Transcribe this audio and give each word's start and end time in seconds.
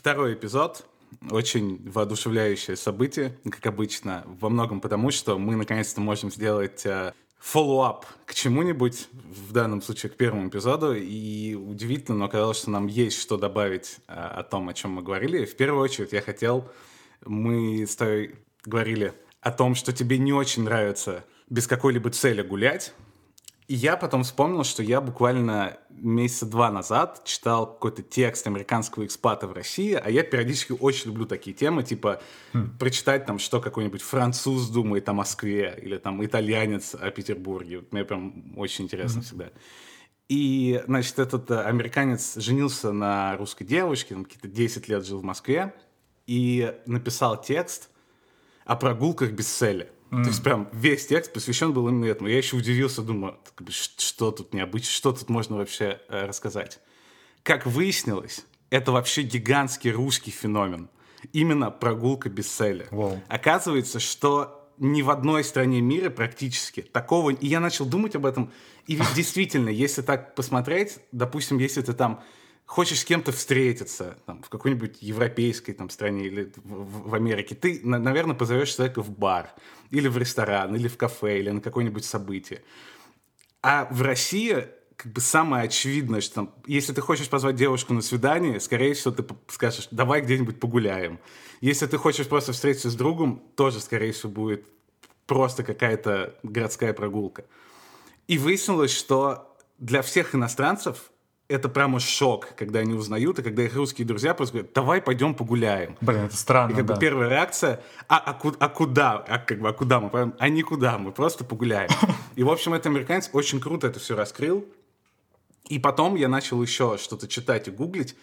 Второй 0.00 0.32
эпизод. 0.32 0.86
Очень 1.30 1.78
воодушевляющее 1.90 2.74
событие, 2.74 3.36
как 3.44 3.66
обычно, 3.66 4.24
во 4.40 4.48
многом 4.48 4.80
потому, 4.80 5.10
что 5.10 5.38
мы 5.38 5.56
наконец-то 5.56 6.00
можем 6.00 6.30
сделать 6.30 6.86
э, 6.86 7.12
follow-up 7.38 8.06
к 8.24 8.32
чему-нибудь, 8.32 9.08
в 9.12 9.52
данном 9.52 9.82
случае 9.82 10.08
к 10.08 10.16
первому 10.16 10.48
эпизоду, 10.48 10.94
и 10.94 11.54
удивительно, 11.54 12.16
но 12.16 12.24
оказалось, 12.24 12.60
что 12.60 12.70
нам 12.70 12.86
есть 12.86 13.20
что 13.20 13.36
добавить 13.36 13.98
э, 14.08 14.14
о 14.14 14.42
том, 14.42 14.70
о 14.70 14.72
чем 14.72 14.92
мы 14.92 15.02
говорили. 15.02 15.44
В 15.44 15.54
первую 15.54 15.84
очередь 15.84 16.14
я 16.14 16.22
хотел, 16.22 16.66
мы 17.26 17.86
с 17.86 17.94
тобой 17.94 18.36
говорили 18.64 19.12
о 19.42 19.50
том, 19.50 19.74
что 19.74 19.92
тебе 19.92 20.16
не 20.16 20.32
очень 20.32 20.62
нравится 20.62 21.26
без 21.50 21.66
какой-либо 21.66 22.08
цели 22.08 22.40
гулять, 22.40 22.94
и 23.70 23.74
я 23.74 23.96
потом 23.96 24.24
вспомнил, 24.24 24.64
что 24.64 24.82
я 24.82 25.00
буквально 25.00 25.78
месяца 25.90 26.44
два 26.44 26.72
назад 26.72 27.22
читал 27.24 27.72
какой-то 27.72 28.02
текст 28.02 28.48
американского 28.48 29.06
экспата 29.06 29.46
в 29.46 29.52
России, 29.52 29.92
а 29.92 30.10
я 30.10 30.24
периодически 30.24 30.72
очень 30.72 31.10
люблю 31.10 31.24
такие 31.24 31.54
темы, 31.54 31.84
типа 31.84 32.20
хм. 32.52 32.76
прочитать 32.80 33.26
там, 33.26 33.38
что 33.38 33.60
какой-нибудь 33.60 34.02
француз 34.02 34.68
думает 34.70 35.08
о 35.08 35.12
Москве, 35.12 35.78
или 35.80 35.98
там 35.98 36.24
итальянец 36.24 36.96
о 36.96 37.12
Петербурге. 37.12 37.84
Мне 37.92 38.04
прям 38.04 38.54
очень 38.56 38.86
интересно 38.86 39.20
mm-hmm. 39.20 39.22
всегда. 39.22 39.50
И, 40.28 40.82
значит, 40.86 41.20
этот 41.20 41.48
э, 41.52 41.62
американец 41.62 42.38
женился 42.38 42.90
на 42.90 43.36
русской 43.36 43.64
девушке, 43.64 44.16
он 44.16 44.24
какие-то 44.24 44.48
10 44.48 44.88
лет 44.88 45.06
жил 45.06 45.20
в 45.20 45.24
Москве, 45.24 45.72
и 46.26 46.74
написал 46.86 47.40
текст 47.40 47.88
о 48.64 48.74
прогулках 48.74 49.30
без 49.30 49.46
цели. 49.46 49.92
Mm. 50.10 50.22
То 50.24 50.28
есть 50.28 50.42
прям 50.42 50.68
весь 50.72 51.06
текст 51.06 51.32
посвящен 51.32 51.72
был 51.72 51.88
именно 51.88 52.06
этому. 52.06 52.28
Я 52.28 52.38
еще 52.38 52.56
удивился, 52.56 53.02
думаю, 53.02 53.38
что 53.98 54.32
тут 54.32 54.52
необычно, 54.52 54.90
что 54.90 55.12
тут 55.12 55.28
можно 55.28 55.56
вообще 55.56 56.00
э, 56.08 56.26
рассказать. 56.26 56.80
Как 57.42 57.64
выяснилось, 57.66 58.44
это 58.70 58.92
вообще 58.92 59.22
гигантский 59.22 59.92
русский 59.92 60.30
феномен. 60.30 60.88
Именно 61.32 61.70
прогулка 61.70 62.28
без 62.28 62.48
цели. 62.48 62.86
Wow. 62.90 63.20
Оказывается, 63.28 64.00
что 64.00 64.68
ни 64.78 65.02
в 65.02 65.10
одной 65.10 65.44
стране 65.44 65.80
мира 65.80 66.10
практически 66.10 66.80
такого... 66.80 67.30
И 67.30 67.46
я 67.46 67.60
начал 67.60 67.84
думать 67.84 68.16
об 68.16 68.26
этом. 68.26 68.50
И 68.86 68.94
ведь 68.94 69.12
действительно, 69.14 69.68
если 69.68 70.02
так 70.02 70.34
посмотреть, 70.34 70.98
допустим, 71.12 71.58
если 71.58 71.82
ты 71.82 71.92
там 71.92 72.22
хочешь 72.70 73.00
с 73.00 73.04
кем-то 73.04 73.32
встретиться 73.32 74.16
там, 74.26 74.44
в 74.44 74.48
какой-нибудь 74.48 74.98
европейской 75.00 75.72
там, 75.72 75.90
стране 75.90 76.26
или 76.26 76.52
в, 76.54 77.10
в 77.10 77.14
Америке, 77.16 77.56
ты, 77.56 77.80
на, 77.82 77.98
наверное, 77.98 78.36
позовешь 78.36 78.72
человека 78.72 79.02
в 79.02 79.10
бар, 79.10 79.50
или 79.90 80.06
в 80.06 80.16
ресторан, 80.16 80.76
или 80.76 80.86
в 80.86 80.96
кафе, 80.96 81.40
или 81.40 81.50
на 81.50 81.60
какое-нибудь 81.60 82.04
событие. 82.04 82.62
А 83.60 83.88
в 83.90 84.02
России 84.02 84.68
как 84.94 85.12
бы 85.12 85.20
самое 85.20 85.64
очевидное, 85.64 86.20
что 86.20 86.36
там, 86.36 86.54
если 86.64 86.92
ты 86.92 87.00
хочешь 87.00 87.28
позвать 87.28 87.56
девушку 87.56 87.92
на 87.92 88.02
свидание, 88.02 88.60
скорее 88.60 88.94
всего, 88.94 89.12
ты 89.14 89.24
скажешь, 89.48 89.88
давай 89.90 90.20
где-нибудь 90.20 90.60
погуляем. 90.60 91.18
Если 91.60 91.86
ты 91.86 91.96
хочешь 91.98 92.28
просто 92.28 92.52
встретиться 92.52 92.88
с 92.88 92.94
другом, 92.94 93.42
тоже, 93.56 93.80
скорее 93.80 94.12
всего, 94.12 94.30
будет 94.30 94.64
просто 95.26 95.64
какая-то 95.64 96.38
городская 96.44 96.92
прогулка. 96.92 97.46
И 98.28 98.38
выяснилось, 98.38 98.96
что 98.96 99.56
для 99.78 100.02
всех 100.02 100.36
иностранцев 100.36 101.10
это 101.50 101.68
прямо 101.68 101.98
шок, 101.98 102.54
когда 102.56 102.78
они 102.78 102.94
узнают, 102.94 103.40
и 103.40 103.42
когда 103.42 103.64
их 103.64 103.74
русские 103.74 104.06
друзья 104.06 104.34
просто 104.34 104.54
говорят, 104.54 104.72
давай 104.72 105.02
пойдем 105.02 105.34
погуляем. 105.34 105.96
Блин, 106.00 106.26
это 106.26 106.36
странно, 106.36 106.72
И 106.72 106.76
как 106.76 106.86
да. 106.86 106.94
бы 106.94 107.00
первая 107.00 107.28
реакция, 107.28 107.82
а, 108.08 108.18
а, 108.18 108.38
а 108.58 108.68
куда? 108.68 109.16
А, 109.16 109.38
как 109.38 109.60
бы, 109.60 109.68
а 109.68 109.72
куда 109.72 110.00
мы? 110.00 110.32
А 110.38 110.48
никуда, 110.48 110.96
мы 110.98 111.10
просто 111.10 111.44
погуляем. 111.44 111.90
И, 112.36 112.44
в 112.44 112.50
общем, 112.50 112.72
этот 112.74 112.86
американец 112.86 113.28
очень 113.32 113.60
круто 113.60 113.88
это 113.88 113.98
все 113.98 114.14
раскрыл. 114.14 114.64
И 115.68 115.78
потом 115.78 116.14
я 116.14 116.28
начал 116.28 116.62
еще 116.62 116.96
что-то 116.98 117.26
читать 117.26 117.68
и 117.68 117.70
гуглить, 117.70 118.14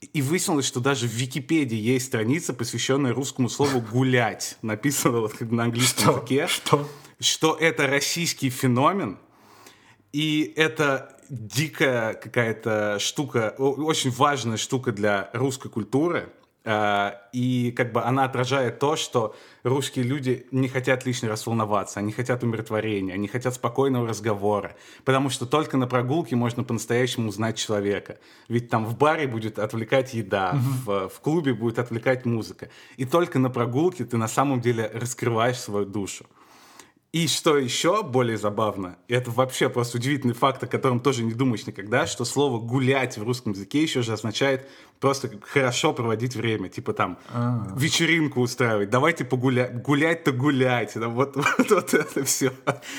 и 0.00 0.22
выяснилось, 0.22 0.64
что 0.64 0.80
даже 0.80 1.06
в 1.06 1.12
Википедии 1.12 1.76
есть 1.76 2.06
страница, 2.06 2.54
посвященная 2.54 3.12
русскому 3.12 3.50
слову 3.50 3.80
«гулять». 3.92 4.56
Написано 4.62 5.20
вот 5.20 5.34
как 5.34 5.50
на 5.50 5.64
английском 5.64 6.02
что? 6.02 6.12
языке. 6.12 6.46
Что? 6.46 6.88
Что 7.20 7.56
это 7.60 7.86
российский 7.86 8.48
феномен, 8.48 9.18
и 10.12 10.52
это 10.56 11.19
дикая 11.30 12.14
какая-то 12.14 12.98
штука, 12.98 13.54
очень 13.56 14.10
важная 14.10 14.56
штука 14.56 14.92
для 14.92 15.30
русской 15.32 15.70
культуры. 15.70 16.28
А, 16.62 17.22
и 17.32 17.72
как 17.74 17.92
бы 17.92 18.02
она 18.02 18.24
отражает 18.24 18.78
то, 18.80 18.94
что 18.94 19.34
русские 19.62 20.04
люди 20.04 20.46
не 20.50 20.68
хотят 20.68 21.06
лишний 21.06 21.28
раз 21.28 21.46
волноваться, 21.46 22.00
они 22.00 22.12
хотят 22.12 22.42
умиротворения, 22.42 23.14
они 23.14 23.28
хотят 23.28 23.54
спокойного 23.54 24.06
разговора, 24.06 24.76
потому 25.06 25.30
что 25.30 25.46
только 25.46 25.78
на 25.78 25.86
прогулке 25.86 26.36
можно 26.36 26.62
по-настоящему 26.62 27.30
узнать 27.30 27.56
человека. 27.56 28.18
Ведь 28.48 28.68
там 28.68 28.84
в 28.84 28.98
баре 28.98 29.26
будет 29.26 29.58
отвлекать 29.58 30.12
еда, 30.12 30.52
mm-hmm. 30.52 31.06
в, 31.06 31.08
в 31.08 31.20
клубе 31.20 31.54
будет 31.54 31.78
отвлекать 31.78 32.26
музыка. 32.26 32.68
И 32.98 33.06
только 33.06 33.38
на 33.38 33.48
прогулке 33.48 34.04
ты 34.04 34.18
на 34.18 34.28
самом 34.28 34.60
деле 34.60 34.90
раскрываешь 34.92 35.58
свою 35.58 35.86
душу. 35.86 36.26
И 37.12 37.26
что 37.26 37.58
еще 37.58 38.04
более 38.04 38.36
забавно, 38.36 38.96
это 39.08 39.32
вообще 39.32 39.68
просто 39.68 39.98
удивительный 39.98 40.34
факт, 40.34 40.62
о 40.62 40.68
котором 40.68 41.00
тоже 41.00 41.24
не 41.24 41.32
думаешь 41.32 41.66
никогда, 41.66 42.06
что 42.06 42.24
слово 42.24 42.60
«гулять» 42.60 43.18
в 43.18 43.24
русском 43.24 43.50
языке 43.50 43.82
еще 43.82 44.02
же 44.02 44.12
означает 44.12 44.68
просто 45.00 45.28
хорошо 45.42 45.92
проводить 45.92 46.36
время, 46.36 46.68
типа 46.68 46.92
там 46.92 47.18
А-а-а. 47.28 47.76
вечеринку 47.76 48.40
устраивать, 48.40 48.90
давайте 48.90 49.24
погулять, 49.24 49.82
гулять-то 49.82 50.30
гулять, 50.30 50.92
да, 50.94 51.08
вот, 51.08 51.34
вот, 51.58 51.70
вот 51.70 51.94
это 51.94 52.24
все. 52.24 52.52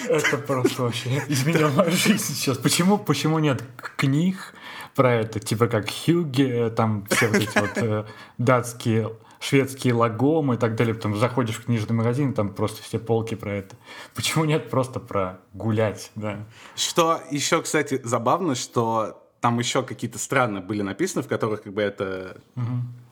Это 0.09 0.37
просто 0.39 0.81
вообще 0.81 1.23
изменило 1.29 1.69
мою 1.69 1.91
жизнь 1.91 2.35
сейчас. 2.35 2.57
Почему, 2.57 2.97
почему 2.97 3.39
нет 3.39 3.63
книг 3.95 4.53
про 4.93 5.13
это, 5.13 5.39
типа 5.39 5.67
как 5.67 5.89
Хьюги, 5.89 6.69
там 6.75 7.05
все 7.09 7.27
вот 7.27 7.37
эти 7.37 7.57
вот 7.57 7.77
э, 7.77 8.05
датские 8.37 9.11
шведские 9.41 9.95
лагомы 9.95 10.55
и 10.55 10.57
так 10.57 10.75
далее. 10.75 10.93
Потом 10.93 11.17
заходишь 11.17 11.55
в 11.55 11.65
книжный 11.65 11.95
магазин, 11.95 12.33
там 12.33 12.53
просто 12.53 12.81
все 12.83 12.99
полки 12.99 13.35
про 13.35 13.53
это. 13.53 13.75
Почему 14.15 14.45
нет 14.45 14.69
просто 14.69 14.99
про 14.99 15.41
гулять, 15.53 16.11
да? 16.15 16.45
Что 16.75 17.19
еще, 17.31 17.61
кстати, 17.61 17.99
забавно, 18.03 18.55
что 18.55 19.27
там 19.41 19.57
еще 19.57 19.81
какие-то 19.81 20.19
страны 20.19 20.61
были 20.61 20.83
написаны, 20.83 21.23
в 21.23 21.27
которых 21.27 21.63
как 21.63 21.73
бы 21.73 21.81
это, 21.81 22.39
угу. 22.55 22.65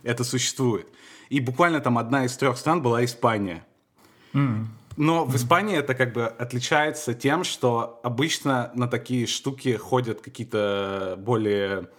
это 0.03 0.23
существует. 0.23 0.87
И 1.29 1.39
буквально 1.39 1.79
там 1.79 1.97
одна 1.97 2.25
из 2.25 2.37
трех 2.37 2.57
стран 2.57 2.81
была 2.81 3.03
Испания. 3.03 3.65
Mm. 4.33 4.67
Но 4.97 5.25
в 5.25 5.35
Испании 5.35 5.77
это 5.77 5.95
как 5.95 6.13
бы 6.13 6.25
отличается 6.25 7.13
тем, 7.13 7.43
что 7.43 7.99
обычно 8.03 8.71
на 8.73 8.87
такие 8.87 9.27
штуки 9.27 9.75
ходят 9.77 10.21
какие-то 10.21 11.15
более 11.17 11.89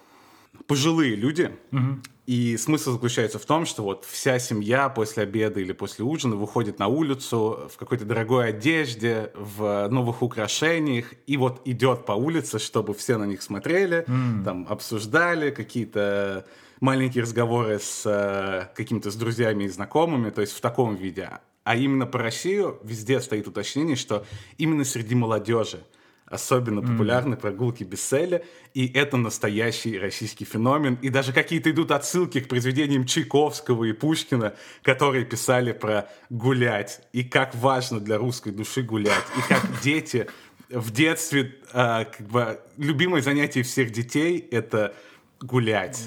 пожилые 0.67 1.15
люди. 1.15 1.51
Mm-hmm. 1.71 1.99
И 2.27 2.55
смысл 2.55 2.93
заключается 2.93 3.39
в 3.39 3.45
том, 3.45 3.65
что 3.65 3.83
вот 3.83 4.05
вся 4.05 4.39
семья 4.39 4.89
после 4.89 5.23
обеда 5.23 5.59
или 5.59 5.73
после 5.73 6.05
ужина 6.05 6.35
выходит 6.35 6.79
на 6.79 6.87
улицу 6.87 7.69
в 7.73 7.77
какой-то 7.77 8.05
дорогой 8.05 8.49
одежде, 8.49 9.31
в 9.35 9.87
новых 9.89 10.21
украшениях, 10.21 11.13
и 11.27 11.35
вот 11.35 11.61
идет 11.65 12.05
по 12.05 12.13
улице, 12.13 12.59
чтобы 12.59 12.93
все 12.93 13.17
на 13.17 13.25
них 13.25 13.41
смотрели, 13.41 14.05
mm. 14.07 14.43
там 14.45 14.65
обсуждали 14.69 15.49
какие-то 15.49 16.45
маленькие 16.79 17.23
разговоры 17.23 17.79
с 17.79 18.03
э, 18.05 18.73
какими-то 18.75 19.11
с 19.11 19.15
друзьями 19.15 19.65
и 19.65 19.67
знакомыми, 19.67 20.29
то 20.29 20.41
есть 20.41 20.53
в 20.53 20.61
таком 20.61 20.95
виде. 20.95 21.29
А 21.63 21.75
именно 21.75 22.05
по 22.05 22.19
Россию 22.19 22.79
везде 22.83 23.19
стоит 23.19 23.47
уточнение, 23.47 23.95
что 23.95 24.25
именно 24.57 24.83
среди 24.83 25.15
молодежи 25.15 25.83
особенно 26.31 26.81
популярны 26.81 27.35
mm. 27.35 27.39
прогулки 27.39 27.83
без 27.83 28.01
цели, 28.01 28.43
и 28.73 28.87
это 28.87 29.17
настоящий 29.17 29.99
российский 29.99 30.45
феномен. 30.45 30.97
И 31.01 31.09
даже 31.09 31.33
какие-то 31.33 31.69
идут 31.71 31.91
отсылки 31.91 32.39
к 32.39 32.47
произведениям 32.47 33.05
Чайковского 33.05 33.83
и 33.83 33.91
Пушкина, 33.91 34.53
которые 34.81 35.25
писали 35.25 35.73
про 35.73 36.09
гулять, 36.29 37.01
и 37.11 37.23
как 37.23 37.53
важно 37.55 37.99
для 37.99 38.17
русской 38.17 38.51
души 38.51 38.81
гулять, 38.81 39.25
и 39.37 39.41
как 39.47 39.61
дети 39.83 40.27
в 40.69 40.91
детстве, 40.91 41.55
э, 41.73 42.05
как 42.05 42.27
бы, 42.27 42.59
любимое 42.77 43.21
занятие 43.21 43.63
всех 43.63 43.91
детей— 43.91 44.39
это 44.51 44.93
гулять. 45.41 46.01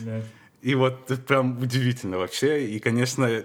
И 0.62 0.75
вот 0.75 1.06
прям 1.27 1.61
удивительно 1.61 2.17
вообще. 2.17 2.67
И, 2.67 2.79
конечно, 2.79 3.44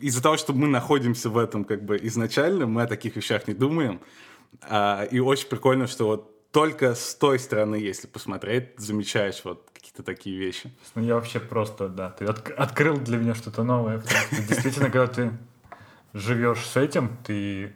из-за 0.00 0.20
того, 0.20 0.36
что 0.36 0.52
мы 0.52 0.66
находимся 0.66 1.30
в 1.30 1.38
этом 1.38 1.64
как 1.64 1.84
бы 1.84 1.96
изначально, 2.02 2.66
мы 2.66 2.82
о 2.82 2.86
таких 2.88 3.14
вещах 3.14 3.46
не 3.46 3.54
думаем. 3.54 4.00
А, 4.62 5.04
и 5.04 5.18
очень 5.18 5.48
прикольно, 5.48 5.86
что 5.86 6.06
вот 6.06 6.50
только 6.50 6.94
с 6.94 7.14
той 7.14 7.38
стороны, 7.38 7.76
если 7.76 8.06
посмотреть, 8.06 8.70
замечаешь 8.78 9.42
вот 9.44 9.68
какие-то 9.74 10.02
такие 10.02 10.38
вещи. 10.38 10.72
Ну, 10.94 11.02
я 11.02 11.14
вообще 11.14 11.38
просто, 11.38 11.88
да, 11.88 12.10
ты 12.10 12.24
от, 12.24 12.50
открыл 12.50 12.96
для 12.96 13.18
меня 13.18 13.34
что-то 13.34 13.62
новое. 13.62 14.02
Действительно, 14.48 14.90
когда 14.90 15.06
ты 15.06 15.32
живешь 16.14 16.64
с 16.64 16.76
этим, 16.76 17.16
ты 17.24 17.74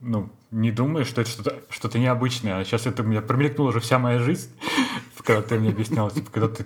ну, 0.00 0.30
не 0.50 0.72
думаешь, 0.72 1.06
что 1.06 1.20
это 1.20 1.30
что-то 1.30 1.62
что 1.68 1.98
необычное. 1.98 2.58
А 2.58 2.64
сейчас 2.64 2.86
это 2.86 3.02
у 3.02 3.06
меня 3.06 3.20
промелькнула 3.20 3.68
уже 3.68 3.80
вся 3.80 3.98
моя 3.98 4.18
жизнь, 4.18 4.50
когда 5.24 5.42
ты 5.42 5.58
мне 5.58 5.70
объяснял, 5.70 6.10
типа, 6.10 6.30
когда 6.30 6.48
ты 6.48 6.64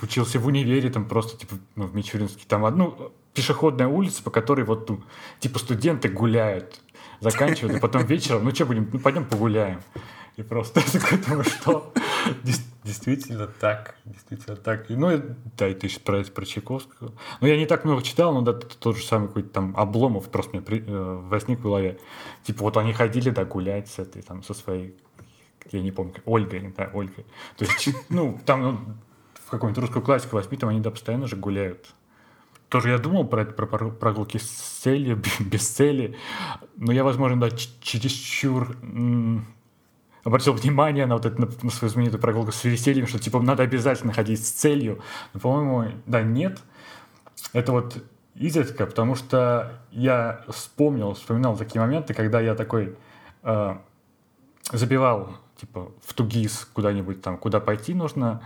учился 0.00 0.38
в 0.38 0.46
универе, 0.46 0.88
там 0.90 1.06
просто, 1.06 1.36
типа, 1.36 1.56
ну, 1.74 1.86
в 1.86 1.94
Мичуринске, 1.94 2.44
там 2.48 2.64
одну 2.64 3.12
пешеходная 3.34 3.88
улица, 3.88 4.22
по 4.22 4.30
которой 4.30 4.64
вот, 4.64 4.88
ну, 4.88 5.02
типа, 5.40 5.58
студенты 5.58 6.08
гуляют 6.08 6.80
заканчивают, 7.22 7.76
и 7.76 7.80
потом 7.80 8.04
вечером, 8.04 8.44
ну 8.44 8.54
что 8.54 8.66
будем, 8.66 8.88
ну 8.92 8.98
пойдем 8.98 9.24
погуляем. 9.24 9.80
И 10.36 10.42
просто 10.42 10.80
такой 11.00 11.18
думаю, 11.18 11.44
что 11.44 11.92
Действительно 12.84 13.46
так, 13.46 13.94
действительно 14.04 14.56
так. 14.56 14.86
Ну, 14.88 15.22
да, 15.56 15.68
и 15.68 15.74
ты 15.74 15.86
еще 15.86 16.00
про, 16.00 16.24
про 16.24 16.44
Чайковского. 16.44 17.12
Ну, 17.40 17.46
я 17.46 17.56
не 17.56 17.66
так 17.66 17.84
много 17.84 18.02
читал, 18.02 18.34
но 18.34 18.40
да, 18.40 18.52
тот 18.54 18.96
же 18.96 19.04
самый 19.04 19.28
какой-то 19.28 19.50
там 19.50 19.74
Обломов 19.76 20.28
просто 20.30 20.56
мне 20.56 20.62
при, 20.62 20.82
э, 20.84 21.20
возник 21.28 21.60
в 21.60 21.62
голове. 21.62 21.98
Типа 22.42 22.62
вот 22.62 22.76
они 22.76 22.92
ходили, 22.92 23.30
да, 23.30 23.44
гулять 23.44 23.88
с 23.88 24.00
этой, 24.00 24.22
там, 24.22 24.42
со 24.42 24.52
своей, 24.52 24.96
я 25.70 25.80
не 25.80 25.92
помню, 25.92 26.14
Ольгой, 26.24 26.74
да, 26.76 26.90
Ольгой. 26.92 27.24
То 27.56 27.64
есть, 27.64 27.90
ну, 28.08 28.40
там 28.44 28.62
ну, 28.62 28.78
в 29.34 29.50
какую-нибудь 29.50 29.82
русскую 29.82 30.04
классику 30.04 30.36
возьми, 30.36 30.58
там 30.58 30.70
они, 30.70 30.80
да, 30.80 30.90
постоянно 30.90 31.28
же 31.28 31.36
гуляют. 31.36 31.94
Тоже 32.72 32.88
я 32.88 32.96
думал 32.96 33.26
про 33.26 33.42
это, 33.42 33.52
про 33.52 33.66
прогулки 33.66 34.38
с 34.38 34.48
целью, 34.80 35.20
без 35.40 35.68
цели, 35.68 36.16
но 36.78 36.90
я, 36.90 37.04
возможно, 37.04 37.38
да, 37.38 37.50
чересчур 37.50 38.74
обратил 40.24 40.54
внимание 40.54 41.04
на 41.04 41.16
вот 41.16 41.26
это, 41.26 41.38
на, 41.38 41.70
свою 41.70 41.92
знаменитую 41.92 42.22
прогулку 42.22 42.50
с 42.50 42.64
весельем, 42.64 43.06
что 43.06 43.18
типа 43.18 43.42
надо 43.42 43.62
обязательно 43.62 44.14
ходить 44.14 44.42
с 44.42 44.50
целью. 44.52 45.02
Но, 45.34 45.40
по-моему, 45.40 45.92
да, 46.06 46.22
нет. 46.22 46.60
Это 47.52 47.72
вот 47.72 48.02
изредка, 48.36 48.86
потому 48.86 49.16
что 49.16 49.82
я 49.90 50.42
вспомнил, 50.48 51.12
вспоминал 51.12 51.58
такие 51.58 51.78
моменты, 51.78 52.14
когда 52.14 52.40
я 52.40 52.54
такой 52.54 52.96
э, 53.42 53.76
забивал 54.72 55.36
типа 55.60 55.92
в 56.02 56.14
тугис 56.14 56.66
куда-нибудь 56.72 57.20
там, 57.20 57.36
куда 57.36 57.60
пойти 57.60 57.92
нужно, 57.92 58.40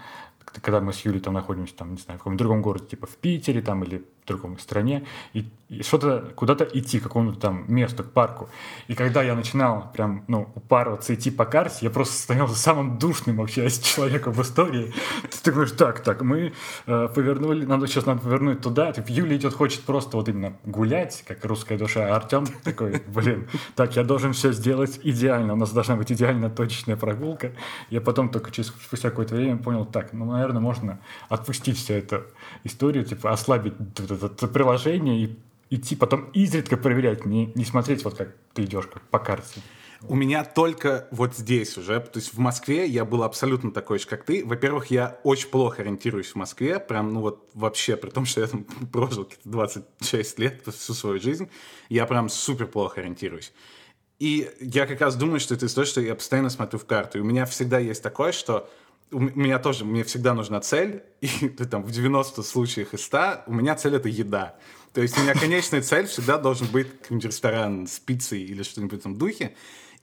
когда 0.44 0.80
мы 0.80 0.92
с 0.92 1.04
Юлей 1.04 1.20
там 1.20 1.34
находимся, 1.34 1.76
там, 1.76 1.92
не 1.92 2.00
знаю, 2.00 2.18
в 2.18 2.22
каком-то 2.22 2.42
другом 2.42 2.60
городе, 2.60 2.86
типа 2.86 3.06
в 3.06 3.16
Питере 3.18 3.62
там 3.62 3.84
или 3.84 4.04
другом 4.26 4.58
стране, 4.58 5.04
и, 5.32 5.48
и 5.68 5.82
что-то, 5.82 6.32
куда-то 6.34 6.64
идти, 6.64 7.00
к 7.00 7.04
какому-то 7.04 7.38
там 7.38 7.64
месту, 7.68 8.04
к 8.04 8.12
парку. 8.12 8.48
И 8.88 8.94
когда 8.94 9.22
я 9.22 9.34
начинал 9.34 9.90
прям, 9.92 10.24
ну, 10.28 10.48
упарываться, 10.54 11.14
идти 11.14 11.30
по 11.30 11.44
карте, 11.44 11.78
я 11.82 11.90
просто 11.90 12.14
становился 12.14 12.56
самым 12.56 12.98
душным 12.98 13.36
вообще 13.36 13.70
человеком 13.70 14.32
в 14.32 14.42
истории. 14.42 14.92
Ты 15.42 15.52
думаешь, 15.52 15.72
так, 15.72 16.00
так, 16.00 16.22
мы 16.22 16.52
э, 16.86 17.08
повернули, 17.14 17.64
надо 17.64 17.86
сейчас 17.86 18.06
надо 18.06 18.20
повернуть 18.20 18.60
туда, 18.60 18.92
типа, 18.92 19.06
Юля 19.08 19.36
идет, 19.36 19.54
хочет 19.54 19.82
просто 19.82 20.16
вот 20.16 20.28
именно 20.28 20.56
гулять, 20.64 21.24
как 21.26 21.44
русская 21.44 21.78
душа, 21.78 22.08
а 22.08 22.16
Артем 22.16 22.46
такой, 22.64 23.02
блин, 23.06 23.48
так, 23.74 23.96
я 23.96 24.04
должен 24.04 24.32
все 24.32 24.52
сделать 24.52 25.00
идеально, 25.02 25.52
у 25.52 25.56
нас 25.56 25.72
должна 25.72 25.96
быть 25.96 26.10
идеально 26.12 26.50
точечная 26.50 26.96
прогулка. 26.96 27.52
Я 27.90 28.00
потом 28.00 28.28
только 28.28 28.50
через 28.50 28.68
спустя 28.68 29.10
какое-то 29.10 29.34
время 29.34 29.58
понял, 29.58 29.84
так, 29.84 30.12
ну, 30.12 30.24
наверное, 30.24 30.60
можно 30.60 30.98
отпустить 31.28 31.76
всю 31.78 31.94
эту 31.94 32.24
историю, 32.66 33.04
типа, 33.04 33.30
ослабить 33.30 33.74
это 33.96 34.48
приложение 34.48 35.24
и 35.24 35.38
идти 35.70 35.96
потом 35.96 36.30
изредка 36.32 36.76
проверять, 36.76 37.24
не, 37.24 37.52
не 37.54 37.64
смотреть 37.64 38.04
вот 38.04 38.14
как 38.14 38.34
ты 38.54 38.64
идешь 38.64 38.86
как 38.86 39.02
по 39.08 39.18
карте. 39.18 39.60
У 40.08 40.14
меня 40.14 40.44
только 40.44 41.08
вот 41.10 41.34
здесь 41.34 41.76
уже, 41.78 41.98
то 42.00 42.18
есть 42.18 42.34
в 42.34 42.38
Москве 42.38 42.86
я 42.86 43.04
был 43.04 43.22
абсолютно 43.22 43.72
такой 43.72 43.98
же, 43.98 44.06
как 44.06 44.24
ты. 44.24 44.44
Во-первых, 44.44 44.90
я 44.90 45.18
очень 45.24 45.48
плохо 45.48 45.82
ориентируюсь 45.82 46.28
в 46.28 46.34
Москве, 46.34 46.78
прям, 46.78 47.14
ну 47.14 47.20
вот 47.20 47.48
вообще, 47.54 47.96
при 47.96 48.10
том, 48.10 48.26
что 48.26 48.42
я 48.42 48.46
там 48.46 48.64
прожил 48.92 49.28
26 49.44 50.38
лет 50.38 50.62
всю 50.66 50.92
свою 50.92 51.20
жизнь, 51.20 51.48
я 51.88 52.06
прям 52.06 52.28
супер 52.28 52.66
плохо 52.66 53.00
ориентируюсь. 53.00 53.52
И 54.18 54.50
я 54.60 54.86
как 54.86 55.00
раз 55.00 55.16
думаю, 55.16 55.40
что 55.40 55.54
это 55.54 55.66
из-за 55.66 55.76
того, 55.76 55.84
что 55.86 56.00
я 56.00 56.14
постоянно 56.14 56.48
смотрю 56.48 56.78
в 56.78 56.86
карту. 56.86 57.18
И 57.18 57.20
у 57.20 57.24
меня 57.24 57.44
всегда 57.44 57.78
есть 57.78 58.02
такое, 58.02 58.32
что 58.32 58.70
у 59.10 59.20
меня 59.20 59.58
тоже, 59.58 59.84
мне 59.84 60.04
всегда 60.04 60.34
нужна 60.34 60.60
цель, 60.60 61.02
и 61.20 61.28
там 61.70 61.82
в 61.82 61.90
90 61.90 62.42
случаях 62.42 62.94
из 62.94 63.04
100 63.04 63.44
у 63.46 63.54
меня 63.54 63.74
цель— 63.76 63.94
это 63.96 64.08
еда. 64.08 64.56
То 64.92 65.02
есть 65.02 65.18
у 65.18 65.22
меня 65.22 65.34
конечная 65.34 65.82
цель 65.82 66.06
всегда 66.06 66.38
должен 66.38 66.66
быть 66.68 66.88
какой-нибудь 67.02 67.26
ресторан 67.26 67.86
с 67.86 67.98
пиццей 67.98 68.42
или 68.42 68.62
что-нибудь 68.62 68.94
в 68.94 69.00
этом 69.00 69.16
духе. 69.16 69.54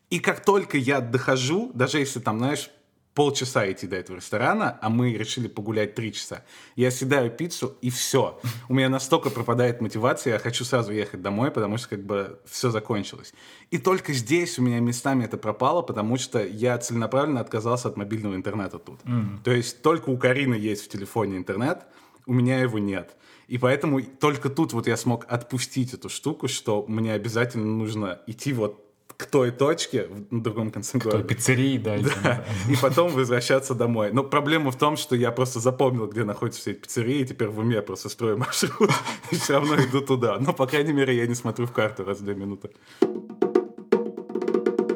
И 0.09 0.19
как 0.19 0.45
только 0.45 0.77
я 0.77 1.01
дохожу, 1.01 1.71
даже 1.73 1.97
если 1.99 2.19
там, 2.19 2.37
знаешь, 2.37 2.69
полчаса 3.13 3.71
идти 3.71 3.87
до 3.87 3.95
этого 3.95 4.17
ресторана, 4.17 4.77
а 4.81 4.89
мы 4.89 5.13
решили 5.13 5.47
погулять 5.47 5.95
три 5.95 6.11
часа. 6.13 6.43
Я 6.75 6.91
съедаю 6.91 7.29
пиццу, 7.29 7.77
и 7.81 7.89
все. 7.89 8.39
У 8.69 8.73
меня 8.73 8.89
настолько 8.89 9.29
пропадает 9.29 9.81
мотивация, 9.81 10.33
я 10.33 10.39
хочу 10.39 10.65
сразу 10.65 10.91
ехать 10.91 11.21
домой, 11.21 11.51
потому 11.51 11.77
что 11.77 11.89
как 11.89 12.03
бы 12.03 12.39
все 12.45 12.71
закончилось. 12.71 13.33
И 13.71 13.77
только 13.77 14.13
здесь 14.13 14.57
у 14.59 14.63
меня 14.63 14.79
местами 14.79 15.25
это 15.25 15.37
пропало, 15.37 15.81
потому 15.81 16.17
что 16.17 16.43
я 16.43 16.77
целенаправленно 16.77 17.39
отказался 17.39 17.89
от 17.89 17.97
мобильного 17.97 18.35
интернета 18.35 18.79
тут. 18.79 19.01
Mm. 19.03 19.43
То 19.43 19.51
есть 19.51 19.81
только 19.81 20.09
у 20.09 20.17
Карины 20.17 20.55
есть 20.55 20.85
в 20.85 20.89
телефоне 20.89 21.37
интернет, 21.37 21.85
у 22.25 22.33
меня 22.33 22.59
его 22.59 22.79
нет. 22.79 23.15
И 23.47 23.57
поэтому 23.57 24.01
только 24.01 24.49
тут 24.49 24.73
вот 24.73 24.87
я 24.87 24.97
смог 24.97 25.25
отпустить 25.27 25.93
эту 25.93 26.09
штуку, 26.09 26.47
что 26.47 26.85
мне 26.87 27.13
обязательно 27.13 27.65
нужно 27.65 28.21
идти 28.25 28.53
вот 28.53 28.92
к 29.17 29.25
той 29.25 29.51
точке 29.51 30.07
в 30.07 30.41
другом 30.41 30.71
конце 30.71 30.99
к 30.99 31.03
города. 31.03 31.23
К 31.23 31.27
той 31.27 31.35
пиццерии, 31.35 31.77
да. 31.79 31.97
да. 32.23 32.45
И 32.69 32.75
потом 32.75 33.11
возвращаться 33.11 33.73
домой. 33.75 34.11
Но 34.11 34.23
проблема 34.23 34.71
в 34.71 34.77
том, 34.77 34.97
что 34.97 35.15
я 35.15 35.31
просто 35.31 35.59
запомнил, 35.59 36.07
где 36.07 36.23
находятся 36.23 36.61
все 36.61 36.71
эти 36.71 36.79
пиццерии, 36.79 37.19
и 37.19 37.25
теперь 37.25 37.47
в 37.47 37.59
уме 37.59 37.81
просто 37.81 38.09
строю 38.09 38.37
маршрут, 38.37 38.91
и 39.31 39.35
все 39.35 39.53
равно 39.53 39.75
иду 39.75 40.01
туда. 40.01 40.37
Но, 40.39 40.53
по 40.53 40.67
крайней 40.67 40.93
мере, 40.93 41.15
я 41.15 41.27
не 41.27 41.35
смотрю 41.35 41.65
в 41.65 41.71
карту 41.71 42.03
раз 42.03 42.19
в 42.19 42.23
две 42.23 42.35
минуты. 42.35 42.69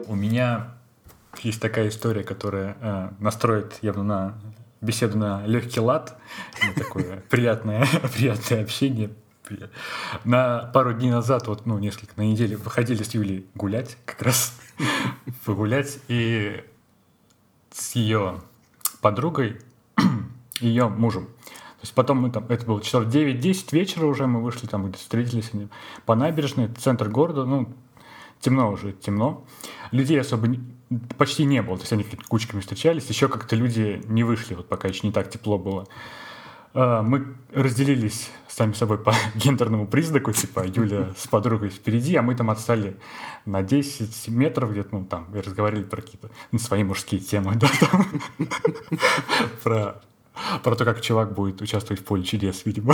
У 0.08 0.16
меня 0.16 0.78
есть 1.44 1.62
такая 1.62 1.90
история, 1.90 2.24
которая 2.24 2.78
э, 2.81 3.10
настроит 3.19 3.78
явно 3.81 4.04
на 4.04 4.38
беседу 4.81 5.18
на 5.18 5.46
легкий 5.46 5.80
лад, 5.80 6.18
на 6.62 6.74
такое 6.74 7.24
приятное, 7.30 7.88
приятное 8.16 8.64
общение, 8.64 9.10
на 10.24 10.70
пару 10.74 10.94
дней 10.94 11.12
назад, 11.12 11.48
вот, 11.48 11.66
ну, 11.66 11.78
несколько, 11.80 12.14
на 12.16 12.24
неделю 12.24 12.58
выходили 12.58 13.04
с 13.04 13.14
Юлей 13.14 13.46
гулять, 13.56 13.98
как 14.06 14.22
раз 14.22 14.58
погулять, 15.46 16.00
и 16.08 16.64
с 17.72 17.96
ее 17.96 18.42
подругой, 19.02 19.60
ее 20.60 20.88
мужем. 20.90 21.26
То 21.26 21.84
есть 21.84 21.94
потом 21.94 22.22
мы 22.22 22.32
там, 22.32 22.46
это 22.50 22.66
было 22.66 22.82
часов 22.82 23.06
9-10 23.06 23.68
вечера 23.72 24.06
уже, 24.08 24.26
мы 24.26 24.42
вышли 24.42 24.66
там, 24.66 24.90
где 24.90 24.98
встретились 24.98 25.52
они 25.54 25.68
по 26.06 26.16
набережной, 26.16 26.70
центр 26.70 27.08
города, 27.08 27.46
ну, 27.46 27.72
темно 28.40 28.72
уже, 28.72 28.94
темно. 28.94 29.46
Людей 29.92 30.20
особо 30.20 30.48
почти 31.18 31.46
не 31.46 31.62
было, 31.62 31.78
то 31.78 31.84
есть 31.84 31.94
они 31.94 32.06
кучками 32.28 32.62
встречались, 32.62 33.08
еще 33.08 33.28
как-то 33.28 33.56
люди 33.56 34.02
не 34.06 34.24
вышли, 34.24 34.56
вот 34.56 34.68
пока 34.68 34.88
еще 34.88 35.06
не 35.06 35.14
так 35.14 35.30
тепло 35.30 35.58
было. 35.58 35.88
А, 36.80 37.02
мы 37.02 37.34
разделились 37.52 38.30
сами 38.48 38.74
собой 38.74 39.00
по 39.00 39.12
гендерному 39.36 39.88
признаку, 39.88 40.32
типа 40.32 40.64
Юля 40.68 41.12
с 41.18 41.26
подругой 41.28 41.70
впереди, 41.70 42.16
а 42.16 42.22
мы 42.22 42.36
там 42.36 42.52
отстали 42.52 42.98
на 43.46 43.64
10 43.64 44.28
метров 44.28 44.72
где-то, 44.72 44.90
ну 44.92 45.04
там, 45.04 45.36
и 45.36 45.40
разговаривали 45.40 45.84
про 45.84 46.04
какие-то 46.04 46.30
ну, 46.52 46.60
свои 46.60 46.84
мужские 46.84 47.20
темы, 47.20 47.56
да, 47.56 47.68
там, 47.80 48.06
про, 49.64 50.04
про 50.62 50.76
то, 50.76 50.86
как 50.86 51.02
чувак 51.02 51.34
будет 51.34 51.62
участвовать 51.62 52.00
в 52.00 52.06
поле 52.06 52.24
чудес, 52.24 52.62
видимо. 52.64 52.94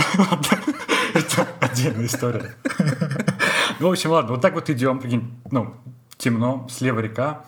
Это 1.14 1.46
отдельная 1.60 2.06
история. 2.06 2.54
Ну, 3.80 3.88
в 3.88 3.92
общем, 3.92 4.12
ладно, 4.12 4.32
вот 4.32 4.40
так 4.40 4.54
вот 4.54 4.70
идем, 4.70 5.02
ну, 5.50 5.74
темно, 6.16 6.66
слева 6.70 7.00
река, 7.00 7.44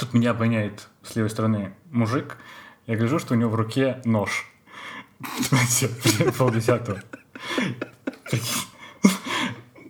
тут 0.00 0.14
меня 0.14 0.32
обгоняет 0.32 0.88
с 1.04 1.14
левой 1.14 1.30
стороны 1.30 1.74
мужик, 1.92 2.38
я 2.88 2.96
гляжу, 2.96 3.20
что 3.20 3.34
у 3.34 3.36
него 3.36 3.50
в 3.50 3.54
руке 3.54 4.00
нож. 4.04 4.50
Полдесятого. 6.38 7.00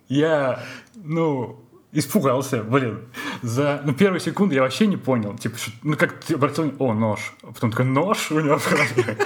Я, 0.08 0.62
ну, 0.94 1.64
испугался, 1.92 2.62
блин. 2.62 3.00
За 3.42 3.82
ну, 3.84 3.94
первую 3.94 4.20
секунду 4.20 4.54
я 4.54 4.62
вообще 4.62 4.86
не 4.86 4.96
понял. 4.96 5.36
Типа, 5.36 5.56
что, 5.56 5.70
ну 5.82 5.96
как 5.96 6.20
ты 6.20 6.34
обратил, 6.34 6.72
о, 6.78 6.92
нож. 6.92 7.34
А 7.42 7.52
потом 7.52 7.70
такой, 7.70 7.86
нож 7.86 8.30
у 8.30 8.40
него 8.40 8.58
в 8.58 8.70
голове. 8.70 9.18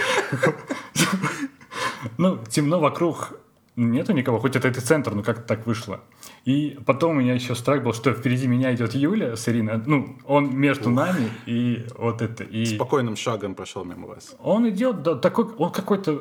Ну, 2.17 2.39
темно 2.49 2.81
вокруг, 2.81 3.33
нету 3.77 4.13
никого, 4.13 4.39
хоть 4.39 4.57
это, 4.57 4.69
это 4.69 4.81
центр, 4.81 5.15
но 5.15 5.23
как-то 5.23 5.43
так 5.43 5.67
вышло. 5.67 6.01
И 6.45 6.79
потом 6.87 7.17
у 7.17 7.21
меня 7.21 7.35
еще 7.35 7.55
страх 7.55 7.83
был, 7.83 7.93
что 7.93 8.13
впереди 8.13 8.47
меня 8.47 8.75
идет 8.75 8.95
Юля 8.95 9.37
с 9.37 9.49
Ириной. 9.49 9.83
Ну, 9.85 10.17
он 10.25 10.57
между 10.57 10.91
Ух. 10.91 10.97
нами 10.97 11.31
и 11.47 11.85
вот 11.97 12.23
это. 12.23 12.45
И... 12.45 12.65
Спокойным 12.65 13.17
шагом 13.17 13.55
прошел 13.55 13.85
мимо 13.85 14.09
вас. 14.09 14.35
Он 14.41 14.69
идет, 14.69 15.03
да, 15.03 15.15
такой, 15.15 15.47
он 15.57 15.71
какой-то 15.71 16.21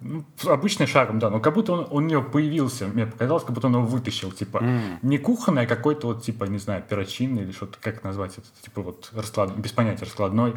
ну, 0.00 0.24
обычным 0.46 0.88
шагом, 0.88 1.18
да, 1.18 1.30
но 1.30 1.40
как 1.40 1.54
будто 1.54 1.72
он, 1.72 1.86
он 1.90 2.04
у 2.04 2.08
него 2.08 2.22
появился. 2.22 2.86
Мне 2.86 3.06
показалось, 3.06 3.44
как 3.44 3.54
будто 3.54 3.68
он 3.68 3.74
его 3.74 3.86
вытащил. 3.86 4.32
Типа, 4.32 4.58
mm. 4.58 4.98
не 5.02 5.18
кухонный, 5.18 5.62
а 5.62 5.66
какой-то 5.66 6.08
вот, 6.08 6.22
типа, 6.22 6.44
не 6.44 6.58
знаю, 6.58 6.82
перочинный 6.88 7.42
или 7.42 7.52
что-то, 7.52 7.78
как 7.80 8.04
назвать 8.04 8.38
это, 8.38 8.46
типа 8.62 8.82
вот 8.82 9.10
расклад, 9.14 9.56
без 9.56 9.72
понятия 9.72 10.04
раскладной. 10.04 10.54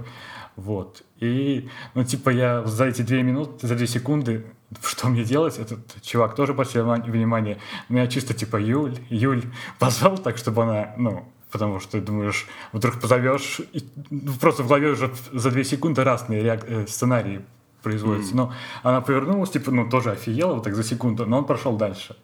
Вот. 0.59 1.03
И, 1.19 1.69
ну, 1.93 2.03
типа, 2.03 2.29
я 2.29 2.63
за 2.65 2.85
эти 2.85 3.01
две 3.01 3.23
минуты, 3.23 3.65
за 3.65 3.75
две 3.75 3.87
секунды 3.87 4.45
что 4.83 5.07
мне 5.07 5.23
делать? 5.23 5.57
Этот 5.57 5.79
чувак 6.01 6.35
тоже 6.35 6.51
обратил 6.51 6.85
внимание. 6.85 7.57
Меня 7.87 8.07
чисто 8.07 8.33
типа 8.33 8.57
Юль, 8.57 8.97
Юль 9.09 9.43
позвал 9.79 10.17
так, 10.17 10.37
чтобы 10.37 10.63
она, 10.63 10.93
ну, 10.97 11.27
потому 11.49 11.79
что 11.79 11.93
ты 11.93 12.01
думаешь, 12.01 12.45
вдруг 12.71 12.99
позовешь, 12.99 13.61
и, 13.73 13.89
ну, 14.09 14.33
просто 14.39 14.63
в 14.63 14.67
голове 14.67 14.91
уже 14.91 15.11
за 15.31 15.49
две 15.49 15.63
секунды 15.63 16.03
разные 16.03 16.43
реак- 16.43 16.65
э, 16.67 16.85
сценарии 16.87 17.41
производятся. 17.81 18.33
Mm. 18.33 18.37
Но 18.37 18.53
она 18.83 19.01
повернулась, 19.01 19.49
типа, 19.49 19.71
ну, 19.71 19.89
тоже 19.89 20.11
офигела 20.11 20.53
вот 20.53 20.65
так 20.65 20.75
за 20.75 20.83
секунду, 20.83 21.25
но 21.25 21.39
он 21.39 21.45
прошел 21.45 21.75
дальше. 21.77 22.15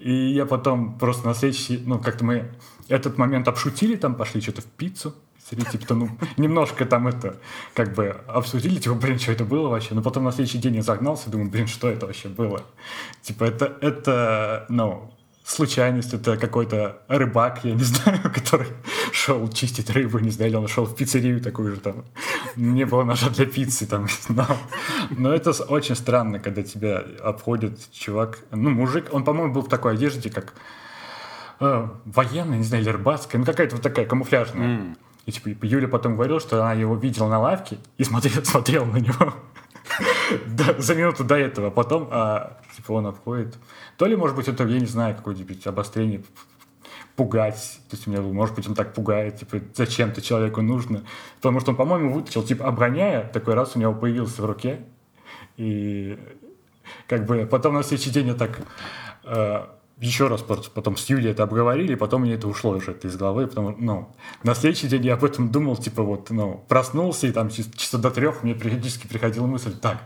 И 0.00 0.12
я 0.12 0.46
потом 0.46 0.98
просто 0.98 1.28
на 1.28 1.34
следующий, 1.34 1.82
ну, 1.84 1.98
как-то 1.98 2.24
мы 2.24 2.50
этот 2.88 3.18
момент 3.18 3.46
обшутили, 3.46 3.94
там 3.94 4.14
пошли 4.14 4.40
что-то 4.40 4.62
в 4.62 4.64
пиццу, 4.64 5.14
пиццерии, 5.48 5.78
типа, 5.78 5.94
ну, 5.94 6.08
немножко 6.36 6.84
там 6.84 7.08
это, 7.08 7.36
как 7.74 7.94
бы, 7.94 8.16
обсудили, 8.26 8.78
типа, 8.78 8.94
блин, 8.94 9.18
что 9.18 9.32
это 9.32 9.44
было 9.44 9.68
вообще? 9.68 9.94
Но 9.94 10.02
потом 10.02 10.24
на 10.24 10.32
следующий 10.32 10.58
день 10.58 10.76
я 10.76 10.82
загнался, 10.82 11.30
думаю, 11.30 11.50
блин, 11.50 11.66
что 11.66 11.88
это 11.88 12.06
вообще 12.06 12.28
было? 12.28 12.62
Типа, 13.22 13.44
это, 13.44 13.76
это, 13.80 14.66
ну, 14.68 15.10
случайность, 15.44 16.12
это 16.12 16.36
какой-то 16.36 17.02
рыбак, 17.08 17.64
я 17.64 17.72
не 17.72 17.82
знаю, 17.84 18.20
который 18.34 18.68
шел 19.12 19.48
чистить 19.48 19.90
рыбу, 19.90 20.18
не 20.18 20.30
знаю, 20.30 20.50
или 20.50 20.56
он 20.56 20.68
шел 20.68 20.84
в 20.84 20.94
пиццерию 20.94 21.40
такую 21.40 21.74
же 21.74 21.80
там. 21.80 22.04
Не 22.56 22.84
было 22.84 23.04
ножа 23.04 23.30
для 23.30 23.46
пиццы 23.46 23.86
там. 23.86 24.06
Но, 24.28 24.46
но 25.10 25.34
это 25.34 25.50
очень 25.64 25.96
странно, 25.96 26.38
когда 26.38 26.62
тебя 26.62 27.02
обходит 27.22 27.90
чувак, 27.92 28.40
ну, 28.50 28.70
мужик, 28.70 29.08
он, 29.12 29.24
по-моему, 29.24 29.54
был 29.54 29.62
в 29.62 29.68
такой 29.68 29.94
одежде, 29.94 30.30
как 30.30 30.52
э, 31.60 31.88
военный, 32.04 32.58
не 32.58 32.64
знаю, 32.64 32.82
или 32.82 32.90
рыбацкая, 32.90 33.38
ну, 33.38 33.46
какая-то 33.46 33.76
вот 33.76 33.82
такая 33.82 34.04
камуфляжная. 34.04 34.68
Mm. 34.68 34.96
И 35.28 35.30
типа 35.30 35.66
Юля 35.66 35.88
потом 35.88 36.14
говорила, 36.14 36.40
что 36.40 36.62
она 36.62 36.72
его 36.72 36.96
видела 36.96 37.28
на 37.28 37.38
лавке 37.38 37.76
и 37.98 38.04
смотрела, 38.04 38.42
смотрела 38.44 38.86
на 38.86 38.96
него 38.96 39.34
за 40.78 40.94
минуту 40.94 41.22
до 41.22 41.34
этого. 41.34 41.68
Потом 41.68 42.08
а, 42.10 42.58
типа 42.74 42.92
он 42.92 43.06
обходит 43.06 43.58
то 43.98 44.06
ли, 44.06 44.16
может 44.16 44.36
быть, 44.36 44.48
это, 44.48 44.64
я 44.64 44.80
не 44.80 44.86
знаю, 44.86 45.14
какое-нибудь 45.16 45.66
обострение 45.66 46.22
пугать. 47.14 47.80
То 47.90 47.96
есть 47.96 48.06
у 48.06 48.10
меня, 48.10 48.22
может 48.22 48.54
быть, 48.54 48.66
он 48.66 48.74
так 48.74 48.94
пугает, 48.94 49.40
типа, 49.40 49.58
зачем-то 49.74 50.22
человеку 50.22 50.62
нужно. 50.62 51.02
Потому 51.36 51.58
что 51.60 51.72
он, 51.72 51.76
по-моему, 51.76 52.14
вытащил, 52.14 52.44
типа, 52.44 52.66
оброняя, 52.66 53.24
такой 53.24 53.54
раз 53.54 53.74
у 53.74 53.80
него 53.80 53.92
появился 53.92 54.40
в 54.40 54.46
руке. 54.46 54.80
И 55.56 56.16
как 57.08 57.26
бы 57.26 57.44
потом 57.44 57.74
на 57.74 57.82
следующий 57.82 58.10
день 58.10 58.28
я 58.28 58.34
так 58.34 58.60
э, 59.24 59.66
еще 60.00 60.28
раз 60.28 60.42
потом 60.42 60.96
с 60.96 61.08
Юлей 61.10 61.32
это 61.32 61.42
обговорили, 61.42 61.94
и 61.94 61.96
потом 61.96 62.22
мне 62.22 62.34
это 62.34 62.46
ушло 62.46 62.70
уже 62.70 62.92
это 62.92 63.08
из 63.08 63.16
головы, 63.16 63.48
потому 63.48 63.74
ну, 63.78 64.14
на 64.44 64.54
следующий 64.54 64.86
день 64.86 65.04
я 65.04 65.14
об 65.14 65.24
этом 65.24 65.50
думал, 65.50 65.76
типа 65.76 66.02
вот, 66.02 66.30
ну, 66.30 66.64
проснулся, 66.68 67.26
и 67.26 67.32
там 67.32 67.50
чисто 67.50 67.98
до 67.98 68.10
трех 68.10 68.44
мне 68.44 68.54
периодически 68.54 69.08
приходила 69.08 69.46
мысль, 69.46 69.74
так, 69.76 69.98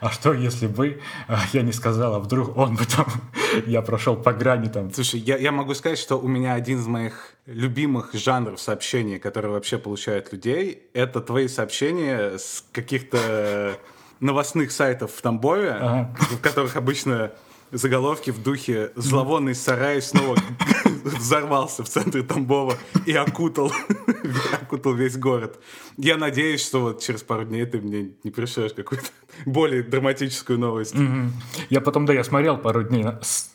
а 0.00 0.10
что 0.10 0.34
если 0.34 0.66
бы 0.66 1.00
а, 1.28 1.38
я 1.52 1.62
не 1.62 1.72
сказал, 1.72 2.14
а 2.14 2.18
вдруг 2.20 2.56
он 2.58 2.76
бы 2.76 2.84
там, 2.84 3.06
я 3.66 3.80
прошел 3.80 4.16
по 4.16 4.32
грани 4.32 4.68
там. 4.68 4.92
Слушай, 4.92 5.20
я, 5.20 5.38
я 5.38 5.50
могу 5.50 5.72
сказать, 5.74 5.98
что 5.98 6.16
у 6.16 6.28
меня 6.28 6.52
один 6.52 6.78
из 6.78 6.86
моих 6.86 7.34
любимых 7.46 8.12
жанров 8.12 8.60
сообщений, 8.60 9.18
которые 9.18 9.52
вообще 9.52 9.78
получают 9.78 10.30
людей, 10.30 10.90
это 10.92 11.22
твои 11.22 11.48
сообщения 11.48 12.36
с 12.36 12.64
каких-то 12.72 13.78
новостных 14.20 14.72
сайтов 14.72 15.12
в 15.12 15.22
Тамбове, 15.22 15.70
ага. 15.70 16.14
в 16.18 16.40
которых 16.40 16.76
обычно 16.76 17.32
заголовки 17.72 18.30
в 18.30 18.42
духе 18.42 18.92
«Зловонный 18.96 19.54
сарай 19.54 20.00
снова 20.02 20.36
взорвался 21.04 21.84
в 21.84 21.88
центре 21.88 22.22
Тамбова 22.22 22.76
и 23.06 23.12
окутал, 23.12 23.72
окутал 24.62 24.94
весь 24.94 25.16
город». 25.16 25.58
Я 25.96 26.16
надеюсь, 26.16 26.64
что 26.64 26.80
вот 26.80 27.02
через 27.02 27.24
пару 27.24 27.44
дней 27.44 27.66
ты 27.66 27.80
мне 27.80 28.12
не 28.22 28.30
пришлешь 28.30 28.72
какую-то 28.72 29.06
более 29.46 29.82
драматическую 29.82 30.56
новость. 30.56 30.94
Mm-hmm. 30.94 31.28
Я 31.70 31.80
потом, 31.80 32.06
да, 32.06 32.12
я 32.12 32.22
смотрел 32.22 32.56
пару 32.56 32.84
дней, 32.84 33.04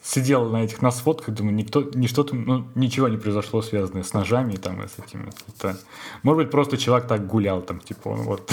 сидел 0.03 0.49
на 0.49 0.63
этих 0.65 0.81
нас 0.81 0.99
фотках, 0.99 1.33
думаю, 1.33 1.55
никто, 1.55 1.89
ни 1.93 2.07
что-то, 2.07 2.35
ну, 2.35 2.67
ничего 2.75 3.07
не 3.07 3.17
произошло 3.17 3.61
связанное 3.61 4.03
с 4.03 4.11
ножами 4.13 4.55
там 4.55 4.83
и 4.83 4.87
с 4.87 4.95
этим. 4.99 5.29
Это, 5.47 5.79
может 6.21 6.43
быть, 6.43 6.51
просто 6.51 6.77
человек 6.77 7.07
так 7.07 7.25
гулял 7.25 7.61
там, 7.61 7.79
типа, 7.79 8.09
он 8.09 8.23
вот 8.23 8.51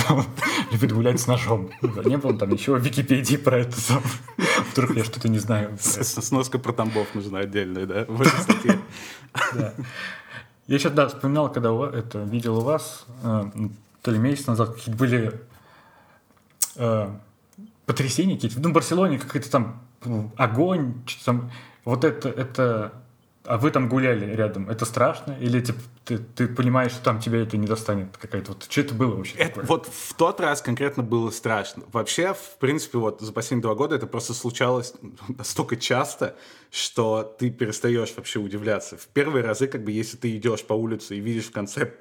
любит 0.70 0.92
гулять 0.92 1.20
с 1.20 1.26
ножом. 1.26 1.70
Не 2.04 2.16
было 2.16 2.38
там 2.38 2.50
ничего 2.50 2.76
в 2.76 2.80
Википедии 2.80 3.36
про 3.36 3.58
это. 3.58 3.76
Вдруг 4.72 4.96
я 4.96 5.02
что-то 5.02 5.28
не 5.28 5.38
знаю. 5.38 5.49
Сноска 5.78 6.58
про 6.58 6.72
Тамбов 6.72 7.14
нужна 7.14 7.40
отдельная, 7.40 7.86
да, 7.86 8.04
в 8.06 8.20
этой 8.22 8.40
статье. 8.40 8.80
Я 10.66 10.78
сейчас, 10.78 10.92
да, 10.92 11.08
вспоминал, 11.08 11.52
когда 11.52 11.70
это 11.92 12.20
видел 12.20 12.58
у 12.58 12.60
вас, 12.60 13.04
э, 13.24 13.50
то 14.02 14.10
ли 14.12 14.18
месяц 14.18 14.46
назад, 14.46 14.74
какие-то 14.74 14.96
были 14.96 15.40
э, 16.76 17.08
потрясения 17.86 18.36
какие-то. 18.36 18.60
Ну, 18.60 18.70
в 18.70 18.72
Барселоне 18.72 19.18
какой-то 19.18 19.50
там 19.50 19.82
ну, 20.04 20.30
огонь, 20.36 20.94
что 21.06 21.24
там. 21.24 21.50
Вот 21.84 22.04
это, 22.04 22.28
это... 22.28 22.92
А 23.44 23.56
вы 23.56 23.70
там 23.70 23.88
гуляли 23.88 24.34
рядом. 24.34 24.68
Это 24.68 24.84
страшно? 24.84 25.36
Или 25.40 25.60
типа, 25.60 25.80
ты, 26.04 26.18
ты 26.18 26.46
понимаешь, 26.46 26.92
что 26.92 27.02
там 27.02 27.20
тебя 27.20 27.40
это 27.40 27.56
не 27.56 27.66
достанет 27.66 28.16
какая-то? 28.16 28.52
Вот 28.52 28.66
что 28.68 28.80
это 28.82 28.94
было 28.94 29.16
вообще 29.16 29.36
это, 29.36 29.48
такое? 29.48 29.64
Вот 29.64 29.86
в 29.86 30.14
тот 30.14 30.40
раз 30.40 30.60
конкретно 30.60 31.02
было 31.02 31.30
страшно. 31.30 31.84
Вообще, 31.90 32.34
в 32.34 32.58
принципе, 32.58 32.98
вот 32.98 33.22
за 33.22 33.32
последние 33.32 33.62
два 33.62 33.74
года 33.74 33.96
это 33.96 34.06
просто 34.06 34.34
случалось 34.34 34.92
настолько 35.28 35.76
часто, 35.76 36.36
что 36.70 37.34
ты 37.38 37.50
перестаешь 37.50 38.12
вообще 38.14 38.40
удивляться. 38.40 38.98
В 38.98 39.06
первые 39.08 39.42
разы, 39.42 39.68
как 39.68 39.84
бы, 39.84 39.90
если 39.90 40.18
ты 40.18 40.36
идешь 40.36 40.62
по 40.64 40.74
улице 40.74 41.16
и 41.16 41.20
видишь 41.20 41.46
в 41.46 41.52
конце 41.52 41.94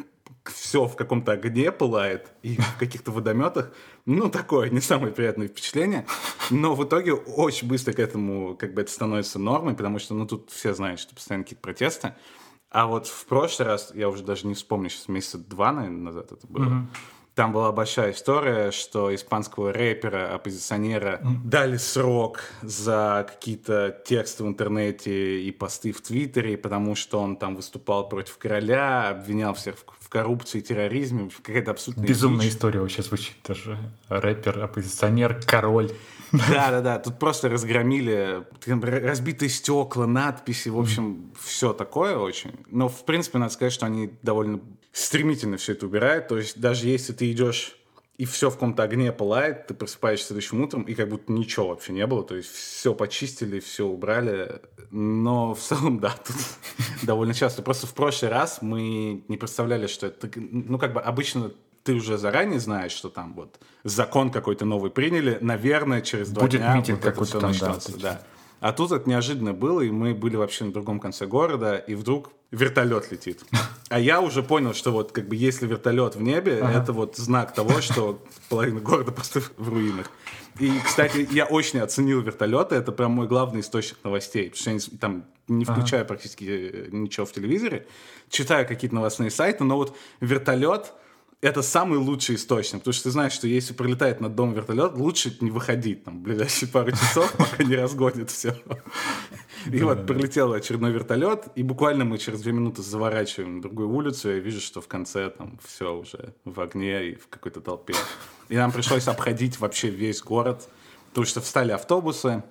все 0.45 0.85
в 0.85 0.95
каком-то 0.95 1.33
огне 1.33 1.71
пылает 1.71 2.31
и 2.41 2.55
в 2.55 2.77
каких-то 2.77 3.11
водометах. 3.11 3.71
Ну, 4.05 4.29
такое 4.29 4.69
не 4.69 4.81
самое 4.81 5.13
приятное 5.13 5.47
впечатление. 5.47 6.05
Но 6.49 6.75
в 6.75 6.83
итоге 6.83 7.13
очень 7.13 7.67
быстро 7.67 7.93
к 7.93 7.99
этому 7.99 8.55
как 8.55 8.73
бы 8.73 8.81
это 8.81 8.91
становится 8.91 9.39
нормой, 9.39 9.75
потому 9.75 9.99
что, 9.99 10.13
ну, 10.13 10.25
тут 10.25 10.49
все 10.49 10.73
знают, 10.73 10.99
что 10.99 11.13
постоянно 11.15 11.43
какие-то 11.43 11.61
протесты. 11.61 12.15
А 12.71 12.85
вот 12.85 13.07
в 13.07 13.25
прошлый 13.25 13.67
раз, 13.67 13.91
я 13.95 14.09
уже 14.09 14.23
даже 14.23 14.45
не 14.45 14.53
вспомню, 14.53 14.89
сейчас 14.89 15.07
месяца 15.07 15.39
два, 15.39 15.71
наверное, 15.71 16.01
назад 16.01 16.31
это 16.31 16.45
было, 16.47 16.65
mm-hmm. 16.65 16.85
Там 17.39 17.53
была 17.53 17.71
большая 17.71 18.11
история, 18.11 18.69
что 18.71 19.15
испанского 19.15 19.71
рэпера, 19.71 20.35
оппозиционера 20.35 21.21
mm. 21.23 21.37
дали 21.45 21.77
срок 21.77 22.41
за 22.61 23.25
какие-то 23.29 23.97
тексты 24.05 24.43
в 24.43 24.47
интернете 24.47 25.39
и 25.39 25.49
посты 25.51 25.93
в 25.93 26.01
Твиттере, 26.01 26.57
потому 26.57 26.95
что 26.95 27.21
он 27.21 27.37
там 27.37 27.55
выступал 27.55 28.09
против 28.09 28.37
короля, 28.37 29.11
обвинял 29.11 29.53
всех 29.53 29.75
в, 29.77 30.09
коррупции, 30.09 30.59
терроризме. 30.59 31.29
Какая-то 31.41 31.71
абсолютно 31.71 32.01
Безумная 32.01 32.41
дичь. 32.41 32.55
история 32.55 32.81
вообще 32.81 33.03
звучит 33.03 33.35
даже. 33.47 33.77
Рэпер, 34.09 34.61
оппозиционер, 34.61 35.39
король. 35.45 35.93
Да-да-да, 36.33 36.99
тут 37.03 37.19
просто 37.19 37.47
разгромили 37.47 38.43
разбитые 38.65 39.47
стекла, 39.47 40.07
надписи, 40.07 40.67
в 40.67 40.77
общем, 40.77 41.31
все 41.39 41.71
такое 41.71 42.17
очень. 42.17 42.51
Но, 42.69 42.89
в 42.89 43.05
принципе, 43.05 43.37
надо 43.37 43.53
сказать, 43.53 43.71
что 43.71 43.85
они 43.85 44.11
довольно 44.23 44.59
стремительно 44.99 45.57
все 45.57 45.73
это 45.73 45.85
убирает. 45.85 46.27
То 46.27 46.37
есть 46.37 46.59
даже 46.59 46.87
если 46.87 47.13
ты 47.13 47.31
идешь 47.31 47.75
и 48.17 48.25
все 48.25 48.49
в 48.49 48.55
каком-то 48.55 48.83
огне 48.83 49.13
пылает, 49.13 49.67
ты 49.67 49.73
просыпаешься 49.73 50.27
следующим 50.27 50.61
утром, 50.61 50.83
и 50.83 50.93
как 50.93 51.07
будто 51.07 51.31
ничего 51.31 51.69
вообще 51.69 51.93
не 51.93 52.05
было. 52.05 52.21
То 52.23 52.35
есть 52.35 52.51
все 52.51 52.93
почистили, 52.93 53.61
все 53.61 53.85
убрали. 53.85 54.61
Но 54.91 55.53
в 55.53 55.59
целом, 55.59 55.99
да, 55.99 56.13
тут 56.25 56.35
довольно 57.03 57.33
часто. 57.33 57.61
Просто 57.61 57.87
в 57.87 57.93
прошлый 57.93 58.29
раз 58.29 58.61
мы 58.61 59.23
не 59.27 59.37
представляли, 59.37 59.87
что 59.87 60.07
это... 60.07 60.29
Ну, 60.35 60.77
как 60.77 60.93
бы 60.93 60.99
обычно 60.99 61.53
ты 61.83 61.93
уже 61.93 62.17
заранее 62.17 62.59
знаешь, 62.59 62.91
что 62.91 63.07
там 63.09 63.33
вот 63.33 63.57
закон 63.85 64.31
какой-то 64.31 64.65
новый 64.65 64.91
приняли, 64.91 65.37
наверное, 65.39 66.01
через 66.01 66.29
два 66.29 66.43
Будет 66.43 66.59
дня 66.59 66.75
митинг 66.75 67.03
вот 67.03 67.13
какой-то 67.13 67.39
там, 67.39 67.51
начнется. 67.51 67.93
Да, 67.93 67.99
да. 67.99 68.23
А 68.59 68.73
тут 68.73 68.91
это 68.91 69.09
неожиданно 69.09 69.53
было, 69.53 69.79
и 69.79 69.89
мы 69.89 70.13
были 70.13 70.35
вообще 70.35 70.65
на 70.65 70.73
другом 70.73 70.99
конце 70.99 71.25
города, 71.25 71.77
и 71.77 71.95
вдруг 71.95 72.31
вертолет 72.51 73.11
летит. 73.11 73.43
А 73.89 73.99
я 73.99 74.21
уже 74.21 74.43
понял, 74.43 74.73
что 74.73 74.91
вот 74.91 75.11
как 75.11 75.27
бы 75.27 75.35
если 75.35 75.67
вертолет 75.67 76.15
в 76.15 76.21
небе, 76.21 76.59
ага. 76.61 76.79
это 76.79 76.93
вот 76.93 77.17
знак 77.17 77.53
того, 77.53 77.81
что 77.81 78.23
половина 78.49 78.79
города 78.79 79.11
просто 79.11 79.41
в 79.57 79.69
руинах. 79.69 80.11
И, 80.59 80.71
кстати, 80.83 81.27
я 81.31 81.45
очень 81.45 81.79
оценил 81.79 82.21
вертолеты, 82.21 82.75
это 82.75 82.91
прям 82.91 83.11
мой 83.11 83.27
главный 83.27 83.61
источник 83.61 83.97
новостей, 84.03 84.49
потому 84.49 84.79
что 84.79 84.91
я 84.93 84.97
там 84.99 85.25
не 85.47 85.63
включаю 85.63 86.01
ага. 86.01 86.09
практически 86.09 86.43
э, 86.43 86.87
ничего 86.91 87.25
в 87.25 87.31
телевизоре, 87.31 87.87
читаю 88.29 88.67
какие-то 88.67 88.95
новостные 88.95 89.31
сайты, 89.31 89.63
но 89.63 89.77
вот 89.77 89.95
вертолет 90.19 90.93
это 91.41 91.61
самый 91.61 91.99
лучший 91.99 92.35
источник, 92.35 92.79
потому 92.79 92.93
что 92.93 93.03
ты 93.03 93.11
знаешь, 93.11 93.31
что 93.31 93.47
если 93.47 93.73
пролетает 93.73 94.19
над 94.19 94.35
домом 94.35 94.55
вертолет, 94.55 94.93
лучше 94.95 95.35
не 95.39 95.51
выходить 95.51 96.03
там 96.03 96.19
в 96.19 96.21
ближайшие 96.21 96.67
пару 96.67 96.91
часов, 96.91 97.31
пока 97.37 97.63
не 97.63 97.75
разгонит 97.75 98.29
все. 98.29 98.55
И 99.71 99.81
вот 99.81 100.05
прилетел 100.05 100.51
очередной 100.51 100.91
вертолет, 100.91 101.47
и 101.55 101.63
буквально 101.63 102.03
мы 102.03 102.17
через 102.17 102.41
две 102.41 102.51
минуты 102.51 102.81
заворачиваем 102.81 103.57
на 103.57 103.61
другую 103.61 103.89
улицу, 103.89 104.31
и 104.31 104.35
я 104.35 104.39
вижу, 104.39 104.59
что 104.59 104.81
в 104.81 104.87
конце 104.87 105.29
там 105.29 105.59
все 105.65 105.95
уже 105.95 106.33
в 106.43 106.59
огне 106.59 107.11
и 107.11 107.15
в 107.15 107.27
какой-то 107.29 107.61
толпе. 107.61 107.93
И 108.49 108.55
нам 108.55 108.71
пришлось 108.71 109.07
обходить 109.07 109.59
вообще 109.59 109.89
весь 109.89 110.21
город, 110.21 110.67
потому 111.09 111.25
что 111.25 111.39
встали 111.39 111.71
автобусы, 111.71 112.43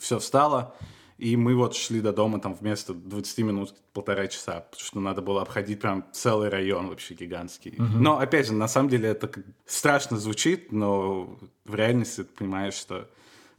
все 0.00 0.18
встало, 0.18 0.74
и 1.22 1.36
мы 1.36 1.54
вот 1.54 1.76
шли 1.76 2.00
до 2.00 2.12
дома 2.12 2.40
там 2.40 2.52
вместо 2.52 2.94
20 2.94 3.38
минут 3.38 3.74
полтора 3.92 4.26
часа, 4.26 4.60
потому 4.60 4.84
что 4.84 4.98
надо 4.98 5.22
было 5.22 5.42
обходить 5.42 5.80
прям 5.80 6.04
целый 6.10 6.48
район 6.48 6.88
вообще 6.88 7.14
гигантский. 7.14 7.76
Угу. 7.78 7.98
Но, 7.98 8.18
опять 8.18 8.48
же, 8.48 8.54
на 8.54 8.66
самом 8.66 8.88
деле 8.88 9.10
это 9.10 9.30
страшно 9.64 10.18
звучит, 10.18 10.72
но 10.72 11.38
в 11.64 11.74
реальности 11.76 12.24
ты 12.24 12.34
понимаешь, 12.34 12.74
что 12.74 13.08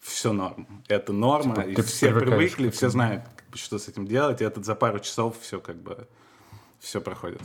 все 0.01 0.33
норм. 0.33 0.67
Это 0.89 1.13
норма, 1.13 1.63
типа, 1.63 1.79
и 1.79 1.81
все 1.83 2.11
привыкли, 2.11 2.69
все 2.69 2.89
знают, 2.89 3.23
что 3.53 3.79
с 3.79 3.87
этим 3.87 4.07
делать, 4.07 4.41
и 4.41 4.43
этот 4.43 4.65
за 4.65 4.75
пару 4.75 4.99
часов 4.99 5.39
все 5.39 5.61
как 5.61 5.81
бы 5.81 6.05
все 6.81 6.99
проходит. 6.99 7.41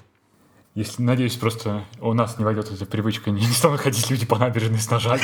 Если, 0.75 1.01
надеюсь, 1.01 1.37
просто 1.37 1.85
у 2.01 2.13
нас 2.13 2.41
не 2.41 2.45
войдет 2.45 2.73
эта 2.73 2.87
привычка, 2.87 3.31
не 3.31 3.43
станут 3.53 3.83
ходить 3.83 4.11
люди 4.11 4.27
по 4.27 4.37
набережной 4.37 4.81
с 4.81 4.91
ножами. 4.91 5.23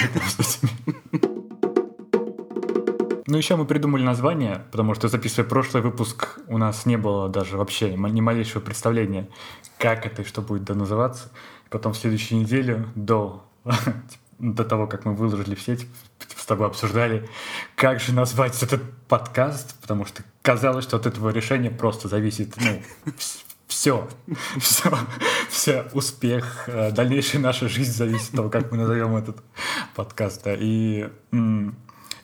Ну, 3.26 3.38
еще 3.38 3.56
мы 3.56 3.64
придумали 3.64 4.02
название, 4.02 4.64
потому 4.70 4.94
что, 4.94 5.08
записывая 5.08 5.48
прошлый 5.48 5.82
выпуск, 5.82 6.38
у 6.46 6.58
нас 6.58 6.84
не 6.84 6.98
было 6.98 7.28
даже 7.28 7.56
вообще 7.56 7.94
ни 7.94 8.20
малейшего 8.20 8.60
представления, 8.60 9.28
как 9.78 10.04
это 10.04 10.22
и 10.22 10.24
что 10.24 10.42
будет 10.42 10.64
да 10.64 10.74
называться. 10.74 11.30
Потом 11.70 11.94
в 11.94 11.96
следующую 11.96 12.40
неделю 12.40 12.86
до 12.94 13.42
до 14.38 14.64
того, 14.64 14.86
как 14.86 15.04
мы 15.04 15.14
выложили 15.14 15.54
в 15.54 15.62
сеть, 15.62 15.86
с 16.36 16.44
тобой 16.44 16.66
обсуждали, 16.66 17.28
как 17.76 18.00
же 18.00 18.12
назвать 18.12 18.62
этот 18.62 18.82
подкаст, 19.08 19.74
потому 19.80 20.04
что 20.04 20.22
казалось, 20.42 20.84
что 20.84 20.96
от 20.96 21.06
этого 21.06 21.30
решения 21.30 21.70
просто 21.70 22.08
зависит, 22.08 22.54
ну, 22.56 22.82
все, 23.66 24.08
все, 24.60 24.98
все, 25.48 25.86
успех, 25.94 26.64
э, 26.66 26.90
дальнейшая 26.90 27.40
наша 27.40 27.68
жизнь 27.68 27.92
зависит 27.92 28.30
от 28.30 28.36
того, 28.36 28.50
как 28.50 28.70
мы 28.70 28.78
назовем 28.78 29.16
этот 29.16 29.38
подкаст. 29.94 30.44
Да. 30.44 30.54
И 30.58 31.08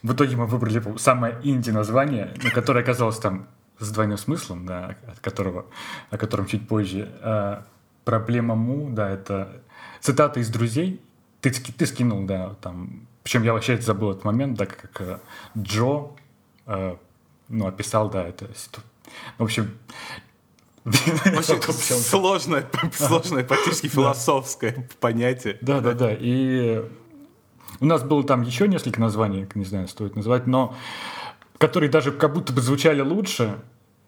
в 0.03 0.13
итоге 0.13 0.37
мы 0.37 0.47
выбрали 0.47 0.83
самое 0.99 1.39
инди 1.43 1.71
название, 1.71 2.35
ну, 2.43 2.51
которое 2.51 2.81
оказалось 2.81 3.19
там 3.19 3.49
с 3.79 3.91
двойным 3.91 4.19
смыслом, 4.19 4.67
да, 4.67 4.97
от 5.07 5.21
которого, 5.21 5.67
о 6.11 6.19
котором 6.19 6.47
чуть 6.47 6.69
позже. 6.69 7.11
А, 7.23 7.65
проблема 8.05 8.55
Му, 8.55 8.91
да, 8.91 9.11
это 9.11 9.63
цитата 10.01 10.41
из 10.41 10.49
«Друзей», 10.49 11.01
ты, 11.41 11.51
ты 11.51 11.87
скинул, 11.87 12.25
да, 12.27 12.55
там, 12.61 13.07
причем 13.23 13.43
я 13.43 13.53
вообще 13.53 13.81
забыл 13.81 14.13
этот 14.13 14.25
момент, 14.25 14.59
да, 14.59 14.67
как 14.67 15.01
э, 15.01 15.19
Джо, 15.57 16.11
э, 16.67 16.97
ну, 17.49 17.67
описал, 17.67 18.11
да, 18.11 18.27
это, 18.27 18.47
в 19.39 19.43
общем, 19.43 19.79
очень 20.85 21.61
сложное, 22.03 22.67
сложное, 22.93 23.45
практически 23.49 23.89
философское 23.89 24.89
понятие. 24.99 25.59
Да, 25.61 25.81
да, 25.81 25.93
да. 25.93 26.15
И 26.19 26.83
у 27.81 27.87
нас 27.87 28.03
было 28.03 28.23
там 28.25 28.43
еще 28.43 28.69
несколько 28.69 29.01
названий, 29.01 29.47
не 29.55 29.65
знаю, 29.65 29.89
стоит 29.89 30.17
называть, 30.17 30.47
но 30.47 30.75
которые 31.59 31.91
даже 31.91 32.13
как 32.13 32.33
будто 32.33 32.53
бы 32.53 32.61
звучали 32.61 33.01
лучше, 33.01 33.59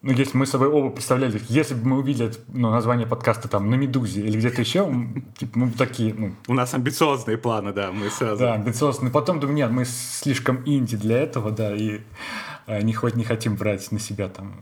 ну, 0.03 0.11
если 0.13 0.37
мы 0.37 0.47
с 0.47 0.51
собой 0.51 0.67
оба 0.67 0.91
представляли, 0.91 1.41
если 1.49 1.75
бы 1.75 1.87
мы 1.87 1.99
увидели 1.99 2.33
ну, 2.49 2.71
название 2.71 3.07
подкаста 3.07 3.47
там 3.47 3.71
на 3.71 3.77
Медузе 3.77 4.23
или 4.23 4.37
где-то 4.37 4.61
еще, 4.61 4.93
типа, 5.39 5.59
мы 5.59 5.71
такие, 5.71 6.13
ну... 6.13 6.35
У 6.49 6.55
нас 6.55 6.75
амбициозные 6.75 7.39
планы, 7.39 7.73
да, 7.73 7.93
мы 7.93 8.11
сразу... 8.11 8.41
Да, 8.41 8.55
амбициозные. 8.55 9.13
Потом 9.13 9.39
думаю, 9.39 9.55
нет, 9.57 9.71
мы 9.71 9.85
слишком 9.85 10.63
инди 10.67 10.97
для 10.97 11.19
этого, 11.19 11.53
да, 11.53 11.73
и 11.73 12.01
э, 12.67 12.83
не, 12.83 12.95
хоть 12.95 13.15
не 13.15 13.23
хотим 13.23 13.55
брать 13.55 13.93
на 13.93 14.01
себя 14.01 14.29
там 14.29 14.61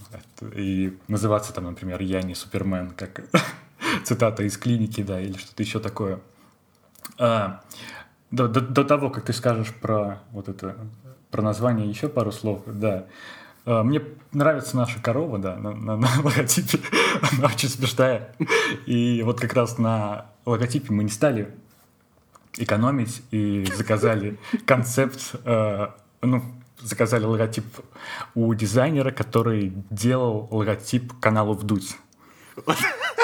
и 0.54 0.98
называться 1.08 1.54
там, 1.54 1.64
например, 1.64 2.02
«Я 2.02 2.20
не 2.20 2.34
Супермен», 2.34 2.90
как 2.90 3.22
цитата 4.04 4.42
из 4.42 4.58
клиники, 4.58 5.02
да, 5.02 5.18
или 5.22 5.38
что-то 5.38 5.62
еще 5.62 5.80
такое. 5.80 6.20
А, 7.16 7.62
до, 8.30 8.48
до, 8.48 8.60
до 8.60 8.84
того, 8.84 9.10
как 9.10 9.24
ты 9.24 9.32
скажешь 9.32 9.74
про 9.74 10.20
вот 10.32 10.48
это, 10.48 10.76
про 11.30 11.42
название 11.42 11.88
еще 11.88 12.08
пару 12.08 12.32
слов, 12.32 12.62
да, 12.66 13.06
а, 13.64 13.82
мне 13.82 14.02
нравится 14.32 14.76
наша 14.76 15.00
корова, 15.00 15.38
да, 15.38 15.56
на, 15.56 15.74
на, 15.74 15.96
на 15.98 16.08
логотипе. 16.22 16.78
Она 17.32 17.48
очень 17.48 17.68
смешная. 17.68 18.34
И 18.86 19.22
вот 19.24 19.40
как 19.40 19.54
раз 19.54 19.78
на 19.78 20.26
логотипе 20.44 20.92
мы 20.92 21.04
не 21.04 21.10
стали 21.10 21.54
экономить 22.56 23.22
и 23.30 23.64
заказали 23.76 24.38
концепт, 24.66 25.36
э, 25.44 25.86
ну, 26.20 26.42
заказали 26.80 27.24
логотип 27.24 27.64
у 28.34 28.52
дизайнера, 28.54 29.12
который 29.12 29.72
делал 29.90 30.48
логотип 30.50 31.12
каналу 31.20 31.54
«Вдуть». 31.54 31.96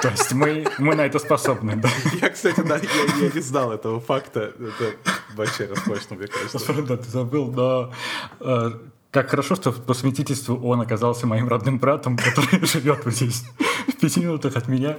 То 0.03 0.09
есть 0.09 0.33
мы, 0.33 0.67
мы 0.79 0.95
на 0.95 1.07
это 1.07 1.19
способны, 1.19 1.77
да. 1.77 1.89
Я, 2.21 2.31
кстати, 2.31 2.61
да, 2.61 2.77
я, 2.77 3.25
я 3.25 3.31
не 3.33 3.41
знал 3.41 3.73
этого 3.73 4.01
факта. 4.01 4.53
Это 4.59 4.97
вообще 5.35 5.67
роскошно, 5.67 6.17
мне 6.17 6.27
кажется. 6.27 6.83
Да, 6.83 6.97
ты 6.97 7.11
забыл, 7.11 7.51
но 7.51 7.93
э, 8.41 8.71
как 9.11 9.31
хорошо, 9.31 9.55
что 9.55 9.73
по 9.73 9.95
совместительству 9.95 10.57
он 10.63 10.83
оказался 10.83 11.27
моим 11.27 11.49
родным 11.49 11.79
братом, 11.79 12.19
который 12.19 12.67
живет 12.67 13.05
вот 13.05 13.15
здесь, 13.15 13.45
в 13.89 13.97
пяти 13.97 14.21
минутах 14.21 14.57
от 14.57 14.69
меня. 14.69 14.99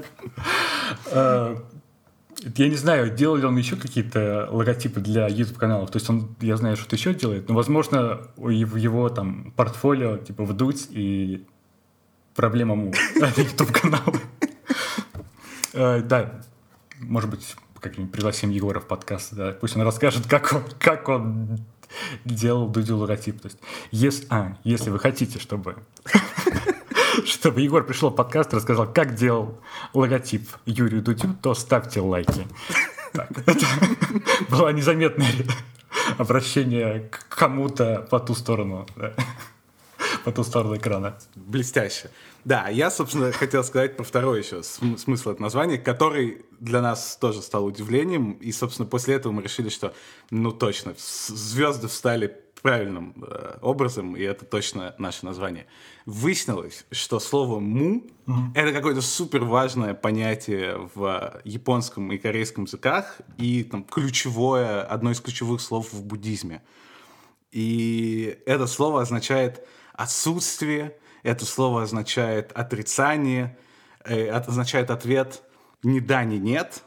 А, 1.12 1.64
я 2.56 2.70
не 2.70 2.76
знаю, 2.76 3.12
делал 3.12 3.36
ли 3.36 3.46
он 3.46 3.58
еще 3.58 3.76
какие-то 3.76 4.48
логотипы 4.52 5.02
для 5.02 5.28
YouTube-каналов. 5.28 5.92
То 5.92 5.98
есть 5.98 6.10
он, 6.10 6.36
я 6.42 6.58
знаю, 6.58 6.78
что 6.78 6.96
еще 6.96 7.14
делает, 7.14 7.48
но, 7.50 7.56
возможно, 7.56 8.22
в 8.36 8.50
его 8.50 9.10
там 9.10 9.54
портфолио 9.56 10.18
типа 10.18 10.46
вдуть 10.46 10.88
и 10.90 11.46
проблема 12.36 12.76
му 12.76 12.94
YouTube-канала. 13.38 14.20
А, 15.78 16.02
да, 16.02 16.42
может 17.00 17.30
быть, 17.30 17.56
как-нибудь 17.80 18.12
пригласим 18.12 18.50
Егора 18.50 18.80
в 18.80 18.88
подкаст, 18.88 19.34
да, 19.34 19.52
пусть 19.52 19.76
он 19.76 19.84
расскажет, 19.84 20.28
как 20.28 20.52
он, 20.52 20.64
как 20.80 21.08
он 21.08 21.60
делал 22.26 22.68
Дудю 22.68 22.98
логотип. 22.98 23.40
То 23.40 23.48
есть, 23.48 23.60
если, 23.92 24.26
а, 24.32 24.58
если 24.64 24.90
вы 24.90 24.98
хотите, 24.98 25.40
чтобы 25.40 25.76
чтобы 27.26 27.62
Егор 27.62 27.84
пришел 27.86 28.10
в 28.10 28.16
подкаст 28.16 28.54
и 28.54 28.56
рассказал, 28.56 28.92
как 28.92 29.14
делал 29.14 29.60
логотип 29.94 30.50
Юрию 30.66 31.04
Дудю, 31.04 31.36
то 31.42 31.54
ставьте 31.54 32.02
лайки. 32.02 32.48
Это 33.14 33.66
было 34.50 34.70
незаметное 34.70 35.32
обращение 36.18 37.02
к 37.12 37.28
кому-то 37.30 38.08
по 38.10 38.20
ту 38.20 38.34
сторону, 38.34 38.88
по 40.24 40.32
ту 40.32 40.44
сторону 40.44 40.78
экрана. 40.78 41.18
Блестяще. 41.36 42.10
Да, 42.48 42.70
я, 42.70 42.90
собственно, 42.90 43.34
хотел 43.34 43.62
сказать 43.66 43.98
про 43.98 44.06
второй 44.06 44.40
еще 44.42 44.64
смысл 44.64 45.32
этого 45.32 45.44
названия, 45.44 45.78
который 45.78 46.46
для 46.62 46.82
нас 46.82 47.18
тоже 47.20 47.42
стал 47.42 47.66
удивлением. 47.66 48.32
И, 48.40 48.54
собственно, 48.54 48.88
после 48.88 49.16
этого 49.16 49.34
мы 49.34 49.44
решили, 49.44 49.68
что, 49.68 49.94
ну, 50.30 50.54
точно, 50.54 50.94
звезды 50.98 51.90
встали 51.90 52.34
правильным 52.62 53.22
э, 53.22 53.58
образом, 53.62 54.16
и 54.16 54.22
это 54.22 54.46
точно 54.46 54.96
наше 54.98 55.26
название. 55.26 55.68
Выяснилось, 56.06 56.86
что 56.90 57.20
слово 57.20 57.60
«му» 57.60 58.08
mm-hmm.— 58.26 58.34
это 58.56 58.72
какое-то 58.72 59.02
супер 59.02 59.44
важное 59.44 59.94
понятие 59.94 60.90
в 60.96 61.42
японском 61.44 62.14
и 62.14 62.18
корейском 62.18 62.64
языках, 62.64 63.18
и 63.38 63.66
там 63.66 63.84
ключевое, 63.84 64.84
одно 64.84 65.12
из 65.12 65.20
ключевых 65.20 65.60
слов 65.60 65.92
в 65.92 66.02
буддизме. 66.02 66.64
И 67.52 68.40
это 68.46 68.68
слово 68.68 69.02
означает 69.02 69.68
отсутствие, 69.92 70.96
это 71.28 71.46
слово 71.46 71.84
означает 71.84 72.52
отрицание, 72.54 73.58
э, 74.06 74.30
означает 74.30 74.90
ответ 74.90 75.44
ни 75.84 76.00
да, 76.00 76.24
ни 76.24 76.38
нет. 76.38 76.84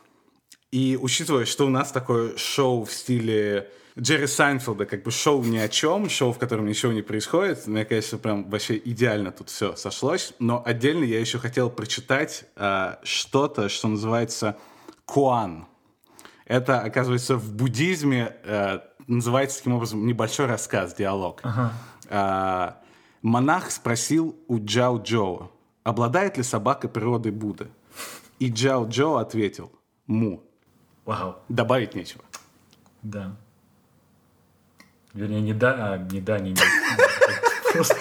И 0.71 0.99
учитывая, 1.01 1.45
что 1.45 1.67
у 1.67 1.69
нас 1.69 1.93
такое 1.93 2.37
шоу 2.39 2.85
в 2.85 2.93
стиле 2.93 3.71
Джерри 3.99 4.27
Сайнфилда, 4.27 4.87
как 4.87 5.03
бы 5.03 5.11
шоу 5.11 5.43
ни 5.45 5.59
о 5.59 5.69
чем, 5.69 6.09
шоу, 6.09 6.33
в 6.33 6.39
котором 6.39 6.67
ничего 6.67 6.93
не 6.93 7.03
происходит, 7.03 7.67
мне, 7.67 7.85
конечно, 7.85 8.17
прям 8.17 8.49
вообще 8.49 8.81
идеально 8.83 9.31
тут 9.31 9.51
все 9.51 9.77
сошлось. 9.77 10.33
Но 10.39 10.63
отдельно 10.65 11.05
я 11.05 11.21
еще 11.21 11.39
хотел 11.39 11.69
прочитать 11.69 12.45
э, 12.57 12.97
что-то, 13.03 13.69
что 13.69 13.89
называется 13.89 14.57
куан. 15.05 15.67
Это, 16.47 16.81
оказывается, 16.81 17.37
в 17.37 17.53
буддизме 17.53 18.35
э, 18.45 18.81
называется 19.07 19.59
таким 19.59 19.75
образом 19.75 20.07
небольшой 20.07 20.47
рассказ, 20.47 20.95
диалог. 20.95 21.41
Ага. 21.43 22.80
Монах 23.23 23.71
спросил 23.71 24.35
у 24.49 24.59
Джао 24.59 24.97
Джоу, 24.97 25.51
обладает 25.85 26.39
ли 26.39 26.43
собака 26.43 26.89
природой 26.89 27.33
Будды? 27.33 27.69
И 28.39 28.51
Джао 28.51 28.87
Джоу 28.89 29.17
ответил, 29.17 29.71
му. 30.07 30.43
Вау. 31.05 31.37
Добавить 31.51 31.95
нечего. 31.95 32.25
Да. 33.03 33.37
Вернее, 35.13 35.43
не 35.43 35.53
да, 35.53 35.93
а 35.93 35.99
не 35.99 36.21
да, 36.21 36.39
не 36.39 36.51
нет. 36.51 36.61
Просто... 37.73 37.97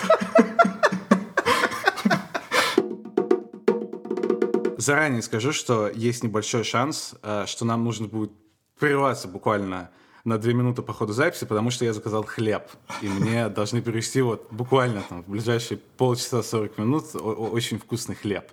Заранее 4.77 5.21
скажу, 5.21 5.51
что 5.51 5.89
есть 5.89 6.23
небольшой 6.23 6.63
шанс, 6.63 7.15
э, 7.21 7.43
что 7.45 7.65
нам 7.65 7.83
нужно 7.83 8.07
будет 8.07 8.31
прерваться 8.79 9.27
буквально 9.27 9.89
на 10.23 10.37
две 10.37 10.53
минуты 10.53 10.81
по 10.81 10.93
ходу 10.93 11.13
записи, 11.13 11.45
потому 11.45 11.71
что 11.71 11.85
я 11.85 11.93
заказал 11.93 12.23
хлеб. 12.23 12.63
И 13.01 13.07
мне 13.07 13.49
должны 13.49 13.81
привезти 13.81 14.21
вот 14.21 14.47
буквально 14.51 15.01
там 15.07 15.23
в 15.23 15.29
ближайшие 15.29 15.77
полчаса 15.97 16.43
40 16.43 16.77
минут 16.77 17.05
очень 17.13 17.79
вкусный 17.79 18.15
хлеб. 18.15 18.51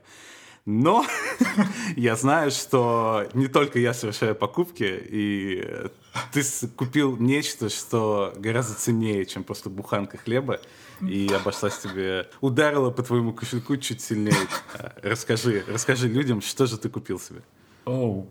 Но 0.66 1.06
я 1.96 2.16
знаю, 2.16 2.50
что 2.50 3.28
не 3.34 3.46
только 3.46 3.78
я 3.78 3.94
совершаю 3.94 4.34
покупки, 4.34 4.84
и 4.84 5.88
ты 6.32 6.42
купил 6.76 7.16
нечто, 7.16 7.68
что 7.68 8.32
гораздо 8.36 8.74
ценнее, 8.74 9.24
чем 9.26 9.44
просто 9.44 9.70
буханка 9.70 10.18
хлеба, 10.18 10.60
и 11.00 11.30
обошлась 11.32 11.78
тебе, 11.78 12.28
ударила 12.40 12.90
по 12.90 13.02
твоему 13.04 13.32
кошельку 13.32 13.76
чуть 13.76 14.00
сильнее. 14.00 14.34
Расскажи, 15.02 15.64
расскажи 15.68 16.08
людям, 16.08 16.40
что 16.40 16.66
же 16.66 16.78
ты 16.78 16.88
купил 16.88 17.20
себе. 17.20 17.42
Оу, 17.84 18.28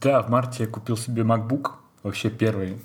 да, 0.00 0.22
в 0.22 0.28
марте 0.28 0.64
я 0.64 0.68
купил 0.68 0.96
себе 0.96 1.22
MacBook 1.22 1.74
вообще 2.06 2.30
первый 2.30 2.78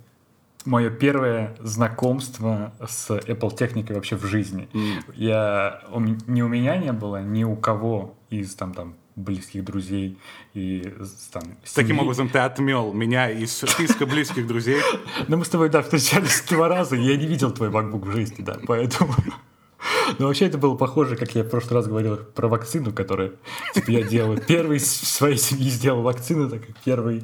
мое 0.66 0.90
первое 0.92 1.56
знакомство 1.60 2.74
с 2.86 3.10
Apple 3.10 3.56
техникой 3.56 3.96
вообще 3.96 4.16
в 4.16 4.26
жизни. 4.26 4.70
Mm. 4.74 5.14
Я, 5.16 5.82
ни 6.28 6.42
у 6.42 6.48
меня 6.48 6.78
не 6.78 6.92
было, 6.92 7.22
ни 7.22 7.44
у 7.44 7.56
кого 7.56 8.16
из 8.30 8.54
там, 8.54 8.74
там 8.74 8.96
близких 9.16 9.64
друзей. 9.64 10.18
И 10.54 10.94
там, 11.32 11.44
Таким 11.74 12.00
образом, 12.00 12.30
ты 12.30 12.40
отмел 12.40 12.94
меня 12.94 13.30
из 13.30 13.56
списка 13.58 14.06
близких 14.06 14.48
друзей. 14.48 14.82
Ну, 15.28 15.38
мы 15.38 15.46
с 15.46 15.50
тобой, 15.50 15.70
да, 15.70 15.82
встречались 15.82 16.44
два 16.50 16.68
раза, 16.68 16.96
я 16.96 17.16
не 17.16 17.26
видел 17.26 17.52
твой 17.52 17.70
MacBook 17.70 18.06
в 18.06 18.12
жизни, 18.12 18.44
да, 18.44 18.58
поэтому... 18.68 19.14
Но 20.20 20.28
вообще 20.28 20.46
это 20.46 20.58
было 20.58 20.76
похоже, 20.76 21.16
как 21.16 21.34
я 21.36 21.44
в 21.44 21.50
прошлый 21.50 21.76
раз 21.76 21.88
говорил 21.88 22.18
про 22.18 22.48
вакцину, 22.48 22.92
которую 22.92 23.38
типа, 23.74 23.92
я 23.92 24.04
делал. 24.04 24.38
Первый 24.38 24.80
в 24.80 24.86
своей 24.86 25.38
семье 25.38 25.70
сделал 25.70 26.02
вакцину, 26.02 26.50
так 26.50 26.66
как 26.66 26.76
первый 26.84 27.24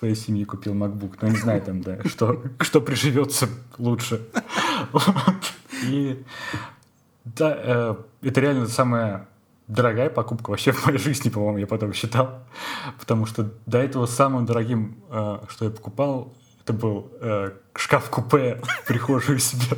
своей 0.00 0.14
семье 0.14 0.46
купил 0.46 0.74
MacBook. 0.74 1.18
Но 1.20 1.28
не 1.28 1.36
знаю 1.36 1.60
там, 1.60 1.82
да, 1.82 1.98
что, 2.06 2.42
что 2.60 2.80
приживется 2.80 3.48
лучше. 3.76 4.26
И 5.84 6.24
да, 7.24 7.54
э, 7.56 7.94
это 8.22 8.40
реально 8.40 8.66
самая 8.66 9.28
дорогая 9.68 10.08
покупка 10.08 10.50
вообще 10.50 10.72
в 10.72 10.86
моей 10.86 10.98
жизни, 10.98 11.28
по-моему, 11.28 11.58
я 11.58 11.66
потом 11.66 11.92
считал. 11.92 12.40
Потому 12.98 13.26
что 13.26 13.52
до 13.66 13.78
этого 13.78 14.06
самым 14.06 14.46
дорогим, 14.46 14.96
э, 15.10 15.38
что 15.48 15.66
я 15.66 15.70
покупал, 15.70 16.34
это 16.64 16.72
был 16.72 17.10
э, 17.20 17.50
шкаф-купе 17.74 18.60
в 18.62 18.86
прихожую 18.86 19.38
себе. 19.38 19.76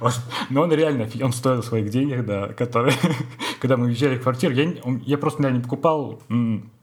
Он, 0.00 0.10
но 0.50 0.62
он 0.62 0.72
реально, 0.72 1.08
он 1.22 1.32
стоил 1.32 1.62
своих 1.62 1.90
денег, 1.90 2.26
да, 2.26 2.48
которые, 2.48 2.94
когда 3.60 3.76
мы 3.76 3.86
уезжали 3.86 4.18
в 4.18 4.22
квартиру, 4.22 4.52
я, 4.52 4.72
я 5.06 5.16
просто, 5.16 5.42
наверное, 5.42 5.58
не 5.58 5.64
покупал 5.64 6.20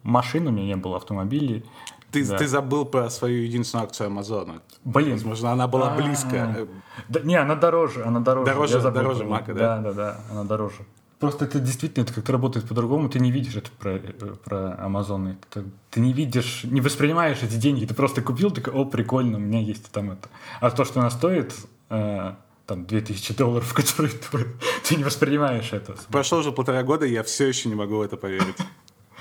машину, 0.04 0.52
у 0.52 0.54
меня 0.54 0.67
не 0.67 0.76
было 0.78 0.95
автомобилей. 0.95 1.65
Ты, 2.12 2.26
да. 2.26 2.38
ты 2.38 2.48
забыл 2.48 2.86
про 2.86 3.10
свою 3.10 3.43
единственную 3.43 3.86
акцию 3.86 4.08
Амазона. 4.08 4.62
Блин. 4.84 5.13
Возможно, 5.13 5.52
она 5.52 5.67
была 5.67 5.89
А-а-а. 5.89 6.02
близко. 6.02 6.67
Да, 7.10 7.20
не, 7.22 7.36
она 7.36 7.56
дороже, 7.56 8.04
она 8.04 8.20
дороже. 8.20 8.52
Дороже, 8.52 8.91
дороже 8.91 9.24
Мака, 9.26 9.54
да? 9.54 9.78
Да, 9.78 9.82
да, 9.82 9.93
да, 9.93 10.22
она 10.32 10.43
дороже. 10.43 10.86
Просто 11.20 11.46
это 11.46 11.60
действительно 11.60 12.04
это 12.04 12.13
как-то 12.13 12.32
работает 12.32 12.67
по-другому, 12.67 13.10
ты 13.10 13.20
не 13.20 13.32
видишь 13.32 13.56
это 13.56 13.72
про, 13.72 13.98
про 14.43 14.78
Amazon. 14.80 15.36
Это, 15.50 15.65
ты 15.89 16.00
не 16.00 16.13
видишь, 16.13 16.63
не 16.63 16.80
воспринимаешь 16.80 17.39
эти 17.41 17.56
деньги, 17.56 17.86
ты 17.86 17.96
просто 17.96 18.22
купил, 18.22 18.52
такой, 18.52 18.74
о, 18.74 18.86
прикольно, 18.86 19.38
у 19.38 19.41
меня 19.41 19.60
есть 19.60 19.89
там 19.91 20.12
это. 20.12 20.30
А 20.62 20.70
то, 20.70 20.86
что 20.86 21.00
она 21.00 21.10
стоит, 21.10 21.56
э, 21.89 22.34
там, 22.67 22.86
2000 22.86 23.34
долларов, 23.34 23.74
которые 23.74 24.13
ты, 24.13 24.46
ты 24.88 24.96
не 24.96 25.04
воспринимаешь 25.04 25.74
это. 25.74 25.96
Прошло 26.12 26.38
уже 26.38 26.52
полтора 26.52 26.84
года, 26.84 27.06
я 27.08 27.24
все 27.24 27.48
еще 27.48 27.67
не 27.67 27.76
могу 27.76 27.98
в 27.98 28.02
это 28.02 28.15
поверить. 28.15 28.58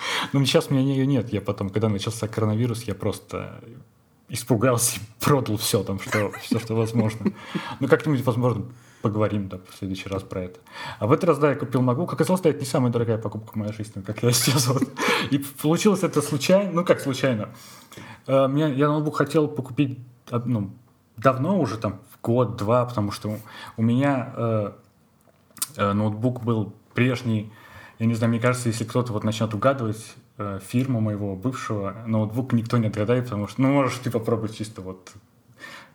Ну, 0.33 0.45
сейчас 0.45 0.69
у 0.71 0.75
меня 0.75 0.83
ее 0.83 1.07
нет. 1.07 1.33
Я 1.33 1.40
потом, 1.40 1.71
когда 1.71 1.88
начался 1.88 2.29
коронавирус, 2.29 2.83
я 2.85 2.95
просто 2.95 3.61
испугался 4.29 4.99
и 4.99 5.01
продал 5.25 5.57
все 5.57 5.83
там, 5.83 6.01
что, 6.01 6.33
все, 6.40 6.59
что 6.59 6.75
возможно. 6.75 7.33
Ну, 7.81 7.88
как-нибудь, 7.88 8.25
возможно, 8.25 8.66
поговорим 9.03 9.49
да, 9.49 9.59
в 9.59 9.79
следующий 9.79 10.09
раз 10.09 10.23
про 10.23 10.45
это. 10.45 10.61
А 10.99 11.07
в 11.07 11.12
этот 11.12 11.25
раз, 11.25 11.38
да, 11.38 11.51
я 11.51 11.57
купил 11.57 11.83
MacBook. 11.83 12.12
Оказалось, 12.12 12.40
это 12.45 12.59
не 12.59 12.66
самая 12.66 12.92
дорогая 12.92 13.19
покупка 13.19 13.53
в 13.53 13.57
моей 13.57 13.73
жизни, 13.73 14.01
как 14.03 14.23
я 14.23 14.33
сейчас 14.33 14.66
вот. 14.66 14.83
И 15.31 15.38
получилось 15.38 16.03
это 16.03 16.23
случайно, 16.23 16.73
ну 16.73 16.85
как 16.85 17.01
случайно. 17.01 17.51
Uh, 18.27 18.51
меня, 18.51 18.66
я 18.66 18.88
ноутбук 18.88 19.16
хотел 19.16 19.47
покупить 19.47 20.01
ну, 20.45 20.73
давно 21.16 21.61
уже, 21.61 21.79
там, 21.79 22.01
год-два, 22.23 22.85
потому 22.85 23.12
что 23.12 23.38
у 23.77 23.83
меня 23.83 24.35
uh, 24.37 24.75
uh, 25.77 25.92
ноутбук 25.92 26.42
был 26.42 26.73
прежний, 26.92 27.53
я 27.99 28.07
не 28.07 28.15
знаю, 28.15 28.31
мне 28.31 28.41
кажется, 28.41 28.69
если 28.69 28.85
кто-то 28.85 29.13
вот 29.13 29.25
начнет 29.25 29.53
угадывать 29.55 30.15
фирму 30.69 31.01
моего 31.01 31.35
бывшего, 31.35 31.97
ноутбук 32.07 32.53
никто 32.53 32.77
не 32.77 32.89
отгадает, 32.89 33.25
потому 33.25 33.49
что, 33.49 33.63
ну, 33.63 33.73
можешь 33.73 33.99
ты 33.99 34.11
попробовать 34.11 34.57
чисто 34.57 34.83
вот 34.83 35.13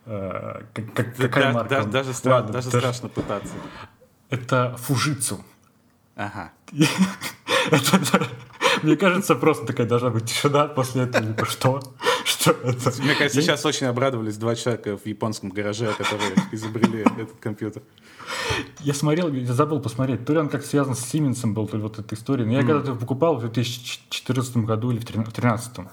Э, 0.06 0.62
как, 0.74 0.94
как, 0.94 1.16
какая 1.16 1.46
да, 1.46 1.52
марка? 1.54 1.70
Да, 1.70 1.84
даже 1.84 2.12
стра- 2.12 2.32
Ладно, 2.32 2.54
даже, 2.54 2.72
даже 2.72 2.80
страшно 2.80 3.10
пытаться. 3.10 3.54
Это 4.30 4.76
Фужицу. 4.78 5.44
Ага. 6.16 6.52
Мне 8.82 8.96
кажется, 8.96 9.36
просто 9.36 9.66
такая 9.68 9.86
должна 9.88 10.10
быть 10.10 10.26
тишина 10.26 10.68
после 10.68 11.04
этого. 11.04 11.26
Типа, 11.26 11.46
что? 11.46 11.82
Что 12.25 12.51
это? 12.51 12.93
Мне 13.01 13.15
кажется, 13.15 13.41
сейчас 13.41 13.65
очень 13.65 13.88
обрадовались 13.88 14.38
два 14.38 14.55
человека 14.55 14.97
в 14.97 15.05
японском 15.05 15.49
гараже, 15.49 15.93
которые 15.97 16.34
изобрели 16.51 17.01
этот 17.01 17.39
компьютер. 17.39 17.84
Я 18.79 18.93
смотрел, 18.93 19.31
я 19.31 19.53
забыл 19.53 19.79
посмотреть, 19.79 20.25
то 20.25 20.34
ли 20.34 20.39
он 20.39 20.49
как 20.49 20.63
связан 20.63 20.95
с 20.95 21.01
Сименсом 21.01 21.53
был, 21.53 21.67
то 21.67 21.77
ли 21.77 21.84
вот 21.84 21.99
эта 21.99 22.15
история. 22.15 22.45
Но 22.45 22.53
я 22.53 22.60
когда-то 22.60 22.95
покупал 22.95 23.36
в 23.36 23.41
2014 23.41 24.57
году 24.57 24.91
или 24.91 24.99
в 24.99 25.05
2013 25.05 25.88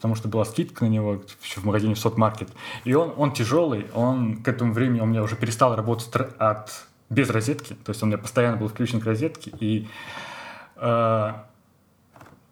потому 0.00 0.14
что 0.14 0.28
была 0.28 0.46
скидка 0.46 0.86
на 0.86 0.88
него 0.88 1.20
еще 1.44 1.60
в 1.60 1.64
магазине 1.64 1.94
Сотмаркет. 1.94 2.48
И 2.84 2.94
он, 2.94 3.12
он 3.18 3.34
тяжелый, 3.34 3.84
он 3.92 4.42
к 4.42 4.48
этому 4.48 4.72
времени 4.72 5.00
у 5.00 5.04
меня 5.04 5.22
уже 5.22 5.36
перестал 5.36 5.76
работать 5.76 6.08
от, 6.38 6.86
без 7.10 7.28
розетки, 7.28 7.74
то 7.84 7.90
есть 7.90 8.02
он 8.02 8.08
у 8.08 8.12
меня 8.12 8.16
постоянно 8.16 8.56
был 8.56 8.68
включен 8.68 9.02
к 9.02 9.04
розетке, 9.04 9.52
и 9.60 9.88
э, 10.76 11.32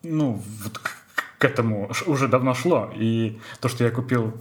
ну, 0.03 0.43
вот 0.63 0.81
к, 1.39 1.45
этому 1.45 1.91
уже 2.07 2.29
давно 2.29 2.55
шло. 2.55 2.91
И 2.95 3.41
то, 3.61 3.69
что 3.69 3.85
я 3.85 3.91
купил 3.91 4.35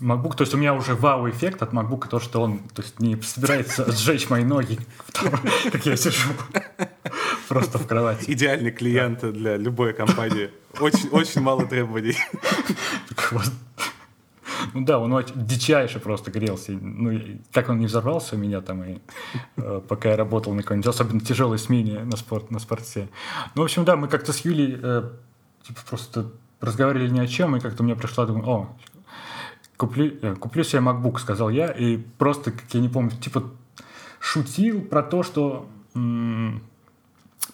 MacBook, 0.00 0.36
то 0.36 0.42
есть 0.42 0.54
у 0.54 0.56
меня 0.56 0.74
уже 0.74 0.94
вау-эффект 0.94 1.62
от 1.62 1.72
MacBook, 1.72 2.08
то, 2.08 2.20
что 2.20 2.42
он 2.42 2.58
то 2.74 2.82
есть, 2.82 2.98
не 3.00 3.20
собирается 3.22 3.90
сжечь 3.96 4.28
мои 4.30 4.44
ноги, 4.44 4.78
как 5.70 5.86
я 5.86 5.96
сижу 5.96 6.30
просто 7.48 7.78
в 7.78 7.86
кровати. 7.86 8.24
Идеальный 8.30 8.70
клиент 8.70 9.20
для 9.20 9.56
любой 9.56 9.92
компании. 9.92 10.50
Очень, 10.80 11.08
очень 11.10 11.40
мало 11.40 11.66
требований. 11.66 12.16
Ну 14.74 14.84
да, 14.84 14.98
он 14.98 15.12
очень 15.12 15.34
дичайше 15.46 16.00
просто 16.00 16.30
грелся. 16.30 16.72
Ну, 16.72 17.20
как 17.52 17.68
он 17.68 17.78
не 17.78 17.86
взорвался 17.86 18.36
у 18.36 18.38
меня 18.38 18.60
там, 18.60 18.82
и, 18.84 18.98
э, 19.56 19.80
пока 19.86 20.10
я 20.10 20.16
работал 20.16 20.54
на 20.54 20.62
какой-нибудь 20.62 20.88
особенно 20.88 21.20
тяжелой 21.20 21.58
смене 21.58 22.04
на, 22.04 22.16
спорт, 22.16 22.50
на 22.50 22.58
спорте. 22.58 23.08
Ну, 23.54 23.62
в 23.62 23.64
общем, 23.64 23.84
да, 23.84 23.96
мы 23.96 24.08
как-то 24.08 24.32
с 24.32 24.44
Юлей 24.44 24.78
э, 24.80 25.10
просто 25.88 26.30
разговаривали 26.60 27.08
ни 27.08 27.20
о 27.20 27.26
чем, 27.26 27.56
и 27.56 27.60
как-то 27.60 27.82
мне 27.82 27.96
пришла, 27.96 28.26
думаю, 28.26 28.48
о, 28.48 28.76
куплю, 29.76 30.12
э, 30.22 30.34
куплю 30.36 30.64
себе 30.64 30.80
MacBook, 30.80 31.18
сказал 31.18 31.50
я, 31.50 31.68
и 31.68 31.96
просто, 31.96 32.52
как 32.52 32.64
я 32.72 32.80
не 32.80 32.88
помню, 32.88 33.10
типа 33.10 33.50
шутил 34.20 34.82
про 34.82 35.02
то, 35.02 35.22
что 35.22 35.68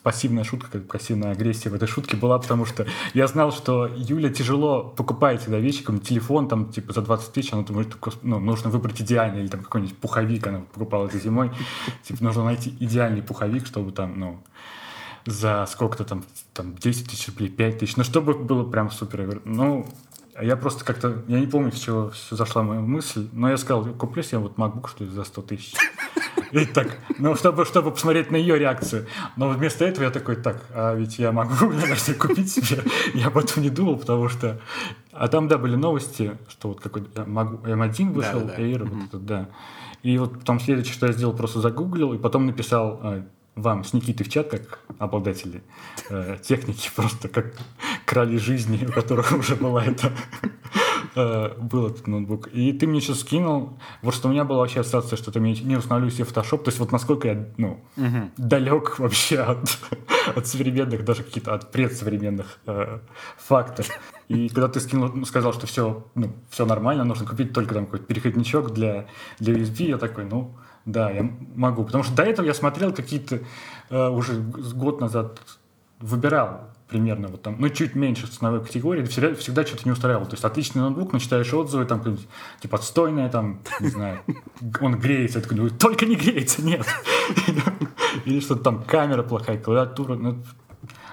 пассивная 0.02 0.44
шутка, 0.44 0.70
как 0.70 0.86
пассивная 0.86 1.32
агрессия 1.32 1.70
в 1.70 1.74
этой 1.74 1.88
шутке 1.88 2.16
была, 2.16 2.38
потому 2.38 2.64
что 2.64 2.86
я 3.14 3.26
знал, 3.26 3.52
что 3.52 3.86
Юля 3.86 4.30
тяжело 4.30 4.84
покупает 4.84 5.40
всегда 5.40 5.58
вещи, 5.58 5.82
как 5.82 6.02
телефон 6.02 6.48
там 6.48 6.70
типа 6.70 6.92
за 6.92 7.02
20 7.02 7.32
тысяч, 7.32 7.52
она 7.52 7.62
думает, 7.62 7.96
ну, 8.22 8.38
нужно 8.38 8.70
выбрать 8.70 9.00
идеальный, 9.00 9.40
или 9.40 9.48
там 9.48 9.62
какой-нибудь 9.62 9.96
пуховик 9.98 10.46
она 10.46 10.60
покупала 10.72 11.06
этой 11.06 11.20
зимой, 11.20 11.50
типа 12.04 12.22
нужно 12.22 12.44
найти 12.44 12.74
идеальный 12.80 13.22
пуховик, 13.22 13.66
чтобы 13.66 13.92
там, 13.92 14.18
ну, 14.18 14.42
за 15.28 15.66
сколько-то 15.66 16.04
там, 16.04 16.24
там 16.54 16.74
10 16.74 17.10
тысяч 17.10 17.28
рублей, 17.28 17.48
5 17.48 17.78
тысяч, 17.78 17.96
ну, 17.96 18.04
чтобы 18.04 18.34
было 18.34 18.68
прям 18.68 18.90
супер. 18.90 19.20
Я 19.20 19.26
говорю, 19.26 19.42
ну, 19.44 19.86
я 20.40 20.56
просто 20.56 20.84
как-то, 20.84 21.22
я 21.28 21.40
не 21.40 21.46
помню, 21.46 21.72
с 21.72 21.78
чего 21.78 22.12
зашла 22.30 22.62
моя 22.62 22.80
мысль, 22.80 23.28
но 23.32 23.50
я 23.50 23.56
сказал, 23.56 23.84
куплю 23.84 24.22
себе 24.22 24.38
вот 24.38 24.56
MacBook, 24.56 24.88
что 24.88 25.04
ли, 25.04 25.10
за 25.10 25.24
100 25.24 25.42
тысяч. 25.42 25.74
И 26.52 26.64
так, 26.64 26.96
ну, 27.18 27.34
чтобы, 27.34 27.66
чтобы 27.66 27.90
посмотреть 27.90 28.30
на 28.30 28.36
ее 28.36 28.58
реакцию. 28.58 29.06
Но 29.36 29.50
вместо 29.50 29.84
этого 29.84 30.04
я 30.04 30.10
такой, 30.10 30.36
так, 30.36 30.64
а 30.74 30.94
ведь 30.94 31.18
я 31.18 31.30
могу, 31.32 31.52
наверное, 31.72 32.14
купить 32.14 32.50
себе. 32.50 32.82
Я 33.14 33.26
об 33.26 33.36
этом 33.36 33.62
не 33.62 33.70
думал, 33.70 33.98
потому 33.98 34.28
что... 34.28 34.60
А 35.12 35.28
там, 35.28 35.48
да, 35.48 35.58
были 35.58 35.74
новости, 35.74 36.38
что 36.48 36.68
вот 36.68 36.80
какой 36.80 37.02
М1 37.02 38.12
вышел, 38.12 38.40
да, 38.40 38.46
да. 38.46 38.62
Air, 38.62 38.84
вот 38.84 39.08
этот, 39.08 39.26
да. 39.26 39.48
И 40.02 40.16
вот 40.16 40.38
потом 40.38 40.60
следующее, 40.60 40.94
что 40.94 41.06
я 41.06 41.12
сделал, 41.12 41.34
просто 41.34 41.60
загуглил, 41.60 42.14
и 42.14 42.18
потом 42.18 42.46
написал 42.46 43.00
а, 43.02 43.24
вам 43.60 43.84
с 43.84 43.92
Никитой 43.92 44.24
в 44.24 44.30
чат, 44.30 44.48
как 44.48 44.80
обладатели 44.98 45.62
э, 46.10 46.38
техники, 46.42 46.90
просто 46.94 47.28
как 47.28 47.54
крали 48.04 48.36
жизни, 48.36 48.86
у 48.86 48.92
которых 48.92 49.32
уже 49.32 49.56
была 49.56 49.84
это 49.84 50.12
Э, 51.14 51.54
был 51.60 51.88
этот 51.88 52.06
ноутбук. 52.06 52.48
И 52.52 52.72
ты 52.72 52.86
мне 52.86 53.00
сейчас 53.00 53.20
скинул, 53.20 53.78
вот 54.02 54.14
что 54.14 54.28
у 54.28 54.30
меня 54.30 54.44
была 54.44 54.60
вообще 54.60 54.80
ассоциация, 54.80 55.16
что 55.16 55.32
ты 55.32 55.40
мне 55.40 55.52
не 55.54 55.76
установлю 55.76 56.10
себе 56.10 56.24
Photoshop, 56.24 56.58
то 56.58 56.68
есть 56.68 56.78
вот 56.78 56.92
насколько 56.92 57.26
я, 57.28 57.48
ну, 57.56 57.80
угу. 57.96 58.30
далек 58.36 58.98
вообще 59.00 59.38
от, 59.40 59.78
от 60.36 60.46
современных, 60.46 61.04
даже 61.04 61.24
каких-то 61.24 61.54
от 61.54 61.72
предсовременных 61.72 62.58
э, 62.66 62.98
фактов. 63.36 63.88
И 64.28 64.48
когда 64.48 64.68
ты 64.68 64.78
скинул, 64.80 65.24
сказал, 65.26 65.52
что 65.52 65.66
все, 65.66 66.06
ну, 66.14 66.32
все 66.50 66.66
нормально, 66.66 67.04
нужно 67.04 67.26
купить 67.26 67.52
только 67.52 67.74
там 67.74 67.86
какой-то 67.86 68.04
переходничок 68.04 68.72
для, 68.72 69.06
для 69.40 69.54
USB, 69.54 69.88
я 69.88 69.98
такой, 69.98 70.24
ну, 70.24 70.54
да, 70.88 71.10
я 71.10 71.30
могу. 71.54 71.84
Потому 71.84 72.02
что 72.02 72.14
до 72.14 72.22
этого 72.22 72.46
я 72.46 72.54
смотрел 72.54 72.94
какие-то 72.94 73.40
э, 73.90 74.08
уже 74.08 74.40
год 74.40 75.00
назад 75.00 75.38
выбирал 76.00 76.70
примерно 76.88 77.28
вот 77.28 77.42
там, 77.42 77.56
ну, 77.58 77.68
чуть 77.68 77.94
меньше 77.94 78.26
ценовой 78.26 78.64
категории, 78.64 79.04
всегда, 79.04 79.34
всегда 79.34 79.66
что-то 79.66 79.82
не 79.84 79.90
устраивало. 79.92 80.24
То 80.24 80.32
есть 80.32 80.44
отличный 80.44 80.80
ноутбук, 80.80 81.12
но 81.12 81.18
читаешь 81.18 81.52
отзывы, 81.52 81.84
там, 81.84 82.02
типа, 82.60 82.78
отстойное, 82.78 83.28
там, 83.28 83.60
не 83.80 83.88
знаю, 83.88 84.20
он 84.80 84.98
греется, 84.98 85.42
такой, 85.42 85.58
ну, 85.58 85.68
только 85.68 86.06
не 86.06 86.16
греется, 86.16 86.64
нет. 86.64 86.86
Или 88.24 88.40
что-то 88.40 88.62
там, 88.62 88.82
камера 88.84 89.22
плохая, 89.22 89.58
клавиатура, 89.58 90.14
ну, 90.14 90.42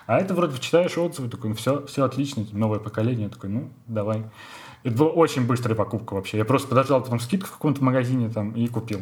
а 0.08 0.20
это 0.20 0.34
вроде 0.34 0.58
читаешь 0.60 0.98
отзывы, 0.98 1.28
такой, 1.28 1.50
ну, 1.50 1.56
все, 1.58 1.86
все 1.88 2.06
отлично, 2.06 2.46
новое 2.54 2.80
поколение, 2.80 3.28
такой, 3.28 3.50
ну, 3.50 3.74
давай. 3.88 4.24
Это 4.84 4.96
была 4.96 5.10
очень 5.10 5.46
быстрая 5.46 5.76
покупка 5.76 6.14
вообще. 6.14 6.38
Я 6.38 6.46
просто 6.46 6.70
подождал 6.70 7.02
потом 7.02 7.20
скидку 7.20 7.48
в 7.50 7.52
каком-то 7.52 7.84
магазине 7.84 8.30
там 8.30 8.52
и 8.52 8.68
купил. 8.68 9.02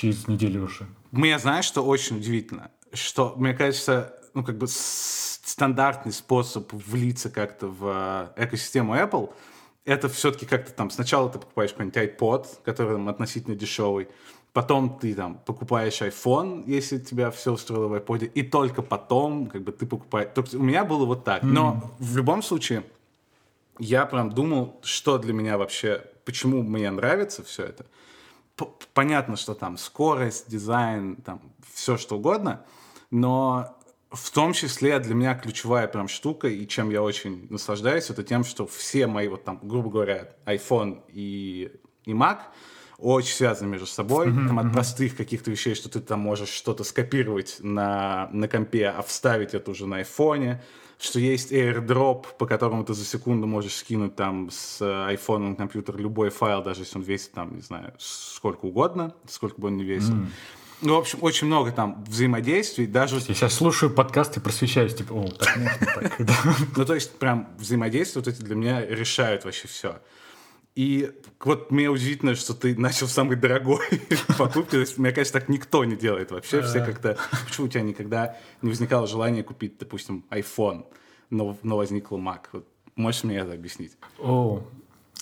Через 0.00 0.28
неделю 0.28 0.64
уже. 0.64 0.86
Мне 1.10 1.36
знаешь, 1.40 1.64
что 1.64 1.84
очень 1.84 2.18
удивительно? 2.18 2.70
Что, 2.92 3.34
мне 3.36 3.52
кажется, 3.52 4.14
ну, 4.32 4.44
как 4.44 4.56
бы 4.56 4.66
стандартный 4.68 6.12
способ 6.12 6.72
влиться 6.72 7.30
как-то 7.30 7.66
в 7.66 8.32
э, 8.36 8.44
экосистему 8.44 8.94
Apple, 8.94 9.32
это 9.84 10.08
все-таки 10.08 10.46
как-то 10.46 10.72
там 10.72 10.90
сначала 10.90 11.28
ты 11.28 11.40
покупаешь 11.40 11.72
какой-нибудь 11.72 11.96
iPod, 11.96 12.46
который 12.64 12.92
там 12.92 13.08
относительно 13.08 13.56
дешевый, 13.56 14.06
потом 14.52 15.00
ты 15.00 15.14
там 15.14 15.40
покупаешь 15.44 16.00
iPhone, 16.00 16.62
если 16.66 16.98
тебя 16.98 17.32
все 17.32 17.54
устроило 17.54 17.88
в 17.88 17.94
iPod, 17.94 18.26
и 18.26 18.42
только 18.44 18.82
потом 18.82 19.48
как 19.48 19.62
бы 19.64 19.72
ты 19.72 19.84
покупаешь... 19.84 20.30
Только 20.32 20.54
у 20.54 20.62
меня 20.62 20.84
было 20.84 21.06
вот 21.06 21.24
так. 21.24 21.42
Но 21.42 21.92
mm. 21.98 22.04
в 22.04 22.16
любом 22.16 22.42
случае 22.42 22.84
я 23.80 24.06
прям 24.06 24.30
думал, 24.30 24.78
что 24.84 25.18
для 25.18 25.32
меня 25.32 25.58
вообще, 25.58 26.04
почему 26.24 26.62
мне 26.62 26.88
нравится 26.88 27.42
все 27.42 27.64
это. 27.64 27.84
Понятно, 28.94 29.36
что 29.36 29.54
там 29.54 29.76
скорость, 29.76 30.48
дизайн, 30.48 31.16
там 31.16 31.40
все 31.72 31.96
что 31.96 32.16
угодно, 32.16 32.64
но 33.10 33.78
в 34.10 34.30
том 34.30 34.52
числе 34.52 34.98
для 34.98 35.14
меня 35.14 35.34
ключевая 35.34 35.86
прям 35.86 36.08
штука, 36.08 36.48
и 36.48 36.66
чем 36.66 36.90
я 36.90 37.02
очень 37.02 37.46
наслаждаюсь, 37.50 38.10
это 38.10 38.22
тем, 38.22 38.44
что 38.44 38.66
все 38.66 39.06
мои, 39.06 39.28
вот 39.28 39.44
там, 39.44 39.60
грубо 39.62 39.90
говоря, 39.90 40.34
iPhone 40.46 41.02
и, 41.08 41.72
и 42.04 42.12
Mac 42.12 42.38
очень 42.98 43.34
связаны 43.34 43.70
между 43.70 43.86
собой. 43.86 44.26
Mm-hmm, 44.26 44.46
там, 44.48 44.58
от 44.58 44.66
mm-hmm. 44.66 44.72
простых 44.72 45.16
каких-то 45.16 45.50
вещей, 45.50 45.74
что 45.74 45.88
ты 45.88 46.00
там 46.00 46.20
можешь 46.20 46.48
что-то 46.48 46.84
скопировать 46.84 47.56
на, 47.60 48.28
на 48.32 48.48
компе, 48.48 48.88
а 48.88 49.02
вставить 49.02 49.54
это 49.54 49.70
уже 49.70 49.86
на 49.86 50.02
iPhone, 50.02 50.58
что 50.98 51.20
есть 51.20 51.52
AirDrop, 51.52 52.26
по 52.38 52.46
которому 52.46 52.84
ты 52.84 52.94
за 52.94 53.04
секунду 53.04 53.46
можешь 53.46 53.76
скинуть 53.76 54.16
там 54.16 54.50
с 54.50 54.80
iPhone 54.80 55.50
на 55.50 55.54
компьютер 55.54 55.96
любой 55.96 56.30
файл, 56.30 56.62
даже 56.62 56.82
если 56.82 56.98
он 56.98 57.04
весит 57.04 57.32
там, 57.32 57.54
не 57.54 57.62
знаю, 57.62 57.94
сколько 57.98 58.66
угодно, 58.66 59.14
сколько 59.28 59.60
бы 59.60 59.68
он 59.68 59.76
ни 59.76 59.84
весил. 59.84 60.14
Mm. 60.14 60.26
Ну, 60.80 60.94
в 60.94 60.98
общем, 60.98 61.18
очень 61.22 61.48
много 61.48 61.72
там 61.72 62.04
взаимодействий, 62.06 62.86
даже... 62.86 63.16
Я 63.16 63.20
сейчас 63.20 63.54
слушаю 63.54 63.90
подкаст 63.90 64.36
и 64.36 64.40
просвещаюсь, 64.40 64.94
типа, 64.94 65.12
о, 65.12 65.28
так 65.28 65.56
можно, 65.56 65.86
так. 65.86 66.18
Ну, 66.76 66.84
то 66.84 66.94
есть, 66.94 67.18
прям 67.18 67.48
взаимодействия 67.58 68.20
вот 68.20 68.28
эти 68.28 68.42
для 68.42 68.54
меня 68.54 68.86
решают 68.86 69.44
вообще 69.44 69.66
все. 69.66 70.00
И 70.78 71.10
вот 71.40 71.72
мне 71.72 71.88
удивительно, 71.88 72.36
что 72.36 72.54
ты 72.54 72.78
начал 72.78 73.08
самый 73.08 73.34
дорогой 73.34 73.80
покупки. 74.38 74.70
То 74.70 74.78
есть, 74.78 74.96
мне 74.96 75.10
кажется, 75.10 75.32
так 75.32 75.48
никто 75.48 75.84
не 75.84 75.96
делает 75.96 76.30
вообще. 76.30 76.62
Все 76.62 76.84
как-то... 76.84 77.18
Почему 77.48 77.66
у 77.66 77.68
тебя 77.68 77.82
никогда 77.82 78.36
не 78.62 78.68
возникало 78.68 79.08
желания 79.08 79.42
купить, 79.42 79.76
допустим, 79.76 80.24
iPhone, 80.30 80.86
но, 81.30 81.58
но 81.64 81.78
возникла 81.78 82.16
Mac? 82.16 82.42
Вот, 82.52 82.68
можешь 82.94 83.24
мне 83.24 83.38
это 83.38 83.54
объяснить? 83.54 83.96
О, 84.20 84.62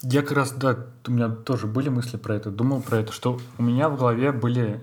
я 0.03 0.21
как 0.21 0.33
раз, 0.33 0.53
да, 0.53 0.89
у 1.07 1.11
меня 1.11 1.31
тоже 1.31 1.67
были 1.67 1.89
мысли 1.89 2.19
про 2.19 2.35
это, 2.35 2.51
думал 2.51 2.83
про 2.83 2.99
это, 2.99 3.13
что 3.13 3.41
у 3.57 3.63
меня 3.63 3.89
в 3.89 3.97
голове 3.97 4.33
были 4.33 4.83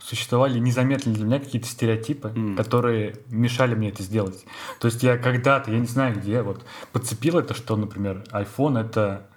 существовали 0.00 0.58
незаметные 0.58 1.14
для 1.14 1.24
меня 1.24 1.40
какие-то 1.40 1.66
стереотипы, 1.66 2.28
mm. 2.28 2.56
которые 2.56 3.16
мешали 3.28 3.74
мне 3.74 3.88
это 3.88 4.02
сделать. 4.02 4.44
То 4.80 4.88
есть 4.88 5.02
я 5.02 5.16
когда-то, 5.16 5.70
я 5.70 5.78
не 5.78 5.86
знаю 5.86 6.14
где, 6.14 6.42
вот 6.42 6.62
подцепил 6.92 7.38
это, 7.38 7.54
что, 7.54 7.76
например, 7.76 8.24
iPhone 8.32 8.78
это, 8.78 9.29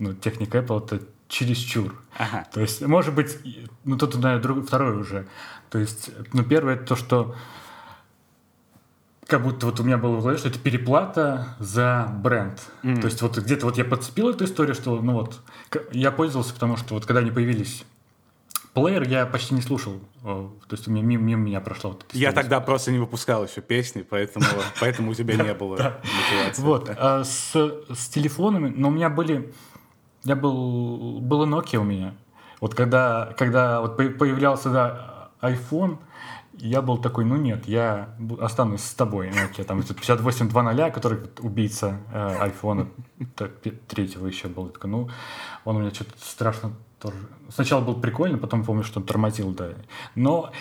ну, 0.00 0.14
техника 0.14 0.58
Apple 0.58 0.84
это 0.84 1.04
чересчур. 1.28 1.94
Ага. 2.18 2.46
То 2.52 2.60
есть, 2.60 2.82
может 2.82 3.14
быть, 3.14 3.38
ну 3.84 3.96
тут, 3.96 4.14
наверное, 4.14 4.42
друг, 4.42 4.66
второй 4.66 4.96
уже. 4.96 5.28
То 5.70 5.78
есть, 5.78 6.10
ну, 6.32 6.42
первое 6.42 6.74
это 6.74 6.84
то, 6.86 6.96
что 6.96 7.36
как 9.26 9.44
будто 9.44 9.66
вот 9.66 9.78
у 9.78 9.84
меня 9.84 9.96
было 9.96 10.16
в 10.16 10.22
голове, 10.22 10.38
что 10.38 10.48
это 10.48 10.58
переплата 10.58 11.54
за 11.60 12.12
бренд. 12.12 12.60
Mm. 12.82 13.00
То 13.00 13.06
есть 13.06 13.22
вот 13.22 13.38
где-то 13.38 13.66
вот 13.66 13.78
я 13.78 13.84
подцепил 13.84 14.30
эту 14.30 14.44
историю, 14.44 14.74
что 14.74 15.00
ну 15.00 15.12
вот 15.12 15.40
я 15.92 16.10
пользовался, 16.10 16.52
потому 16.52 16.76
что 16.76 16.94
вот 16.94 17.06
когда 17.06 17.20
они 17.20 17.30
появились 17.30 17.84
Плеер 18.72 19.02
я 19.08 19.26
почти 19.26 19.54
не 19.54 19.62
слушал, 19.62 20.00
то 20.22 20.52
есть 20.70 20.86
у 20.86 20.92
меня 20.92 21.02
мимо, 21.02 21.24
мимо 21.24 21.42
меня 21.42 21.60
прошло. 21.60 21.90
Вот 21.90 22.04
я 22.12 22.30
тогда 22.30 22.60
просто 22.60 22.92
не 22.92 22.98
выпускал 22.98 23.44
еще 23.44 23.60
песни, 23.62 24.02
поэтому, 24.08 24.46
поэтому 24.80 25.10
у 25.10 25.14
тебя 25.14 25.34
не 25.34 25.54
было 25.54 25.76
мотивации. 25.76 26.62
Вот, 26.62 26.90
а 26.96 27.24
с 27.24 28.08
телефонами, 28.08 28.72
но 28.74 28.88
у 28.88 28.90
меня 28.92 29.10
были, 29.10 29.52
я 30.24 30.36
был, 30.36 31.20
было 31.20 31.46
Nokia 31.46 31.78
у 31.78 31.84
меня. 31.84 32.14
Вот 32.60 32.74
когда, 32.74 33.34
когда 33.38 33.80
вот 33.80 33.96
появлялся 33.96 34.70
да, 34.70 35.30
iPhone, 35.40 35.98
я 36.54 36.82
был 36.82 36.98
такой, 36.98 37.24
ну 37.24 37.36
нет, 37.36 37.66
я 37.66 38.14
останусь 38.40 38.82
с 38.82 38.94
тобой, 38.94 39.30
Nokia, 39.30 39.64
там 39.64 39.82
5820, 39.82 40.92
который 40.92 41.18
убийца 41.40 42.00
э, 42.12 42.36
айфона 42.40 42.88
третьего 43.88 44.26
еще 44.26 44.48
был. 44.48 44.68
Такой, 44.68 44.90
ну, 44.90 45.08
он 45.64 45.76
у 45.76 45.80
меня 45.80 45.90
что-то 45.90 46.12
страшно 46.18 46.72
тоже. 46.98 47.16
Сначала 47.48 47.80
был 47.80 47.94
прикольно, 47.94 48.36
потом 48.36 48.64
помню, 48.64 48.84
что 48.84 49.00
он 49.00 49.06
тормозил, 49.06 49.52
да. 49.52 49.70
Но 50.14 50.52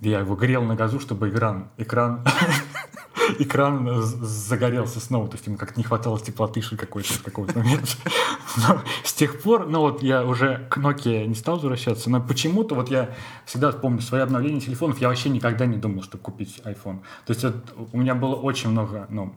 я 0.00 0.20
его 0.20 0.34
грел 0.34 0.62
на 0.62 0.74
газу, 0.74 0.98
чтобы 0.98 1.30
экран, 1.30 1.68
экран, 1.76 2.24
экран 3.38 4.02
загорелся 4.02 5.00
снова. 5.00 5.28
То 5.28 5.36
есть 5.36 5.46
ему 5.46 5.56
как-то 5.56 5.78
не 5.78 5.84
хватало 5.84 6.18
теплоты 6.20 6.60
что 6.60 6.76
какой-то 6.76 7.12
в 7.12 7.22
какой-то 7.22 7.58
момент. 7.58 7.96
Но 8.56 8.82
с 9.04 9.12
тех 9.12 9.40
пор, 9.40 9.66
ну 9.66 9.80
вот 9.80 10.02
я 10.02 10.24
уже 10.24 10.66
к 10.70 10.78
Nokia 10.78 11.26
не 11.26 11.34
стал 11.34 11.56
возвращаться, 11.56 12.10
но 12.10 12.20
почему-то 12.20 12.74
вот 12.74 12.90
я 12.90 13.14
всегда 13.44 13.72
помню 13.72 14.00
свои 14.00 14.20
обновления 14.20 14.60
телефонов, 14.60 15.00
я 15.00 15.08
вообще 15.08 15.28
никогда 15.28 15.66
не 15.66 15.76
думал, 15.76 16.02
чтобы 16.02 16.22
купить 16.22 16.60
iPhone. 16.64 17.00
То 17.26 17.32
есть 17.32 17.44
вот, 17.44 17.54
у 17.92 17.98
меня 17.98 18.14
было 18.14 18.34
очень 18.34 18.70
много, 18.70 19.06
ну, 19.10 19.34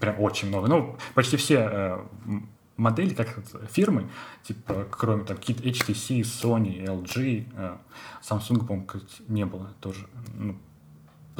прям 0.00 0.20
очень 0.20 0.48
много, 0.48 0.68
ну, 0.68 0.96
почти 1.14 1.36
все 1.36 1.68
э, 1.70 1.98
модели, 2.76 3.14
как 3.14 3.38
фирмы, 3.70 4.08
типа, 4.42 4.86
кроме 4.90 5.24
там 5.24 5.36
какие-то 5.36 5.62
HTC, 5.62 6.20
Sony, 6.20 6.84
LG, 6.84 7.46
э, 7.56 7.76
Samsung, 8.22 8.66
по-моему, 8.66 8.86
не 9.28 9.44
было 9.44 9.68
тоже, 9.80 10.06
ну, 10.34 10.56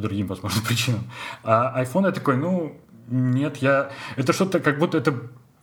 по 0.00 0.08
другим, 0.08 0.26
возможно, 0.26 0.62
причинам. 0.66 1.00
А 1.44 1.82
iPhone 1.82 2.06
я 2.06 2.12
такой, 2.12 2.36
ну, 2.36 2.76
нет, 3.08 3.58
я... 3.58 3.90
Это 4.16 4.32
что-то, 4.32 4.60
как 4.60 4.78
будто 4.78 4.98
это, 4.98 5.14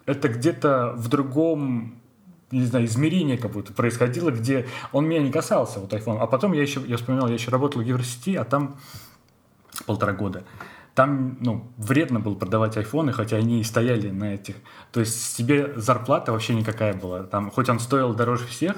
это 0.06 0.30
где-то 0.30 0.93
в 0.95 1.08
другом 1.08 2.02
не 2.50 2.63
знаю, 2.63 2.86
измерение 2.86 3.38
как 3.38 3.52
будто 3.52 3.73
происходило, 3.73 4.32
где 4.32 4.67
он 4.93 5.06
меня 5.06 5.21
не 5.21 5.32
касался, 5.32 5.82
вот 5.82 5.91
iPhone. 5.91 6.19
А 6.19 6.28
потом 6.28 6.54
я 6.54 6.62
еще, 6.62 6.80
я 6.88 6.95
вспоминал, 6.95 7.28
я 7.28 7.34
еще 7.34 7.52
работал 7.52 7.82
в 7.82 7.84
университете, 7.84 8.39
а 8.39 8.45
там 8.45 8.78
полтора 9.86 10.13
года 10.13 10.45
там, 10.97 11.38
ну, 11.41 11.67
вредно 11.78 12.19
было 12.19 12.34
продавать 12.34 12.76
айфоны, 12.76 13.13
хотя 13.13 13.38
они 13.38 13.60
и 13.60 13.63
стояли 13.63 14.10
на 14.10 14.34
этих. 14.34 14.56
То 14.91 15.00
есть 15.00 15.38
тебе 15.38 15.71
зарплата 15.76 16.32
вообще 16.32 16.56
никакая 16.56 16.95
была. 16.95 17.21
Там, 17.21 17.52
хоть 17.52 17.69
он 17.69 17.80
стоил 17.80 18.15
дороже 18.15 18.47
всех, 18.47 18.78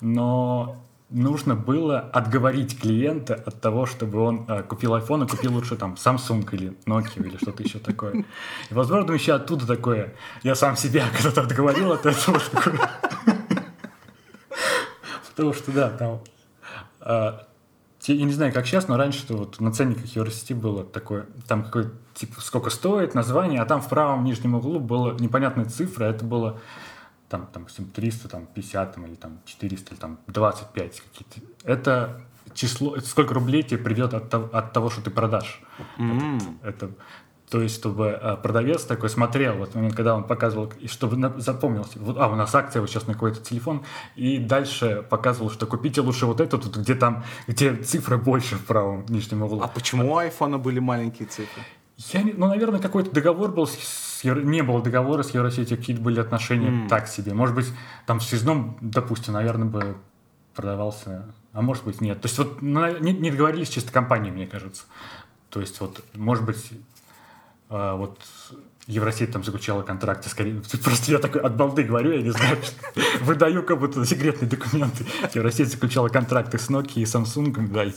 но 0.00 0.84
нужно 1.10 1.54
было 1.56 1.98
отговорить 2.00 2.80
клиента 2.80 3.34
от 3.34 3.60
того, 3.60 3.86
чтобы 3.86 4.20
он 4.20 4.44
э, 4.48 4.62
купил 4.62 4.94
iPhone 4.96 5.24
и 5.24 5.28
купил 5.28 5.52
лучше 5.52 5.76
там 5.76 5.94
Samsung 5.94 6.48
или 6.52 6.76
Nokia 6.86 7.26
или 7.26 7.36
что-то 7.36 7.62
еще 7.62 7.78
такое. 7.78 8.24
И, 8.70 8.74
возможно, 8.74 9.12
еще 9.12 9.34
оттуда 9.34 9.66
такое. 9.66 10.14
Я 10.42 10.54
сам 10.54 10.76
себя 10.76 11.06
когда-то 11.16 11.42
отговорил 11.42 11.92
от 11.92 12.06
этого. 12.06 12.40
Потому 15.30 15.52
что, 15.54 15.72
да, 15.72 15.90
там 15.90 16.20
а, 17.00 17.46
я 18.06 18.24
не 18.24 18.32
знаю, 18.32 18.52
как 18.52 18.66
сейчас, 18.66 18.88
но 18.88 18.96
раньше 18.96 19.24
вот 19.30 19.60
на 19.60 19.72
ценниках 19.72 20.06
Евросети 20.06 20.52
было 20.52 20.84
такое, 20.84 21.26
там 21.46 21.64
какой 21.64 21.90
типа 22.14 22.40
сколько 22.40 22.70
стоит 22.70 23.14
название, 23.14 23.60
а 23.60 23.66
там 23.66 23.82
в 23.82 23.88
правом 23.88 24.24
нижнем 24.24 24.54
углу 24.54 24.80
была 24.80 25.14
непонятная 25.14 25.66
цифра, 25.66 26.04
это 26.04 26.24
было 26.24 26.58
там, 27.30 27.46
там 27.46 27.66
300, 27.66 28.28
там 28.28 28.46
50, 28.46 28.94
там, 28.94 29.06
или 29.06 29.14
там 29.14 29.38
400, 29.46 29.94
или 29.94 30.00
там 30.00 30.18
25 30.26 31.00
какие-то. 31.00 31.46
Это 31.64 32.20
число, 32.54 32.96
это 32.96 33.06
сколько 33.06 33.34
рублей 33.34 33.62
тебе 33.62 33.78
придет 33.78 34.12
от, 34.14 34.34
от 34.34 34.72
того, 34.72 34.90
что 34.90 35.00
ты 35.00 35.10
продашь. 35.10 35.62
Mm-hmm. 35.98 36.58
Это, 36.62 36.86
это 36.86 36.94
то 37.50 37.60
есть, 37.60 37.74
чтобы 37.74 38.06
э, 38.20 38.36
продавец 38.36 38.84
такой 38.84 39.10
смотрел, 39.10 39.56
вот 39.56 39.74
момент, 39.74 39.96
когда 39.96 40.14
он 40.14 40.22
показывал, 40.22 40.72
и 40.78 40.86
чтобы 40.86 41.40
запомнился, 41.40 41.98
вот, 41.98 42.16
а, 42.16 42.28
у 42.28 42.36
нас 42.36 42.54
акция 42.54 42.80
вот 42.80 42.88
сейчас 42.88 43.08
на 43.08 43.14
какой-то 43.14 43.40
телефон, 43.40 43.82
и 44.14 44.38
дальше 44.38 45.04
показывал, 45.10 45.50
что 45.50 45.66
купите 45.66 46.00
лучше 46.00 46.26
вот 46.26 46.40
этот, 46.40 46.64
вот, 46.64 46.76
где 46.76 46.94
там, 46.94 47.24
где 47.48 47.74
цифры 47.74 48.18
больше 48.18 48.54
в 48.54 48.64
правом 48.64 49.04
нижнем 49.08 49.42
углу. 49.42 49.62
А 49.62 49.68
почему 49.68 50.12
у 50.12 50.16
айфона 50.16 50.58
были 50.58 50.78
маленькие 50.78 51.26
цифры? 51.26 51.62
Я 52.12 52.22
не, 52.22 52.32
ну, 52.32 52.46
наверное, 52.46 52.78
какой-то 52.78 53.10
договор 53.10 53.50
был, 53.50 53.66
с, 53.66 53.76
с, 54.20 54.24
не 54.24 54.62
было 54.62 54.82
договора 54.82 55.22
с 55.22 55.30
Евросетью, 55.30 55.78
какие-то 55.78 56.02
были 56.02 56.20
отношения 56.20 56.68
mm. 56.68 56.88
так 56.88 57.08
себе. 57.08 57.32
Может 57.32 57.54
быть, 57.54 57.66
там 58.06 58.20
в 58.20 58.22
связном, 58.22 58.76
допустим, 58.80 59.34
наверное, 59.34 59.66
бы 59.66 59.96
продавался, 60.54 61.26
а 61.52 61.62
может 61.62 61.84
быть, 61.84 62.00
нет. 62.00 62.20
То 62.20 62.28
есть 62.28 62.38
вот 62.38 62.60
не, 62.60 63.12
не 63.12 63.30
договорились 63.30 63.68
чисто 63.68 63.92
компании, 63.92 64.30
мне 64.30 64.46
кажется. 64.46 64.84
То 65.48 65.60
есть 65.60 65.80
вот, 65.80 66.04
может 66.14 66.44
быть, 66.44 66.70
а, 67.68 67.96
вот 67.96 68.20
Евросеть 68.86 69.32
там 69.32 69.44
заключала 69.44 69.82
контракты, 69.82 70.28
скорее, 70.28 70.60
просто 70.82 71.12
я 71.12 71.18
такой 71.18 71.40
от 71.42 71.56
балды 71.56 71.84
говорю, 71.84 72.12
я 72.12 72.22
не 72.22 72.30
знаю, 72.30 72.58
выдаю 73.20 73.62
как 73.62 73.78
будто 73.78 74.04
секретные 74.04 74.48
документы. 74.48 75.06
Евросеть 75.32 75.68
заключала 75.68 76.08
контракты 76.08 76.58
с 76.58 76.68
Nokia 76.68 77.00
и 77.00 77.04
Samsung, 77.04 77.68
да, 77.68 77.84
и 77.84 77.92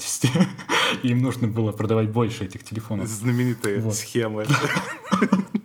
им 1.07 1.21
нужно 1.21 1.47
было 1.47 1.71
продавать 1.71 2.09
больше 2.09 2.45
этих 2.45 2.63
телефонов. 2.63 3.07
Знаменитые 3.07 3.79
вот. 3.79 3.95
схемы. 3.95 4.45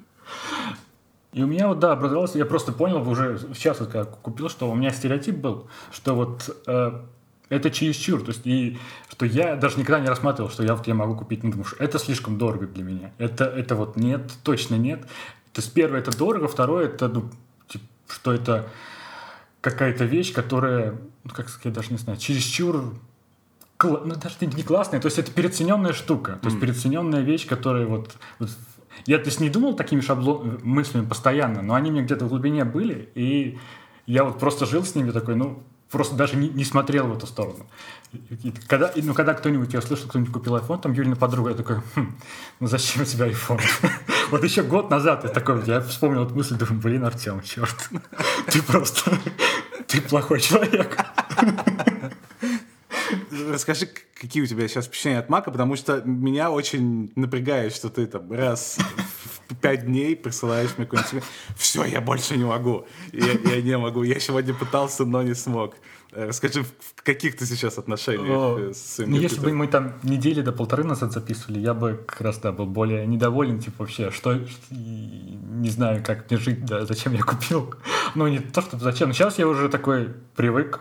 И 1.33 1.43
у 1.43 1.47
меня 1.47 1.69
вот, 1.69 1.79
да, 1.79 1.93
образовался, 1.93 2.39
я 2.39 2.47
просто 2.47 2.73
понял 2.73 3.07
уже 3.09 3.39
сейчас, 3.55 3.81
вот, 3.81 3.91
когда 3.91 4.05
купил, 4.05 4.49
что 4.49 4.71
у 4.71 4.75
меня 4.75 4.91
стереотип 4.91 5.37
был, 5.37 5.69
что 5.93 6.15
вот 6.15 6.57
э, 6.67 7.01
это 7.51 7.71
чересчур. 7.71 8.23
То 8.23 8.29
есть, 8.29 8.47
и 8.47 8.79
что 9.11 9.27
я 9.27 9.57
даже 9.57 9.79
никогда 9.79 10.01
не 10.01 10.09
рассматривал, 10.09 10.51
что 10.51 10.63
я 10.63 10.75
вот 10.75 10.87
я 10.87 10.95
могу 10.95 11.17
купить, 11.17 11.43
ну, 11.43 11.51
потому 11.51 11.67
что 11.67 11.77
это 11.83 11.99
слишком 11.99 12.39
дорого 12.39 12.67
для 12.67 12.83
меня. 12.83 13.13
Это, 13.19 13.45
это 13.45 13.75
вот 13.75 13.97
нет, 13.97 14.33
точно 14.43 14.77
нет. 14.77 15.03
То 15.53 15.61
есть, 15.61 15.73
первое, 15.75 16.01
это 16.01 16.17
дорого, 16.17 16.49
второе, 16.49 16.87
это, 16.87 17.09
ну, 17.09 17.31
типа, 17.69 17.85
что 18.09 18.33
это 18.33 18.71
какая-то 19.61 20.05
вещь, 20.05 20.33
которая, 20.33 20.99
ну, 21.25 21.31
как 21.35 21.51
сказать, 21.51 21.67
я 21.67 21.71
даже 21.73 21.91
не 21.91 21.99
знаю, 21.99 22.19
чересчур 22.19 22.95
ну, 23.81 24.15
даже 24.17 24.35
не 24.41 24.63
классная, 24.65 25.01
то 25.01 25.07
есть 25.07 25.19
это 25.19 25.31
переоцененная 25.31 25.93
штука, 25.93 26.39
то 26.43 26.47
есть 26.47 26.57
mm. 26.57 26.61
переоцененная 26.61 27.21
вещь, 27.21 27.47
которая 27.47 27.87
вот, 27.87 28.17
вот 28.41 28.51
я, 29.07 29.19
то 29.19 29.27
есть, 29.27 29.41
не 29.41 29.51
думал 29.51 29.75
такими 29.75 30.01
шаблон 30.01 30.61
мыслями 30.63 31.07
постоянно, 31.07 31.63
но 31.63 31.75
они 31.75 31.91
мне 31.91 32.03
где-то 32.03 32.25
в 32.25 32.29
глубине 32.29 32.65
были, 32.65 33.09
и 33.15 33.59
я 34.07 34.25
вот 34.25 34.39
просто 34.39 34.67
жил 34.67 34.85
с 34.85 34.95
ними 34.95 35.11
такой, 35.11 35.37
ну, 35.37 35.63
просто 35.91 36.17
даже 36.17 36.37
не, 36.37 36.49
не 36.49 36.65
смотрел 36.65 37.09
в 37.09 37.17
эту 37.17 37.27
сторону. 37.27 37.67
И, 38.13 38.53
когда, 38.67 38.91
ну, 38.97 39.15
когда 39.15 39.35
кто-нибудь, 39.35 39.73
я 39.75 39.81
слышал, 39.81 40.09
кто-нибудь 40.09 40.33
купил 40.33 40.57
iPhone, 40.57 40.81
там 40.81 40.93
Юлина 40.93 41.17
подруга, 41.17 41.51
я 41.51 41.57
такой, 41.57 41.77
хм, 41.95 42.17
ну 42.61 42.67
зачем 42.67 43.03
у 43.03 43.05
тебя 43.05 43.29
iPhone? 43.29 43.61
вот 44.31 44.45
еще 44.45 44.63
год 44.63 44.91
назад 44.91 45.25
я 45.25 45.31
такой, 45.31 45.63
я 45.67 45.81
вспомнил 45.81 46.25
эту 46.25 46.35
мысль, 46.35 46.57
думаю, 46.57 46.81
блин, 46.81 47.05
Артем, 47.05 47.43
черт, 47.43 47.91
ты 48.47 48.63
просто, 48.63 49.11
ты 49.87 50.01
плохой 50.01 50.41
человек. 50.41 50.99
Расскажи, 53.51 53.89
какие 54.21 54.43
у 54.43 54.47
тебя 54.47 54.67
сейчас 54.69 54.87
впечатления 54.87 55.19
от 55.19 55.29
Мака, 55.29 55.51
потому 55.51 55.77
что 55.77 56.03
меня 56.03 56.51
очень 56.51 57.13
напрягает, 57.17 57.75
что 57.75 57.89
ты 57.89 58.07
там 58.07 58.31
раз 58.33 58.79
в 59.49 59.57
пять 59.57 59.87
дней 59.87 60.17
присылаешь 60.17 60.71
мне 60.77 60.87
какой-нибудь... 60.87 61.29
Все, 61.57 61.85
я 61.85 62.01
больше 62.01 62.37
не 62.37 62.45
могу. 62.45 62.87
Я, 63.13 63.33
я 63.33 63.63
не 63.63 63.79
могу. 63.79 64.03
Я 64.03 64.21
сегодня 64.21 64.55
пытался, 64.55 65.05
но 65.05 65.23
не 65.23 65.35
смог. 65.35 65.75
Расскажи, 66.11 66.63
в 66.63 67.03
каких 67.03 67.37
ты 67.37 67.45
сейчас 67.45 67.77
отношениях 67.77 68.31
О, 68.31 68.59
э, 68.59 68.73
с 68.73 68.95
своим 68.95 69.11
Ну, 69.11 69.19
если 69.19 69.41
бы 69.41 69.53
мы 69.53 69.69
там 69.69 69.95
недели 70.03 70.41
до 70.41 70.53
полторы 70.53 70.83
назад 70.83 71.13
записывали, 71.13 71.61
я 71.61 71.75
бы 71.75 72.03
как 72.07 72.23
раз, 72.23 72.39
да, 72.39 72.51
был 72.51 72.65
более 72.65 73.07
недоволен, 73.07 73.61
типа, 73.61 73.77
вообще, 73.81 74.11
что, 74.11 74.41
не 74.71 75.69
знаю, 75.69 76.03
как 76.03 76.31
мне 76.31 76.41
жить, 76.41 76.65
да, 76.65 76.87
зачем 76.87 77.13
я 77.13 77.23
купил. 77.23 77.75
Ну, 78.15 78.27
не 78.27 78.39
то, 78.39 78.63
что 78.63 78.79
зачем, 78.79 79.13
сейчас 79.13 79.39
я 79.39 79.47
уже 79.47 79.69
такой 79.69 80.15
привык, 80.35 80.81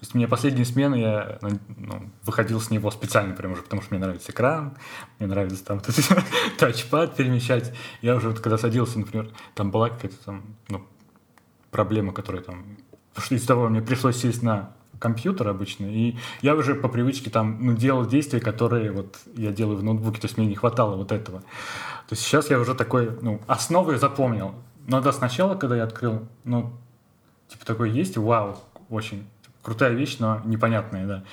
то 0.00 0.06
есть 0.06 0.14
мне 0.14 0.28
последние 0.28 0.64
смены 0.64 0.96
я 0.96 1.38
ну, 1.40 1.58
ну, 1.76 2.10
выходил 2.24 2.60
с 2.60 2.70
него 2.70 2.90
специально 2.90 3.34
прям 3.34 3.52
уже, 3.52 3.62
потому 3.62 3.80
что 3.80 3.94
мне 3.94 4.04
нравится 4.04 4.32
экран, 4.32 4.76
мне 5.18 5.28
нравится 5.28 5.64
там 5.64 5.78
вот 5.78 5.94
тачпад 6.58 7.16
перемещать. 7.16 7.72
Я 8.02 8.16
уже 8.16 8.28
вот 8.28 8.40
когда 8.40 8.58
садился, 8.58 8.98
например, 8.98 9.30
там 9.54 9.70
была 9.70 9.88
какая-то 9.90 10.16
там 10.24 10.42
ну, 10.68 10.84
проблема, 11.70 12.12
которая 12.12 12.42
там... 12.42 12.76
Потому 13.10 13.26
что 13.26 13.34
из 13.34 13.44
того 13.44 13.68
мне 13.68 13.80
пришлось 13.80 14.16
сесть 14.16 14.42
на 14.42 14.74
компьютер 14.98 15.48
обычно, 15.48 15.86
и 15.86 16.16
я 16.42 16.54
уже 16.54 16.74
по 16.74 16.88
привычке 16.88 17.30
там 17.30 17.58
ну, 17.60 17.74
делал 17.74 18.06
действия, 18.06 18.40
которые 18.40 18.90
вот 18.90 19.18
я 19.36 19.52
делаю 19.52 19.78
в 19.78 19.84
ноутбуке, 19.84 20.20
то 20.20 20.26
есть 20.26 20.36
мне 20.36 20.46
не 20.46 20.54
хватало 20.54 20.96
вот 20.96 21.12
этого. 21.12 21.40
То 21.40 22.12
есть 22.12 22.22
сейчас 22.22 22.50
я 22.50 22.58
уже 22.58 22.74
такой, 22.74 23.10
ну, 23.22 23.40
основы 23.46 23.96
запомнил. 23.98 24.54
Но 24.86 25.00
да, 25.00 25.12
сначала, 25.12 25.54
когда 25.54 25.76
я 25.76 25.84
открыл, 25.84 26.26
ну, 26.44 26.72
типа 27.48 27.64
такой 27.64 27.90
есть, 27.90 28.16
вау, 28.16 28.58
очень 28.88 29.26
крутая 29.64 29.94
вещь, 29.94 30.18
но 30.20 30.42
непонятная, 30.44 31.06
да. 31.06 31.24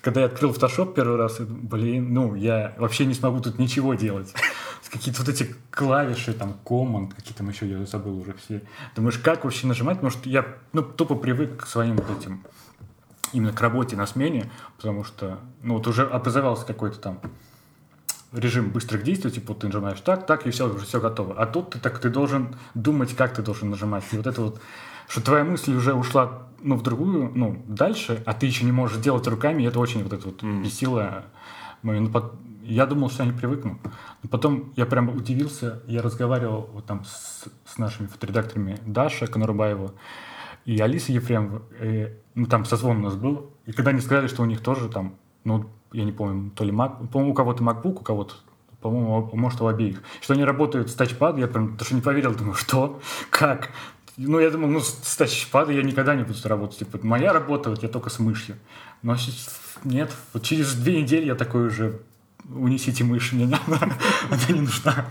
Когда 0.00 0.20
я 0.20 0.26
открыл 0.26 0.52
Photoshop 0.52 0.94
первый 0.94 1.18
раз, 1.18 1.40
блин, 1.40 2.14
ну, 2.14 2.34
я 2.34 2.74
вообще 2.78 3.04
не 3.04 3.12
смогу 3.12 3.40
тут 3.40 3.58
ничего 3.58 3.94
делать. 3.94 4.32
Какие-то 4.90 5.22
вот 5.22 5.28
эти 5.28 5.54
клавиши, 5.70 6.32
там, 6.32 6.54
Command, 6.64 7.14
какие 7.14 7.34
там 7.34 7.48
еще, 7.48 7.66
я 7.66 7.84
забыл 7.86 8.18
уже 8.18 8.34
все. 8.34 8.60
Думаешь, 8.94 9.18
как 9.18 9.44
вообще 9.44 9.66
нажимать? 9.66 9.98
Что 10.10 10.28
я, 10.28 10.46
ну, 10.74 10.82
тупо 10.82 11.14
привык 11.14 11.62
к 11.62 11.66
своим 11.66 11.96
вот 11.96 12.10
этим, 12.10 12.44
именно 13.32 13.54
к 13.54 13.60
работе 13.62 13.96
на 13.96 14.06
смене, 14.06 14.50
потому 14.76 15.02
что, 15.02 15.38
ну, 15.62 15.74
вот 15.78 15.86
уже 15.86 16.06
образовался 16.06 16.66
какой-то 16.66 16.98
там 16.98 17.20
режим 18.32 18.70
быстрых 18.70 19.02
действий, 19.02 19.30
типа 19.30 19.54
ты 19.54 19.66
нажимаешь 19.66 20.00
так, 20.00 20.26
так, 20.26 20.46
и 20.46 20.50
все, 20.50 20.68
уже 20.68 20.84
все 20.84 21.00
готово. 21.00 21.40
А 21.40 21.46
тут 21.46 21.70
ты 21.70 21.78
так, 21.78 21.98
ты 21.98 22.10
должен 22.10 22.54
думать, 22.74 23.16
как 23.16 23.34
ты 23.34 23.42
должен 23.42 23.70
нажимать. 23.70 24.04
И 24.12 24.16
вот 24.18 24.26
это 24.26 24.42
вот, 24.42 24.60
что 25.08 25.22
твоя 25.22 25.44
мысль 25.44 25.74
уже 25.74 25.94
ушла 25.94 26.42
ну, 26.62 26.76
в 26.76 26.82
другую, 26.82 27.32
ну, 27.34 27.62
дальше, 27.66 28.22
а 28.26 28.34
ты 28.34 28.46
еще 28.46 28.64
не 28.64 28.72
можешь 28.72 28.98
делать 28.98 29.26
руками, 29.26 29.62
и 29.62 29.66
это 29.66 29.78
очень 29.78 30.02
вот 30.02 30.12
это 30.12 30.26
вот 30.26 30.42
mm. 30.42 30.62
бесило. 30.62 31.24
Ну. 31.82 32.10
Я 32.62 32.86
думал, 32.86 33.10
что 33.10 33.24
я 33.24 33.30
не 33.30 33.36
привыкну. 33.36 33.80
Но 34.22 34.28
потом 34.28 34.72
я 34.76 34.86
прям 34.86 35.08
удивился, 35.08 35.82
я 35.86 36.00
разговаривал 36.00 36.70
вот 36.72 36.86
там 36.86 37.04
с, 37.04 37.44
с 37.64 37.78
нашими 37.78 38.06
фоторедакторами 38.06 38.78
Даша 38.86 39.26
Конурбаева 39.26 39.92
и 40.64 40.78
Алиса 40.78 41.12
Ефремова, 41.12 41.62
и, 41.80 42.16
ну, 42.34 42.46
там 42.46 42.64
созвон 42.64 42.98
у 42.98 43.00
нас 43.00 43.16
был, 43.16 43.50
и 43.66 43.72
когда 43.72 43.90
они 43.90 44.00
сказали, 44.00 44.28
что 44.28 44.42
у 44.42 44.46
них 44.46 44.60
тоже 44.60 44.88
там, 44.88 45.16
ну, 45.44 45.66
я 45.92 46.04
не 46.04 46.12
помню, 46.12 46.50
то 46.52 46.62
ли 46.64 46.70
Mac, 46.70 47.08
по-моему, 47.08 47.32
у 47.32 47.34
кого-то 47.34 47.64
MacBook, 47.64 48.00
у 48.00 48.04
кого-то 48.04 48.34
по-моему, 48.80 49.30
может, 49.34 49.60
у 49.60 49.68
обеих. 49.68 50.02
Что 50.20 50.34
они 50.34 50.44
работают 50.44 50.90
с 50.90 50.94
тачпад, 50.94 51.38
я 51.38 51.46
прям 51.46 51.76
даже 51.76 51.94
не 51.94 52.00
поверил, 52.00 52.34
думаю, 52.34 52.54
что? 52.54 53.00
Как? 53.30 53.70
Ну, 54.16 54.38
я 54.40 54.50
думал, 54.50 54.68
ну, 54.68 54.80
с 54.80 55.16
тачпада 55.16 55.72
я 55.72 55.82
никогда 55.82 56.14
не 56.14 56.22
буду 56.22 56.38
работать. 56.44 56.78
Типа, 56.78 56.98
моя 57.02 57.32
работа, 57.32 57.70
вот 57.70 57.82
я 57.82 57.88
только 57.88 58.10
с 58.10 58.18
мышью. 58.18 58.56
Но 59.02 59.16
нет, 59.84 60.12
вот 60.32 60.42
через 60.42 60.74
две 60.74 61.02
недели 61.02 61.26
я 61.26 61.34
такой 61.34 61.66
уже, 61.66 62.00
унесите 62.48 63.04
мышь, 63.04 63.32
мне 63.32 63.46
надо, 63.46 63.64
она 64.30 64.40
не 64.48 64.60
нужна. 64.60 65.06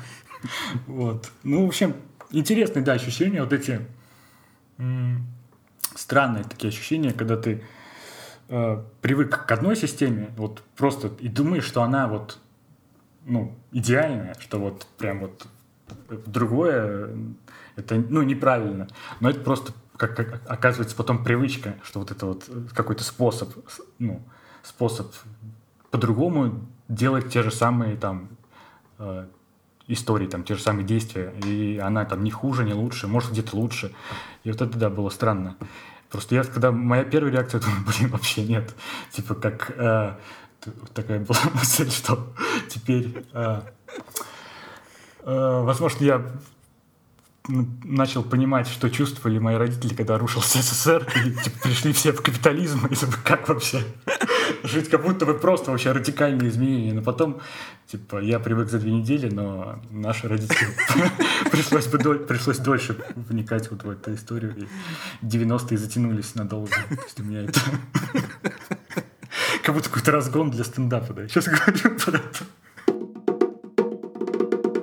Вот. 0.88 1.30
Ну, 1.44 1.66
в 1.66 1.68
общем, 1.68 1.96
интересные, 2.32 2.84
да, 2.84 2.94
ощущения, 2.94 3.42
вот 3.42 3.54
эти 3.54 3.82
странные 5.96 6.44
такие 6.44 6.70
ощущения, 6.70 7.14
когда 7.14 7.38
ты 7.38 7.64
э, 8.50 8.84
привык 9.02 9.46
к 9.46 9.52
одной 9.52 9.76
системе, 9.76 10.32
вот 10.38 10.64
просто 10.76 11.12
и 11.20 11.28
думаешь, 11.28 11.66
что 11.66 11.84
она 11.84 12.08
вот, 12.08 12.40
ну, 13.26 13.56
идеальная, 13.72 14.36
что 14.40 14.60
вот 14.60 14.88
прям 14.98 15.20
вот 15.20 15.48
другое 16.26 17.16
это, 17.76 17.96
ну, 17.96 18.22
неправильно. 18.22 18.88
Но 19.20 19.30
это 19.30 19.40
просто, 19.40 19.74
как, 19.98 20.16
как 20.16 20.42
оказывается, 20.48 20.96
потом 20.96 21.24
привычка, 21.24 21.76
что 21.84 22.00
вот 22.00 22.12
это 22.12 22.26
вот 22.26 22.50
какой-то 22.74 23.04
способ, 23.04 23.50
ну, 24.00 24.22
способ 24.64 25.14
по-другому 25.90 26.66
делать 26.88 27.30
те 27.30 27.44
же 27.44 27.52
самые 27.52 27.98
там 27.98 28.30
э, 29.00 29.28
истории, 29.88 30.28
там, 30.28 30.44
те 30.44 30.56
же 30.56 30.62
самые 30.62 30.86
действия. 30.86 31.34
И 31.46 31.78
она 31.78 32.06
там 32.06 32.24
не 32.24 32.32
хуже, 32.32 32.64
не 32.64 32.74
лучше, 32.74 33.08
может, 33.08 33.32
где-то 33.32 33.56
лучше. 33.56 33.94
И 34.44 34.52
вот 34.52 34.62
это, 34.62 34.78
да, 34.78 34.90
было 34.90 35.10
странно. 35.10 35.58
Просто 36.10 36.36
я, 36.36 36.44
когда 36.44 36.72
моя 36.72 37.04
первая 37.04 37.32
реакция, 37.32 37.62
думаю, 37.62 37.86
блин, 37.86 38.10
вообще 38.10 38.44
нет. 38.44 38.74
Типа, 39.12 39.36
как 39.36 39.72
э, 39.76 40.16
такая 40.94 41.20
была 41.20 41.40
мысль, 41.54 41.90
что 41.90 42.34
теперь, 42.70 43.26
э, 43.34 43.62
э, 45.24 45.62
возможно, 45.64 46.04
я 46.04 46.26
начал 47.48 48.24
понимать, 48.24 48.68
что 48.68 48.90
чувствовали 48.90 49.40
мои 49.40 49.56
родители, 49.56 49.94
когда 49.94 50.18
рушился 50.18 50.58
СССР, 50.62 51.08
и 51.26 51.32
типа, 51.44 51.60
пришли 51.64 51.94
все 51.94 52.12
в 52.12 52.22
капитализм, 52.22 52.86
и 52.92 52.96
типа, 52.96 53.18
как 53.24 53.50
вообще 53.50 53.84
жить, 54.64 54.90
как 54.90 55.04
будто 55.04 55.26
бы 55.26 55.34
просто 55.34 55.72
вообще 55.72 55.92
радикальные 55.92 56.50
изменения. 56.50 56.94
Но 56.94 57.02
потом, 57.02 57.42
типа, 57.88 58.20
я 58.22 58.40
привык 58.40 58.70
за 58.70 58.80
две 58.80 58.92
недели, 58.92 59.30
но 59.30 59.82
наши 59.90 60.28
родители 60.28 60.70
пришлось 61.52 61.88
бы 61.88 61.98
пришлось 62.20 62.60
дольше 62.60 62.98
вникать 63.16 63.72
вот 63.72 63.84
в 63.84 63.90
эту 63.90 64.14
историю, 64.14 64.56
и 64.56 64.68
90-е 65.26 65.78
затянулись 65.78 66.36
надолго. 66.36 66.76
То 66.90 67.04
есть 67.04 67.20
у 67.20 67.24
меня 67.24 67.42
это 67.42 67.60
как 69.64 69.76
будто 69.76 69.90
какой-то 69.90 70.12
разгон 70.12 70.52
для 70.52 70.64
стендапа, 70.64 71.14
да. 71.14 71.28
Сейчас 71.28 71.48
говорю 71.48 71.98
про 71.98 72.18
это. 72.18 72.46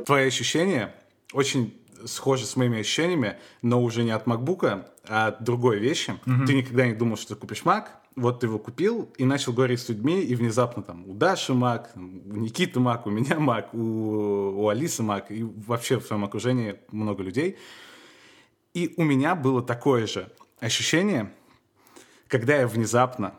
Твои 0.05 0.27
ощущения 0.27 0.95
очень 1.33 1.78
схожи 2.07 2.47
с 2.47 2.57
моими 2.57 2.81
ощущениями, 2.81 3.39
но 3.63 3.83
уже 3.83 4.03
не 4.03 4.11
от 4.11 4.27
MacBook, 4.27 4.87
а 5.09 5.29
от 5.29 5.43
другой 5.43 5.79
вещи. 5.79 6.19
Mm-hmm. 6.25 6.47
Ты 6.47 6.55
никогда 6.55 6.87
не 6.87 6.95
думал, 6.95 7.17
что 7.17 7.35
ты 7.35 7.41
купишь 7.41 7.63
Mac, 7.63 7.87
вот 8.17 8.41
ты 8.41 8.47
его 8.47 8.59
купил 8.59 9.11
и 9.17 9.25
начал 9.25 9.53
говорить 9.53 9.81
с 9.81 9.89
людьми, 9.89 10.21
и 10.21 10.35
внезапно 10.35 10.83
там 10.83 11.09
у 11.09 11.15
Даши 11.15 11.53
Mac, 11.53 11.89
у 11.95 12.37
Никиты 12.37 12.81
Mac, 12.81 13.03
у 13.05 13.11
меня 13.11 13.37
Mac, 13.37 13.69
у, 13.73 14.63
у 14.63 14.69
Алисы 14.69 15.03
Mac, 15.03 15.27
и 15.31 15.43
вообще 15.43 15.99
в 15.99 16.07
своем 16.07 16.25
окружении 16.25 16.77
много 16.91 17.23
людей. 17.23 17.57
И 18.75 18.95
у 18.97 19.05
меня 19.05 19.35
было 19.35 19.63
такое 19.63 20.07
же 20.07 20.31
ощущение, 20.61 21.33
когда 22.27 22.57
я 22.57 22.67
внезапно 22.67 23.35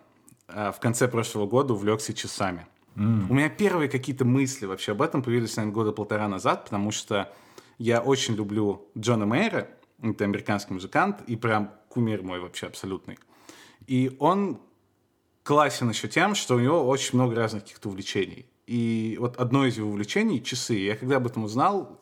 а, 0.48 0.72
в 0.72 0.80
конце 0.80 1.08
прошлого 1.08 1.46
года 1.46 1.74
увлекся 1.74 2.14
часами. 2.14 2.66
Mm. 2.96 3.28
У 3.30 3.34
меня 3.34 3.50
первые 3.50 3.90
какие-то 3.90 4.26
мысли 4.26 4.66
вообще 4.66 4.94
об 4.94 5.02
этом 5.02 5.22
появились, 5.22 5.56
наверное, 5.56 5.74
года 5.74 5.92
полтора 5.92 6.28
назад, 6.28 6.66
потому 6.66 6.92
что 6.92 7.32
я 7.80 8.02
очень 8.02 8.36
люблю 8.36 8.88
Джона 8.96 9.26
Мейера, 9.26 9.68
это 10.02 10.26
американский 10.26 10.74
музыкант, 10.74 11.22
и 11.26 11.36
прям 11.36 11.74
кумир 11.88 12.22
мой 12.22 12.40
вообще 12.40 12.68
абсолютный. 12.68 13.18
И 13.88 14.16
он 14.20 14.60
классен 15.44 15.90
еще 15.90 16.08
тем, 16.08 16.36
что 16.36 16.56
у 16.56 16.60
него 16.60 16.88
очень 16.88 17.18
много 17.18 17.36
разных 17.36 17.64
каких-то 17.64 17.90
увлечений. 17.90 18.46
И 18.68 19.18
вот 19.20 19.38
одно 19.38 19.66
из 19.66 19.78
его 19.78 19.90
увлечений— 19.90 20.44
часы. 20.44 20.76
Я 20.76 20.96
когда 20.96 21.16
об 21.16 21.26
этом 21.26 21.46
узнал, 21.46 22.00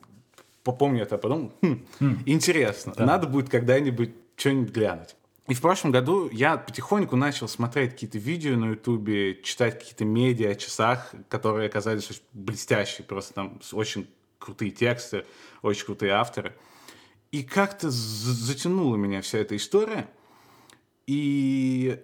попомню 0.64 1.04
это, 1.04 1.16
а 1.16 1.18
потом, 1.18 1.54
хм, 1.62 1.86
хм. 2.00 2.24
интересно, 2.26 2.94
да. 2.98 3.06
надо 3.06 3.28
будет 3.28 3.50
когда-нибудь 3.50 4.12
что-нибудь 4.36 4.74
глянуть. 4.74 5.16
И 5.48 5.54
в 5.54 5.62
прошлом 5.62 5.92
году 5.92 6.30
я 6.30 6.58
потихоньку 6.58 7.16
начал 7.16 7.48
смотреть 7.48 7.92
какие-то 7.92 8.18
видео 8.18 8.58
на 8.58 8.72
Ютубе, 8.72 9.42
читать 9.44 9.80
какие-то 9.80 10.04
медиа 10.04 10.52
о 10.52 10.56
часах, 10.56 11.14
которые 11.30 11.70
оказались 11.70 12.10
очень 12.10 12.24
блестящие, 12.34 13.06
просто 13.06 13.34
там 13.34 13.62
очень 13.72 14.08
крутые 14.40 14.72
тексты, 14.72 15.26
очень 15.62 15.86
крутые 15.86 16.14
авторы. 16.14 16.56
И 17.32 17.44
как-то 17.44 17.90
затянула 17.90 18.96
меня 18.96 19.22
вся 19.22 19.40
эта 19.40 19.56
история. 19.56 20.10
И 21.06 22.02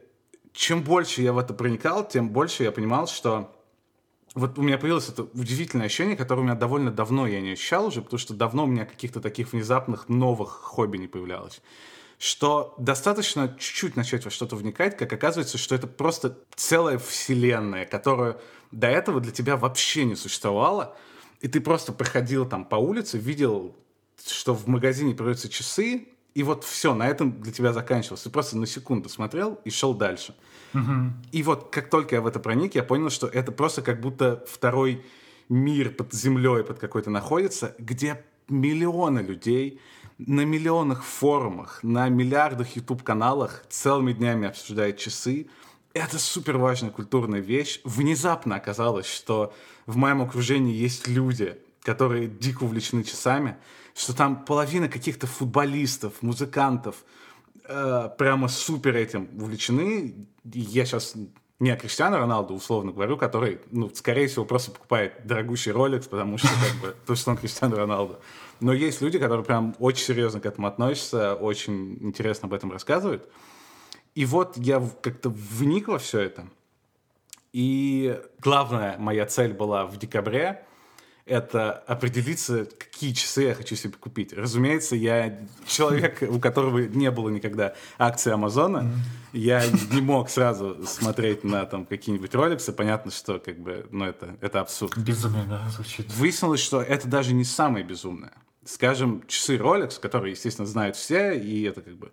чем 0.51 0.83
больше 0.83 1.21
я 1.21 1.33
в 1.33 1.37
это 1.37 1.53
проникал, 1.53 2.07
тем 2.07 2.29
больше 2.29 2.63
я 2.63 2.71
понимал, 2.71 3.07
что 3.07 3.55
вот 4.35 4.57
у 4.57 4.61
меня 4.61 4.77
появилось 4.77 5.09
это 5.09 5.23
удивительное 5.23 5.85
ощущение, 5.85 6.17
которое 6.17 6.41
у 6.41 6.43
меня 6.43 6.55
довольно 6.55 6.91
давно 6.91 7.27
я 7.27 7.39
не 7.39 7.51
ощущал 7.51 7.87
уже, 7.87 8.01
потому 8.01 8.19
что 8.19 8.33
давно 8.33 8.63
у 8.63 8.67
меня 8.67 8.85
каких-то 8.85 9.21
таких 9.21 9.53
внезапных 9.53 10.09
новых 10.09 10.49
хобби 10.49 10.97
не 10.97 11.07
появлялось 11.07 11.61
что 12.23 12.73
достаточно 12.77 13.49
чуть-чуть 13.59 13.97
начать 13.97 14.23
во 14.23 14.31
что-то 14.31 14.55
вникать, 14.55 14.95
как 14.95 15.11
оказывается, 15.11 15.57
что 15.57 15.75
это 15.75 15.87
просто 15.87 16.37
целая 16.55 16.97
вселенная, 16.97 17.85
которая 17.85 18.37
до 18.71 18.87
этого 18.87 19.19
для 19.19 19.33
тебя 19.33 19.57
вообще 19.57 20.05
не 20.05 20.15
существовала, 20.15 20.95
и 21.43 21.49
ты 21.49 21.59
просто 21.59 21.91
проходил 21.91 22.45
там 22.47 22.63
по 22.63 22.77
улице, 22.77 23.17
видел, 23.17 23.75
что 24.25 24.55
в 24.55 24.67
магазине 24.67 25.13
продаются 25.13 25.49
часы, 25.49 26.07
и 26.33 26.41
вот 26.41 26.63
все, 26.63 26.95
на 26.95 27.05
этом 27.07 27.41
для 27.41 27.51
тебя 27.51 27.73
заканчивалось. 27.73 28.23
Ты 28.23 28.29
просто 28.29 28.57
на 28.57 28.65
секунду 28.65 29.09
смотрел 29.09 29.59
и 29.65 29.69
шел 29.69 29.93
дальше. 29.93 30.35
Угу. 30.73 31.13
И 31.33 31.43
вот 31.43 31.69
как 31.69 31.89
только 31.89 32.15
я 32.15 32.21
в 32.21 32.27
это 32.27 32.39
проник, 32.39 32.75
я 32.75 32.83
понял, 32.83 33.09
что 33.09 33.27
это 33.27 33.51
просто 33.51 33.81
как 33.81 33.99
будто 33.99 34.43
второй 34.47 35.05
мир 35.49 35.89
под 35.89 36.13
землей 36.13 36.63
под 36.63 36.79
какой-то 36.79 37.09
находится, 37.09 37.75
где 37.77 38.23
миллионы 38.47 39.19
людей 39.19 39.81
на 40.17 40.45
миллионах 40.45 41.03
форумах, 41.03 41.83
на 41.83 42.07
миллиардах 42.07 42.73
YouTube-каналах 42.77 43.65
целыми 43.67 44.13
днями 44.13 44.47
обсуждает 44.47 44.97
часы. 44.97 45.47
Это 45.93 46.17
супер 46.17 46.57
важная 46.57 46.89
культурная 46.89 47.39
вещь. 47.39 47.79
Внезапно 47.83 48.55
оказалось, 48.55 49.05
что 49.05 49.53
в 49.85 49.95
моем 49.95 50.23
окружении 50.23 50.75
есть 50.75 51.07
люди, 51.07 51.55
которые 51.83 52.27
дико 52.27 52.63
увлечены 52.63 53.03
часами, 53.03 53.57
что 53.93 54.15
там 54.15 54.43
половина 54.43 54.89
каких-то 54.89 55.27
футболистов, 55.27 56.21
музыкантов 56.21 57.03
э, 57.65 58.09
прямо 58.17 58.47
супер 58.47 58.95
этим 58.95 59.29
увлечены. 59.39 60.15
Я 60.43 60.85
сейчас 60.85 61.13
не 61.59 61.69
о 61.69 61.77
Криштиану 61.77 62.17
Роналду, 62.17 62.55
условно 62.55 62.91
говорю, 62.91 63.15
который, 63.15 63.59
ну, 63.69 63.91
скорее 63.93 64.27
всего, 64.27 64.45
просто 64.45 64.71
покупает 64.71 65.25
дорогущий 65.25 65.71
Rolex, 65.71 66.09
потому 66.09 66.39
что, 66.39 66.47
как 66.47 66.81
бы, 66.81 66.95
то, 67.05 67.13
что 67.13 67.31
он 67.31 67.37
Криштиану 67.37 67.75
Роналду. 67.75 68.17
Но 68.59 68.73
есть 68.73 69.01
люди, 69.01 69.19
которые 69.19 69.45
прям 69.45 69.75
очень 69.77 70.05
серьезно 70.05 70.39
к 70.39 70.45
этому 70.47 70.65
относятся, 70.65 71.35
очень 71.35 71.99
интересно 72.01 72.47
об 72.47 72.53
этом 72.53 72.71
рассказывают. 72.71 73.29
И 74.15 74.25
вот 74.25 74.57
я 74.57 74.81
как-то 75.01 75.29
вник 75.29 75.87
во 75.87 75.97
все 75.97 76.21
это. 76.21 76.47
И 77.51 78.19
главная 78.39 78.97
моя 78.97 79.25
цель 79.25 79.53
была 79.53 79.85
в 79.85 79.97
декабре 79.97 80.65
это 81.25 81.71
определиться, 81.71 82.65
какие 82.65 83.13
часы 83.13 83.43
я 83.43 83.55
хочу 83.55 83.75
себе 83.75 83.93
купить. 83.97 84.33
Разумеется, 84.33 84.95
я 84.95 85.39
человек, 85.65 86.21
у 86.21 86.39
которого 86.39 86.79
не 86.79 87.09
было 87.11 87.29
никогда 87.29 87.75
акции 87.97 88.31
Амазона, 88.31 88.91
я 89.31 89.63
не 89.91 90.01
мог 90.01 90.29
сразу 90.29 90.85
смотреть 90.85 91.43
на 91.43 91.65
там 91.65 91.85
какие-нибудь 91.85 92.35
роликсы. 92.35 92.73
Понятно, 92.73 93.11
что 93.11 93.39
как 93.39 93.57
бы, 93.57 93.87
ну 93.91 94.05
это, 94.05 94.35
это 94.41 94.59
абсурд. 94.59 94.97
Безумие, 94.97 95.45
да, 95.45 95.67
звучит. 95.69 96.13
Выяснилось, 96.13 96.59
что 96.59 96.81
это 96.81 97.07
даже 97.07 97.33
не 97.33 97.45
самое 97.45 97.85
безумное. 97.85 98.33
Скажем, 98.65 99.23
часы 99.27 99.55
Rolex, 99.55 99.99
которые, 99.99 100.31
естественно, 100.31 100.67
знают 100.67 100.95
все, 100.95 101.33
и 101.33 101.63
это 101.63 101.81
как 101.81 101.95
бы 101.95 102.11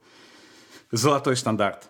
золотой 0.91 1.36
стандарт 1.36 1.88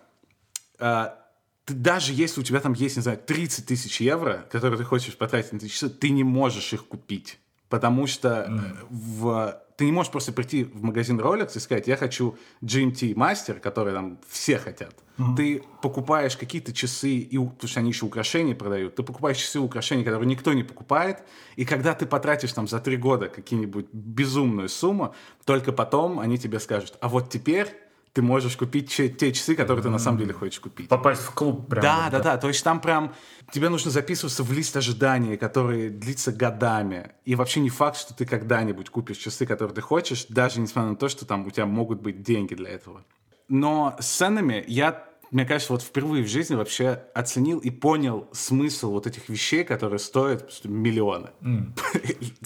а, 0.79 1.17
ты, 1.65 1.73
даже 1.73 2.13
если 2.13 2.41
у 2.41 2.43
тебя 2.43 2.59
там 2.59 2.73
есть, 2.73 2.97
не 2.97 3.03
знаю, 3.03 3.19
30 3.23 3.65
тысяч 3.65 4.01
евро, 4.01 4.45
которые 4.51 4.77
ты 4.77 4.83
хочешь 4.83 5.15
потратить 5.15 5.53
на 5.53 5.57
эти 5.57 5.67
часы, 5.67 5.89
ты 5.89 6.09
не 6.09 6.23
можешь 6.23 6.73
их 6.73 6.87
купить. 6.87 7.39
Потому 7.69 8.07
что 8.07 8.47
mm. 8.49 8.87
в... 8.89 9.61
ты 9.77 9.85
не 9.85 9.91
можешь 9.91 10.11
просто 10.11 10.33
прийти 10.33 10.65
в 10.65 10.83
магазин 10.83 11.19
Rolex 11.19 11.51
и 11.55 11.59
сказать, 11.59 11.87
я 11.87 11.95
хочу 11.95 12.37
GMT 12.61 13.13
Master, 13.13 13.59
который 13.59 13.93
там 13.93 14.19
все 14.27 14.57
хотят. 14.57 14.93
Mm. 15.17 15.35
Ты 15.37 15.63
покупаешь 15.81 16.35
какие-то 16.35 16.73
часы, 16.73 17.11
и, 17.11 17.37
потому 17.37 17.69
что 17.69 17.79
они 17.79 17.89
еще 17.91 18.05
украшения 18.05 18.55
продают, 18.55 18.95
ты 18.95 19.03
покупаешь 19.03 19.37
часы 19.37 19.59
украшения, 19.59 20.03
которые 20.03 20.27
никто 20.27 20.51
не 20.51 20.63
покупает, 20.63 21.23
и 21.55 21.63
когда 21.63 21.93
ты 21.93 22.05
потратишь 22.05 22.51
там 22.51 22.67
за 22.67 22.79
три 22.79 22.97
года 22.97 23.29
какие-нибудь 23.29 23.87
безумную 23.93 24.67
сумму, 24.67 25.13
только 25.45 25.71
потом 25.71 26.19
они 26.19 26.37
тебе 26.37 26.59
скажут, 26.59 26.97
а 26.99 27.07
вот 27.07 27.29
теперь 27.29 27.67
ты 28.13 28.21
можешь 28.21 28.57
купить 28.57 28.89
те 28.93 29.31
часы, 29.31 29.55
которые 29.55 29.83
ты 29.83 29.89
на 29.89 29.99
самом 29.99 30.17
деле 30.17 30.33
хочешь 30.33 30.59
купить. 30.59 30.89
Попасть 30.89 31.21
в 31.21 31.31
клуб 31.31 31.67
прям. 31.69 31.81
Да, 31.81 32.09
да, 32.11 32.19
да. 32.19 32.37
То 32.37 32.49
есть 32.49 32.63
там 32.63 32.81
прям 32.81 33.13
тебе 33.51 33.69
нужно 33.69 33.89
записываться 33.89 34.43
в 34.43 34.51
лист 34.51 34.75
ожидания, 34.75 35.37
который 35.37 35.89
длится 35.89 36.31
годами. 36.31 37.11
И 37.23 37.35
вообще 37.35 37.61
не 37.61 37.69
факт, 37.69 37.97
что 37.97 38.13
ты 38.13 38.25
когда-нибудь 38.25 38.89
купишь 38.89 39.17
часы, 39.17 39.45
которые 39.45 39.73
ты 39.73 39.81
хочешь, 39.81 40.25
даже 40.27 40.59
несмотря 40.59 40.91
на 40.91 40.97
то, 40.97 41.07
что 41.07 41.25
там 41.25 41.45
у 41.47 41.51
тебя 41.51 41.65
могут 41.65 42.01
быть 42.01 42.21
деньги 42.21 42.53
для 42.53 42.71
этого. 42.71 43.05
Но 43.47 43.95
с 43.99 44.07
ценами 44.07 44.63
я 44.67 45.07
мне 45.31 45.45
кажется, 45.45 45.71
вот 45.71 45.81
впервые 45.81 46.25
в 46.25 46.27
жизни 46.27 46.55
вообще 46.55 47.03
оценил 47.13 47.59
и 47.59 47.69
понял 47.69 48.27
смысл 48.33 48.91
вот 48.91 49.07
этих 49.07 49.29
вещей, 49.29 49.63
которые 49.63 49.97
стоят 49.97 50.51
миллионы. 50.65 51.29
Mm. 51.39 51.71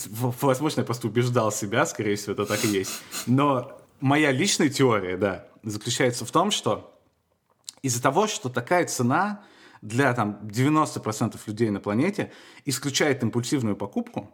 Возможно, 0.42 0.82
я 0.82 0.86
просто 0.86 1.08
убеждал 1.08 1.52
себя, 1.52 1.88
скорее 1.88 2.16
всего, 2.16 2.34
это 2.34 2.46
так 2.46 2.64
и 2.64 2.68
есть. 2.68 3.02
Но 3.26 3.76
моя 4.00 4.32
личная 4.32 4.70
теория, 4.70 5.18
да, 5.18 5.48
заключается 5.64 6.26
в 6.26 6.32
том, 6.32 6.52
что 6.52 7.00
из-за 7.82 8.02
того, 8.02 8.28
что 8.28 8.50
такая 8.50 8.86
цена 8.86 9.44
для 9.82 10.14
там, 10.14 10.40
90% 10.44 11.40
людей 11.46 11.70
на 11.70 11.80
планете 11.80 12.32
исключает 12.66 13.22
импульсивную 13.24 13.76
покупку, 13.76 14.34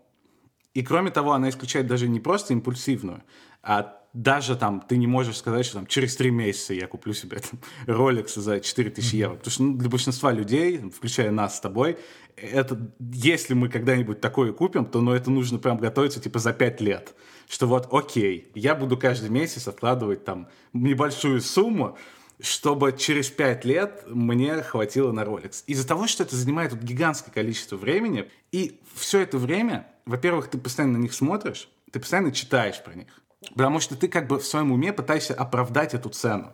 и 0.74 0.84
кроме 0.84 1.12
того, 1.12 1.34
она 1.34 1.50
исключает 1.50 1.88
даже 1.88 2.08
не 2.08 2.20
просто 2.20 2.54
импульсивную, 2.54 3.24
а 3.62 3.98
даже 4.14 4.56
там 4.56 4.82
ты 4.82 4.98
не 4.98 5.08
можешь 5.08 5.38
сказать, 5.38 5.66
что 5.66 5.76
там 5.76 5.88
через 5.88 6.16
три 6.16 6.32
месяца 6.32 6.74
я 6.74 6.88
куплю 6.88 7.14
себе 7.14 7.40
там, 7.40 7.60
Rolex 7.86 8.40
за 8.40 8.60
4000 8.60 9.16
евро. 9.16 9.36
Потому 9.36 9.52
что 9.52 9.64
ну, 9.64 9.78
для 9.78 9.90
большинства 9.90 10.32
людей, 10.32 10.78
включая 10.90 11.32
нас 11.32 11.58
с 11.58 11.60
тобой, 11.62 11.98
это, 12.36 12.92
если 13.00 13.54
мы 13.54 13.70
когда-нибудь 13.70 14.20
такое 14.20 14.54
купим, 14.54 14.86
то 14.86 15.02
ну, 15.02 15.14
это 15.14 15.32
нужно 15.32 15.60
прям 15.60 15.78
готовиться 15.78 16.20
типа 16.20 16.40
за 16.40 16.54
5 16.54 16.82
лет. 16.82 17.16
Что 17.52 17.68
вот, 17.68 17.90
окей, 17.92 18.50
я 18.56 18.76
буду 18.76 18.96
каждый 18.96 19.30
месяц 19.30 19.68
откладывать 19.68 20.24
там 20.24 20.48
небольшую 20.72 21.42
сумму, 21.42 21.98
чтобы 22.40 22.94
через 22.98 23.30
5 23.30 23.66
лет 23.66 24.06
мне 24.08 24.64
хватило 24.64 25.12
на 25.12 25.24
Rolex. 25.24 25.66
Из-за 25.68 25.86
того, 25.86 26.08
что 26.08 26.24
это 26.24 26.34
занимает 26.34 26.72
вот 26.72 26.82
гигантское 26.82 27.34
количество 27.34 27.76
времени, 27.76 28.32
и 28.54 28.80
все 28.96 29.20
это 29.20 29.38
время, 29.38 29.86
во-первых, 30.06 30.48
ты 30.48 30.58
постоянно 30.58 30.98
на 30.98 31.02
них 31.02 31.14
смотришь, 31.14 31.68
ты 31.92 32.00
постоянно 32.00 32.32
читаешь 32.32 32.82
про 32.82 32.94
них. 32.94 33.22
Потому 33.54 33.82
что 33.82 33.98
ты 33.98 34.08
как 34.08 34.28
бы 34.28 34.40
в 34.40 34.46
своем 34.46 34.72
уме 34.72 34.94
пытаешься 34.94 35.34
оправдать 35.34 35.94
эту 35.94 36.08
цену. 36.08 36.54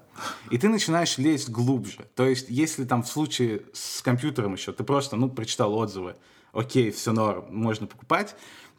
И 0.49 0.57
ты 0.57 0.67
начинаешь 0.67 1.19
лезть 1.19 1.49
глубже. 1.49 2.07
То 2.15 2.25
есть, 2.25 2.49
если 2.49 2.85
там 2.85 3.03
в 3.03 3.07
случае 3.07 3.61
с 3.71 4.01
компьютером 4.01 4.55
еще 4.55 4.71
ты 4.71 4.83
просто, 4.83 5.15
ну, 5.15 5.29
прочитал 5.29 5.75
отзывы, 5.75 6.15
окей, 6.53 6.89
все 6.89 7.11
норм, 7.11 7.45
можно 7.51 7.85
покупать, 7.85 8.35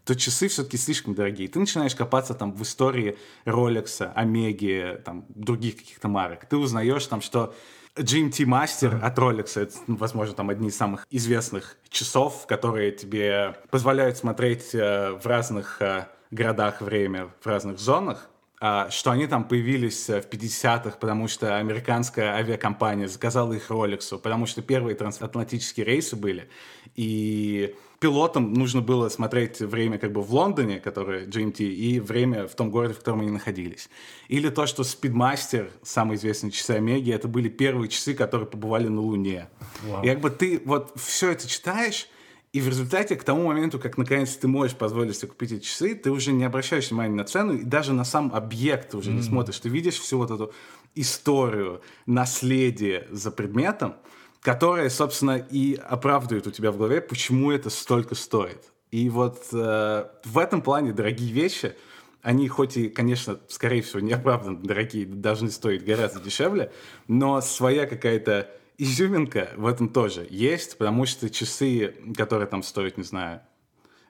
то 0.09 0.17
часы 0.17 0.49
все-таки 0.49 0.79
слишком 0.79 1.15
дорогие. 1.15 1.49
Ты 1.49 1.59
начинаешь 1.59 1.95
копаться 1.95 2.33
там 2.33 2.55
в 2.55 2.63
истории 2.63 3.19
Rolex, 3.45 4.11
Омеги, 4.15 5.03
там, 5.05 5.27
других 5.29 5.77
каких-то 5.77 6.09
марок. 6.09 6.47
Ты 6.47 6.57
узнаешь 6.57 7.07
там, 7.09 7.21
что 7.21 7.55
GMT 7.95 8.47
Master 8.47 9.01
от 9.03 9.19
Rolex, 9.19 9.61
это, 9.61 9.75
ну, 9.87 9.97
возможно, 9.97 10.35
там 10.35 10.49
одни 10.49 10.69
из 10.69 10.77
самых 10.79 11.07
известных 11.11 11.77
часов, 11.91 12.47
которые 12.47 12.93
тебе 12.93 13.57
позволяют 13.71 14.17
смотреть 14.17 14.75
э, 14.75 15.13
в 15.13 15.27
разных 15.27 15.83
э, 15.83 16.07
городах 16.31 16.81
время, 16.81 17.29
в 17.43 17.47
разных 17.47 17.79
зонах, 17.79 18.31
а, 18.61 18.89
что 18.89 19.11
они 19.11 19.27
там 19.27 19.45
появились 19.45 20.09
э, 20.09 20.23
в 20.23 20.29
50-х, 20.31 20.97
потому 20.99 21.29
что 21.29 21.59
американская 21.59 22.33
авиакомпания 22.33 23.09
заказала 23.09 23.53
их 23.53 23.71
Rolex, 23.71 24.19
потому 24.19 24.47
что 24.47 24.63
первые 24.63 24.97
трансатлантические 24.97 25.85
рейсы 25.85 26.17
были, 26.17 26.49
и 26.95 27.77
пилотам 27.99 28.53
нужно 28.53 28.81
было 28.81 29.09
смотреть 29.09 29.61
время 29.61 29.99
как 29.99 30.13
бы 30.13 30.23
в 30.23 30.33
Лондоне, 30.33 30.81
которое 30.81 31.27
GMT, 31.27 31.65
и 31.65 32.01
время 32.01 32.47
в 32.47 32.55
том 32.55 32.71
городе, 32.71 32.95
в 32.95 32.99
котором 32.99 33.21
они 33.21 33.31
находились. 33.31 33.89
Или 34.29 34.49
то, 34.51 34.67
что 34.67 34.83
Speedmaster, 34.83 35.71
самые 35.83 36.17
известные 36.17 36.51
часы 36.51 36.73
Омеги, 36.73 37.13
это 37.13 37.29
были 37.29 37.49
первые 37.49 37.89
часы, 37.89 38.15
которые 38.15 38.49
побывали 38.49 38.89
на 38.89 39.01
Луне. 39.01 39.49
Wow. 39.85 40.05
И 40.05 40.09
как 40.09 40.21
бы 40.21 40.31
ты 40.31 40.63
вот 40.65 40.93
все 40.97 41.33
это 41.33 41.49
читаешь, 41.49 42.09
и 42.53 42.61
в 42.63 42.69
результате, 42.69 43.15
к 43.17 43.25
тому 43.25 43.47
моменту, 43.49 43.79
как 43.79 43.99
наконец 43.99 44.35
ты 44.37 44.49
можешь 44.49 44.75
позволить 44.75 45.17
себе 45.17 45.29
купить 45.29 45.53
эти 45.53 45.65
часы, 45.65 45.95
ты 45.95 46.11
уже 46.11 46.33
не 46.33 46.45
обращаешь 46.45 46.91
внимания 46.91 47.15
на 47.15 47.25
цену, 47.25 47.55
и 47.55 47.63
даже 47.63 47.93
на 47.93 48.05
сам 48.05 48.35
объект 48.35 48.91
ты 48.91 48.97
уже 48.97 49.11
mm-hmm. 49.11 49.15
не 49.15 49.23
смотришь. 49.23 49.61
Ты 49.61 49.69
видишь 49.69 49.99
всю 49.99 50.17
вот 50.17 50.31
эту 50.31 50.53
историю, 50.95 51.83
наследие 52.07 53.07
за 53.11 53.31
предметом, 53.31 53.97
которое, 54.41 54.89
собственно, 54.91 55.37
и 55.39 55.75
оправдывает 55.75 56.47
у 56.47 56.51
тебя 56.51 56.71
в 56.71 56.77
голове, 56.77 57.01
почему 57.01 57.51
это 57.51 57.71
столько 57.71 58.15
стоит. 58.15 58.73
И 58.91 59.09
вот 59.11 59.47
э, 59.53 60.07
в 60.25 60.39
этом 60.39 60.63
плане 60.63 60.93
дорогие 60.93 61.33
вещи, 61.33 61.75
они 62.23 62.49
хоть 62.49 62.77
и, 62.77 62.89
конечно, 62.89 63.39
скорее 63.49 63.83
всего, 63.83 64.01
неоправданно 64.01 64.59
дорогие, 64.59 65.07
должны 65.07 65.51
стоить 65.51 65.85
гораздо 65.85 66.21
дешевле, 66.21 66.73
но 67.07 67.41
своя 67.41 67.87
какая-то 67.87 68.51
изюминка 68.79 69.51
в 69.57 69.67
этом 69.67 69.89
тоже 69.89 70.27
есть, 70.31 70.79
потому 70.79 71.05
что 71.05 71.29
часы, 71.29 71.95
которые 72.17 72.49
там 72.49 72.63
стоят, 72.63 72.97
не 72.97 73.05
знаю, 73.05 73.43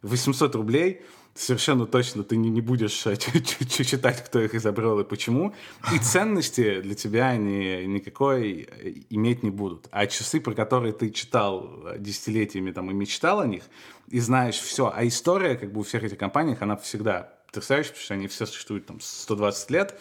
800 0.03 0.55
рублей, 0.55 1.03
совершенно 1.39 1.86
точно 1.86 2.24
ты 2.24 2.36
не, 2.36 2.51
не 2.51 2.61
будешь 2.61 3.07
э, 3.07 3.16
читать, 3.68 4.24
кто 4.24 4.41
их 4.41 4.55
изобрел 4.55 4.99
и 5.01 5.05
почему. 5.05 5.55
И 5.95 5.99
ценности 6.03 6.80
для 6.80 6.95
тебя 6.95 7.28
они 7.28 7.86
никакой 7.86 8.68
э, 8.70 8.95
иметь 9.11 9.43
не 9.43 9.51
будут. 9.51 9.86
А 9.91 10.07
часы, 10.07 10.41
про 10.41 10.55
которые 10.55 10.93
ты 10.93 11.11
читал 11.11 11.70
э, 11.86 11.99
десятилетиями 11.99 12.72
там, 12.72 12.91
и 12.91 12.95
мечтал 12.95 13.41
о 13.41 13.47
них, 13.47 13.62
и 14.09 14.20
знаешь 14.20 14.57
все. 14.57 14.93
А 14.95 15.07
история 15.07 15.55
как 15.55 15.72
бы 15.72 15.80
у 15.80 15.82
всех 15.84 16.03
этих 16.03 16.18
компаний, 16.18 16.57
она 16.59 16.76
всегда 16.76 17.32
потрясающая, 17.47 17.93
потому 17.93 18.05
что 18.05 18.14
они 18.14 18.26
все 18.26 18.47
существуют 18.47 18.86
там 18.86 18.99
120 19.01 19.70
лет. 19.70 19.99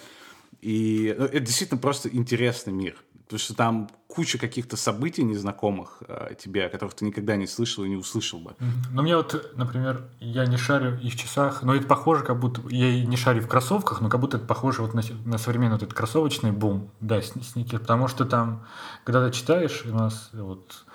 И 0.62 1.16
ну, 1.18 1.26
это 1.26 1.40
действительно 1.40 1.80
просто 1.80 2.10
интересный 2.10 2.74
мир. 2.74 2.98
Потому 3.28 3.40
что 3.40 3.54
там 3.56 3.90
куча 4.08 4.38
каких-то 4.38 4.78
событий 4.78 5.22
незнакомых 5.22 6.02
э, 6.08 6.36
тебе, 6.40 6.66
о 6.66 6.70
которых 6.70 6.94
ты 6.94 7.04
никогда 7.04 7.36
не 7.36 7.46
слышал 7.46 7.84
и 7.84 7.90
не 7.90 7.98
услышал 7.98 8.40
бы. 8.40 8.56
Ну, 8.94 9.02
мне 9.02 9.18
вот, 9.18 9.52
например, 9.58 10.08
я 10.22 10.46
не 10.46 10.56
шарю 10.56 10.98
и 10.98 11.10
в 11.10 11.18
часах, 11.18 11.62
но 11.62 11.76
это 11.76 11.86
похоже, 11.86 12.24
как 12.24 12.40
будто 12.40 12.62
я 12.70 12.88
и 12.88 13.06
не 13.06 13.18
шарю 13.18 13.42
в 13.42 13.50
кроссовках, 13.50 14.00
но 14.00 14.08
как 14.08 14.22
будто 14.22 14.38
это 14.38 14.46
похоже 14.46 14.82
вот 14.82 14.94
на, 14.94 15.02
на 15.26 15.38
современный 15.38 15.74
вот 15.74 15.84
этот 15.84 15.94
кроссовочный 15.94 16.52
бум, 16.52 16.90
да, 17.02 17.22
сникер, 17.22 17.80
потому 17.80 18.08
что 18.08 18.24
там, 18.24 18.66
когда 19.04 19.28
ты 19.28 19.36
читаешь, 19.36 19.84
у 19.86 19.94
нас 19.94 20.30
вот 20.32 20.86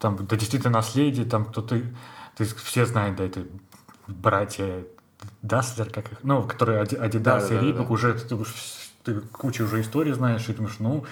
там, 0.00 0.26
да, 0.26 0.36
действительно 0.36 0.72
наследие, 0.72 1.24
там 1.24 1.44
кто-то, 1.44 1.80
ты 2.36 2.44
все 2.44 2.84
знают, 2.84 3.16
да, 3.16 3.24
это 3.24 3.44
братья 4.08 4.84
Даслер, 5.42 5.88
как 5.90 6.10
их, 6.10 6.18
ну, 6.24 6.42
которые 6.42 6.82
Adidas 6.82 7.48
да, 7.48 7.60
и 7.60 7.72
да, 7.72 7.78
да. 7.78 7.84
уже 7.84 8.14
ты, 8.14 8.36
ты 9.04 9.20
кучу 9.20 9.64
уже 9.64 9.80
историй 9.80 10.12
знаешь, 10.12 10.48
и 10.48 10.52
думаешь, 10.52 10.76
ну, 10.78 11.04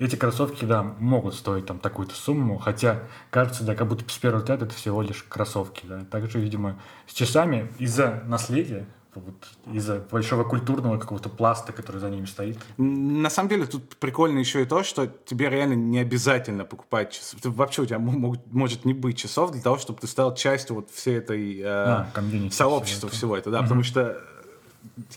эти 0.00 0.16
кроссовки, 0.16 0.64
да, 0.64 0.82
могут 0.82 1.34
стоить 1.34 1.66
там 1.66 1.78
такую-то 1.78 2.14
сумму, 2.14 2.58
хотя 2.58 3.00
кажется, 3.28 3.64
да, 3.64 3.74
как 3.74 3.86
будто 3.86 4.10
с 4.10 4.16
первого 4.16 4.40
взгляда 4.40 4.64
это 4.64 4.74
всего 4.74 5.02
лишь 5.02 5.22
кроссовки, 5.28 5.84
да. 5.86 6.04
Также, 6.10 6.40
видимо, 6.40 6.80
с 7.06 7.12
часами 7.12 7.70
из-за 7.78 8.22
наследия 8.26 8.86
вот, 9.14 9.34
из-за 9.74 9.98
большого 9.98 10.44
культурного 10.44 10.96
какого-то 10.96 11.28
пласта, 11.28 11.72
который 11.72 11.98
за 11.98 12.08
ними 12.08 12.24
стоит. 12.24 12.58
На 12.78 13.28
самом 13.28 13.50
деле 13.50 13.66
тут 13.66 13.96
прикольно 13.96 14.38
еще 14.38 14.62
и 14.62 14.64
то, 14.64 14.82
что 14.84 15.06
тебе 15.06 15.50
реально 15.50 15.74
не 15.74 15.98
обязательно 15.98 16.64
покупать 16.64 17.12
часы. 17.12 17.36
Вообще 17.42 17.82
у 17.82 17.86
тебя 17.86 17.98
могут, 17.98 18.40
может 18.52 18.84
не 18.86 18.94
быть 18.94 19.18
часов 19.18 19.50
для 19.50 19.60
того, 19.60 19.78
чтобы 19.78 20.00
ты 20.00 20.06
стал 20.06 20.34
частью 20.34 20.76
вот 20.76 20.90
всей 20.90 21.18
этой 21.18 21.60
э, 21.60 21.64
а, 21.66 22.06
сообщества 22.50 23.08
всего, 23.10 23.34
всего 23.34 23.36
это, 23.36 23.50
да, 23.50 23.58
угу. 23.58 23.64
потому 23.64 23.82
что 23.82 24.18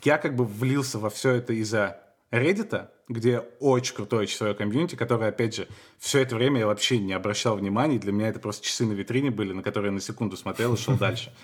я 0.04 0.18
как 0.18 0.36
бы 0.36 0.44
влился 0.44 1.00
во 1.00 1.10
все 1.10 1.32
это 1.32 1.54
из-за 1.54 2.00
Reddit, 2.32 2.88
где 3.08 3.40
очень 3.60 3.96
крутое 3.96 4.28
часовое 4.28 4.54
комьюнити, 4.54 4.96
которое, 4.96 5.30
опять 5.30 5.56
же, 5.56 5.68
все 6.00 6.20
это 6.20 6.36
время 6.36 6.60
я 6.60 6.68
вообще 6.68 6.98
не 7.00 7.14
обращал 7.14 7.58
внимания. 7.58 8.00
Для 8.00 8.12
меня 8.12 8.30
это 8.30 8.40
просто 8.40 8.66
часы 8.66 8.86
на 8.86 8.94
витрине 8.94 9.32
были, 9.32 9.54
на 9.54 9.62
которые 9.62 9.90
я 9.90 9.94
на 9.94 10.02
секунду 10.02 10.38
смотрел 10.38 10.74
и 10.74 10.78
шел 10.78 10.96
дальше. 10.96 11.34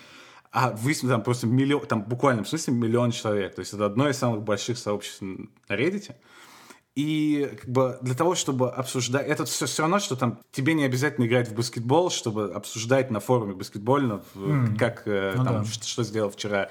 А 0.52 0.72
выяснилось, 0.72 1.14
там 1.14 1.22
просто 1.22 1.46
миллион, 1.46 1.86
там 1.86 2.02
буквально 2.02 2.42
в 2.42 2.48
смысле 2.48 2.74
миллион 2.74 3.12
человек. 3.12 3.54
То 3.54 3.60
есть 3.60 3.72
это 3.72 3.86
одно 3.86 4.08
из 4.08 4.16
самых 4.16 4.42
больших 4.42 4.78
сообществ 4.78 5.22
на 5.22 5.46
Reddit. 5.68 6.12
И 6.96 7.48
как 7.60 7.70
бы 7.70 7.98
для 8.02 8.16
того, 8.16 8.34
чтобы 8.34 8.68
обсуждать... 8.68 9.28
Это 9.28 9.44
все, 9.44 9.66
все 9.66 9.82
равно, 9.82 10.00
что 10.00 10.16
там 10.16 10.40
тебе 10.50 10.74
не 10.74 10.82
обязательно 10.82 11.26
играть 11.26 11.48
в 11.48 11.54
баскетбол, 11.54 12.10
чтобы 12.10 12.52
обсуждать 12.52 13.12
на 13.12 13.20
форуме 13.20 13.54
баскетбольного, 13.54 14.24
mm. 14.34 14.76
как 14.76 15.02
э, 15.06 15.34
ну, 15.36 15.44
там, 15.44 15.62
да. 15.62 15.64
что, 15.64 15.86
что 15.86 16.02
сделал 16.02 16.30
вчера 16.30 16.68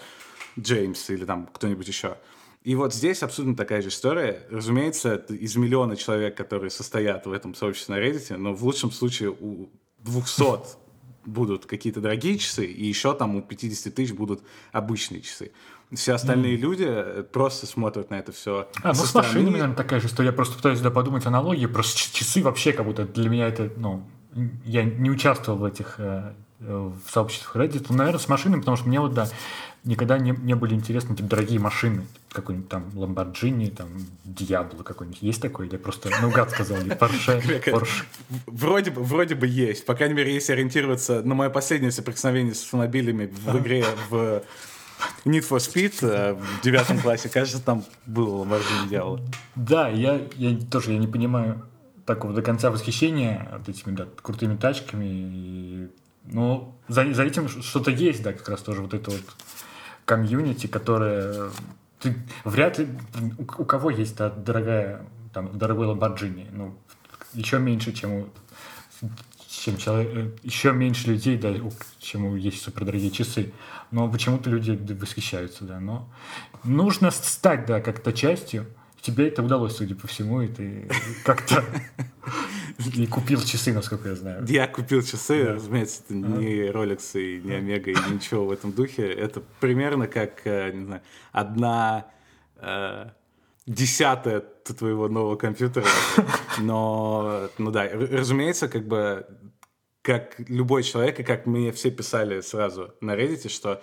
Джеймс 0.59 1.09
или 1.09 1.23
там 1.23 1.47
кто-нибудь 1.47 1.87
еще. 1.87 2.17
И 2.63 2.75
вот 2.75 2.93
здесь 2.93 3.23
абсолютно 3.23 3.55
такая 3.55 3.81
же 3.81 3.87
история. 3.87 4.45
Разумеется, 4.49 5.15
из 5.15 5.55
миллиона 5.55 5.95
человек, 5.95 6.35
которые 6.35 6.69
состоят 6.69 7.25
в 7.25 7.31
этом 7.31 7.55
сообществе 7.55 7.95
на 7.95 7.99
Reddit, 7.99 8.35
но 8.35 8.53
в 8.53 8.63
лучшем 8.63 8.91
случае 8.91 9.31
у 9.31 9.69
200 9.99 10.77
будут 11.25 11.65
какие-то 11.65 12.01
дорогие 12.01 12.37
часы, 12.37 12.65
и 12.65 12.85
еще 12.85 13.13
там 13.13 13.35
у 13.35 13.41
50 13.41 13.93
тысяч 13.93 14.13
будут 14.13 14.41
обычные 14.71 15.21
часы. 15.21 15.51
Все 15.93 16.13
остальные 16.13 16.55
mm. 16.55 16.59
люди 16.59 16.85
э, 16.87 17.23
просто 17.23 17.65
смотрят 17.65 18.11
на 18.11 18.15
это 18.15 18.31
все. 18.31 18.67
А, 18.83 18.89
ну 18.89 18.93
с 18.93 19.13
машинами, 19.15 19.53
наверное, 19.53 19.75
такая 19.75 19.99
же 19.99 20.07
история. 20.07 20.27
Я 20.27 20.33
просто 20.33 20.55
пытаюсь 20.55 20.77
сюда 20.77 20.91
подумать 20.91 21.25
аналогии. 21.25 21.65
Просто 21.65 21.97
часы 21.97 22.43
вообще 22.43 22.73
как 22.73 22.85
будто 22.85 23.05
для 23.05 23.27
меня 23.27 23.47
это, 23.47 23.71
ну, 23.75 24.03
я 24.65 24.83
не 24.83 25.09
участвовал 25.09 25.57
в 25.57 25.63
этих 25.63 25.95
э, 25.97 26.35
э 26.59 26.91
в 27.05 27.11
сообществах 27.11 27.55
Reddit. 27.55 27.87
Ну, 27.89 27.95
наверное, 27.95 28.19
с 28.19 28.27
машинами, 28.27 28.59
потому 28.59 28.77
что 28.77 28.87
мне 28.87 28.99
вот, 28.99 29.15
да, 29.15 29.29
никогда 29.89 30.19
не, 30.19 30.31
не 30.31 30.53
были 30.53 30.75
интересны 30.75 31.15
типа, 31.15 31.27
дорогие 31.27 31.59
машины. 31.59 32.05
Какой-нибудь 32.31 32.69
там 32.69 32.89
Lamborghini, 32.93 33.71
там 33.71 33.89
Diablo 34.23 34.83
какой-нибудь. 34.83 35.21
Есть 35.23 35.41
такой? 35.41 35.67
Или 35.67 35.77
просто 35.77 36.09
наугад 36.21 36.51
сказал? 36.51 36.77
Или 36.77 36.95
Porsche? 36.95 37.41
Porsche? 37.65 38.03
Вроде 38.45 38.91
бы, 38.91 39.03
вроде 39.03 39.33
бы 39.33 39.47
есть. 39.47 39.85
По 39.85 39.95
крайней 39.95 40.13
мере, 40.13 40.31
если 40.31 40.53
ориентироваться 40.53 41.23
на 41.23 41.33
мое 41.33 41.49
последнее 41.49 41.91
соприкосновение 41.91 42.53
с 42.53 42.63
автомобилями 42.63 43.25
в 43.25 43.57
игре 43.57 43.83
в 44.09 44.43
Need 45.25 45.49
for 45.49 45.57
Speed 45.57 45.97
э, 46.01 46.33
в 46.33 46.61
девятом 46.61 46.99
классе, 46.99 47.27
кажется, 47.29 47.59
там 47.59 47.83
было 48.05 48.45
Lamborghini 48.45 48.89
Diablo. 48.89 49.21
Да, 49.55 49.89
я, 49.89 50.21
я 50.35 50.55
тоже 50.69 50.91
я 50.93 50.99
не 50.99 51.07
понимаю 51.07 51.65
такого 52.05 52.33
до 52.33 52.43
конца 52.43 52.69
восхищения 52.69 53.49
вот 53.51 53.67
этими 53.67 53.95
да, 53.95 54.07
крутыми 54.21 54.55
тачками. 54.55 55.05
И, 55.05 55.87
ну, 56.25 56.75
за, 56.87 57.11
за 57.11 57.23
этим 57.23 57.49
что-то 57.49 57.89
есть, 57.89 58.21
да, 58.21 58.33
как 58.33 58.49
раз 58.49 58.61
тоже 58.61 58.81
вот 58.81 58.93
это 58.93 59.09
вот 59.09 59.23
комьюнити, 60.09 60.65
которое 60.65 61.51
ты, 61.99 62.15
вряд 62.43 62.79
ли 62.79 62.87
у, 63.37 63.43
кого 63.45 63.91
есть 63.91 64.17
да, 64.17 64.31
дорогая 64.31 65.05
там 65.33 65.55
дорогой 65.55 65.85
Lamborghini, 65.85 66.47
ну 66.51 66.75
еще 67.35 67.59
меньше, 67.59 67.93
чем 67.93 68.13
у 68.13 68.29
чем 69.47 69.77
человек, 69.77 70.33
еще 70.41 70.71
меньше 70.71 71.09
людей, 71.09 71.37
да, 71.37 71.53
чем 71.99 72.25
у 72.25 72.35
есть 72.35 72.63
супердорогие 72.63 73.11
часы. 73.11 73.53
Но 73.91 74.09
почему-то 74.09 74.49
люди 74.49 74.71
восхищаются, 74.93 75.63
да. 75.63 75.79
Но 75.79 76.09
нужно 76.63 77.11
стать, 77.11 77.67
да, 77.67 77.79
как-то 77.79 78.11
частью. 78.11 78.65
Тебе 79.01 79.27
это 79.27 79.43
удалось, 79.43 79.75
судя 79.75 79.95
по 79.95 80.07
всему, 80.07 80.41
и 80.41 80.47
ты 80.47 80.89
как-то 81.23 81.63
и 82.79 83.07
купил 83.07 83.41
часы, 83.41 83.73
насколько 83.73 84.09
я 84.09 84.15
знаю. 84.15 84.45
Я 84.47 84.67
купил 84.67 85.01
часы, 85.01 85.43
да. 85.43 85.53
разумеется, 85.55 86.01
это 86.05 86.13
не 86.13 86.69
Rolex 86.69 87.19
и 87.19 87.41
не 87.41 87.55
Омега 87.55 87.91
и 87.91 87.95
ничего 88.11 88.45
в 88.45 88.51
этом 88.51 88.71
духе. 88.71 89.11
Это 89.11 89.41
примерно 89.59 90.07
как, 90.07 90.41
э, 90.45 90.71
не 90.71 90.85
знаю, 90.85 91.01
одна 91.33 92.07
э, 92.55 93.09
десятая 93.65 94.39
твоего 94.39 95.09
нового 95.09 95.35
компьютера. 95.35 95.85
Но, 96.59 97.49
ну 97.57 97.71
да, 97.71 97.89
разумеется, 97.91 98.69
как 98.69 98.87
бы, 98.87 99.27
как 100.01 100.35
любой 100.47 100.83
человек, 100.83 101.19
и 101.19 101.23
как 101.23 101.45
мне 101.45 101.73
все 101.73 101.91
писали 101.91 102.39
сразу 102.39 102.93
на 103.01 103.15
Reddit, 103.15 103.49
что 103.49 103.81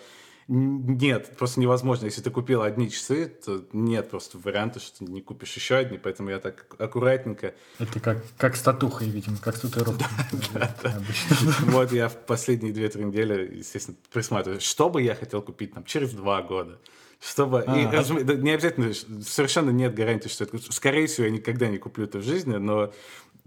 нет, 0.48 1.36
просто 1.36 1.58
невозможно. 1.58 2.04
Если 2.04 2.20
ты 2.20 2.30
купил 2.30 2.62
одни 2.62 2.88
часы, 2.88 3.26
то 3.26 3.64
нет 3.72 4.10
просто 4.10 4.38
варианта, 4.38 4.78
что 4.78 4.98
ты 4.98 5.10
не 5.10 5.20
купишь 5.20 5.52
еще 5.56 5.74
одни, 5.74 5.98
поэтому 5.98 6.30
я 6.30 6.38
так 6.38 6.66
аккуратненько... 6.78 7.54
Это 7.80 7.98
как, 7.98 8.24
как 8.36 8.54
с 8.54 8.62
татухой, 8.62 9.08
видимо, 9.08 9.38
как 9.38 9.56
с 9.56 9.60
татуировкой. 9.60 10.06
Вот 11.66 11.90
я 11.90 12.08
в 12.08 12.16
последние 12.26 12.72
две-три 12.72 13.04
недели, 13.04 13.56
естественно, 13.56 13.96
присматриваю, 14.12 14.60
что 14.60 14.88
бы 14.88 15.02
я 15.02 15.16
хотел 15.16 15.42
купить 15.42 15.74
там 15.74 15.84
через 15.84 16.12
два 16.12 16.42
года. 16.42 16.78
Чтобы... 17.20 17.62
А, 17.62 17.76
и, 17.76 17.84
а... 17.84 18.34
Не 18.36 18.52
обязательно, 18.52 18.92
совершенно 19.24 19.70
нет 19.70 19.94
гарантии, 19.94 20.28
что 20.28 20.44
это... 20.44 20.60
Скорее 20.72 21.08
всего, 21.08 21.26
я 21.26 21.32
никогда 21.32 21.66
не 21.66 21.78
куплю 21.78 22.04
это 22.04 22.18
в 22.18 22.22
жизни, 22.22 22.54
но 22.54 22.92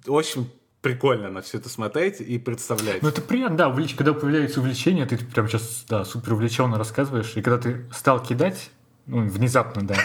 очень 0.06 0.52
прикольно 0.82 1.30
на 1.30 1.42
все 1.42 1.58
это 1.58 1.70
смотреть 1.70 2.22
и 2.22 2.38
представлять. 2.40 3.02
Ну, 3.02 3.10
это 3.10 3.22
приятно, 3.22 3.58
да, 3.58 3.70
увлеч... 3.70 3.96
когда 3.96 4.14
появляется 4.14 4.62
увлечение, 4.62 5.06
ты 5.06 5.18
прям 5.18 5.48
сейчас, 5.48 5.86
да, 5.90 6.06
супер 6.06 6.34
увлеченно 6.34 6.78
рассказываешь, 6.78 7.34
и 7.36 7.42
когда 7.42 7.58
ты 7.58 7.86
стал 7.92 8.24
кидать, 8.24 8.72
ну, 9.06 9.28
внезапно, 9.28 9.86
да, 9.86 9.96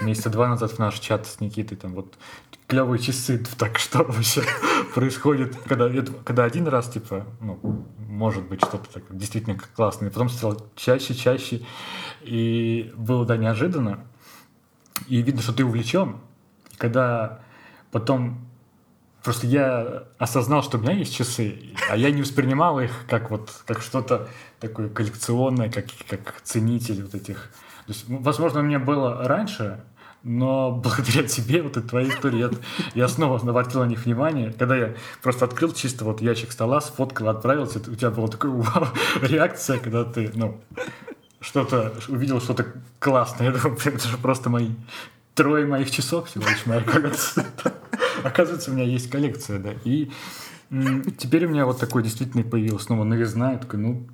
месяца 0.00 0.28
два 0.28 0.48
назад 0.48 0.72
в 0.72 0.78
наш 0.78 0.98
чат 0.98 1.26
с 1.26 1.40
Никитой, 1.40 1.78
там 1.78 1.94
вот 1.94 2.18
клевые 2.66 3.00
часы, 3.00 3.42
так 3.58 3.78
что 3.78 4.04
вообще 4.04 4.42
происходит, 4.94 5.56
когда, 5.66 5.88
когда 6.24 6.44
один 6.44 6.68
раз, 6.68 6.90
типа, 6.90 7.26
ну, 7.40 7.86
может 7.98 8.44
быть, 8.46 8.60
что-то 8.60 8.90
так 8.92 9.04
действительно 9.16 9.58
классное, 9.74 10.10
потом 10.10 10.28
стало 10.28 10.58
чаще, 10.76 11.14
чаще, 11.14 11.62
и 12.20 12.92
было, 12.96 13.24
да, 13.24 13.38
неожиданно, 13.38 14.04
и 15.06 15.22
видно, 15.22 15.40
что 15.40 15.54
ты 15.54 15.64
увлечен, 15.64 16.18
когда 16.76 17.40
потом 17.90 18.49
Просто 19.22 19.46
я 19.46 20.04
осознал, 20.18 20.62
что 20.62 20.78
у 20.78 20.80
меня 20.80 20.94
есть 20.94 21.14
часы, 21.14 21.74
а 21.90 21.96
я 21.96 22.10
не 22.10 22.22
воспринимал 22.22 22.80
их 22.80 22.90
как 23.08 23.30
вот 23.30 23.50
как 23.66 23.82
что-то 23.82 24.28
такое 24.60 24.88
коллекционное, 24.88 25.70
как, 25.70 25.86
как 26.08 26.40
ценитель 26.42 27.02
вот 27.02 27.14
этих. 27.14 27.50
То 27.86 27.92
есть, 27.92 28.04
возможно, 28.08 28.60
у 28.60 28.62
меня 28.62 28.78
было 28.78 29.26
раньше, 29.28 29.80
но 30.22 30.70
благодаря 30.84 31.24
тебе, 31.24 31.62
вот 31.62 31.76
этой 31.76 31.88
твоей 31.88 32.10
истории, 32.10 32.38
я, 32.38 32.50
я 32.94 33.08
снова 33.08 33.38
обратил 33.38 33.80
на 33.80 33.86
них 33.86 34.04
внимание. 34.04 34.52
Когда 34.52 34.76
я 34.76 34.94
просто 35.22 35.44
открыл 35.44 35.72
чисто 35.72 36.04
вот 36.04 36.20
ящик 36.20 36.52
стола, 36.52 36.80
сфоткал, 36.80 37.28
отправился, 37.28 37.78
у 37.78 37.94
тебя 37.94 38.10
была 38.10 38.28
такая 38.28 38.52
вау, 38.52 38.88
реакция, 39.22 39.78
когда 39.78 40.04
ты, 40.04 40.30
ну, 40.34 40.60
что-то, 41.40 41.94
увидел 42.08 42.40
что-то 42.40 42.66
классное. 42.98 43.50
Я 43.50 43.58
думаю, 43.58 43.78
это 43.84 44.08
же 44.08 44.18
просто 44.18 44.50
мои 44.50 44.70
трое 45.40 45.64
моих 45.64 45.90
часов 45.90 46.28
всего 46.28 46.44
лишь 46.46 46.66
моя 46.66 46.82
коллекция. 46.82 47.46
Оказывается, 48.22 48.70
у 48.70 48.74
меня 48.74 48.84
есть 48.84 49.08
коллекция, 49.08 49.58
да. 49.58 49.72
И 49.84 50.10
теперь 51.16 51.46
у 51.46 51.48
меня 51.48 51.64
вот 51.64 51.80
такой 51.80 52.02
действительно 52.02 52.42
появился 52.42 52.86
снова 52.86 53.04
новизна. 53.04 53.52
Я 53.52 53.58
такой, 53.58 53.78
ну, 53.78 54.06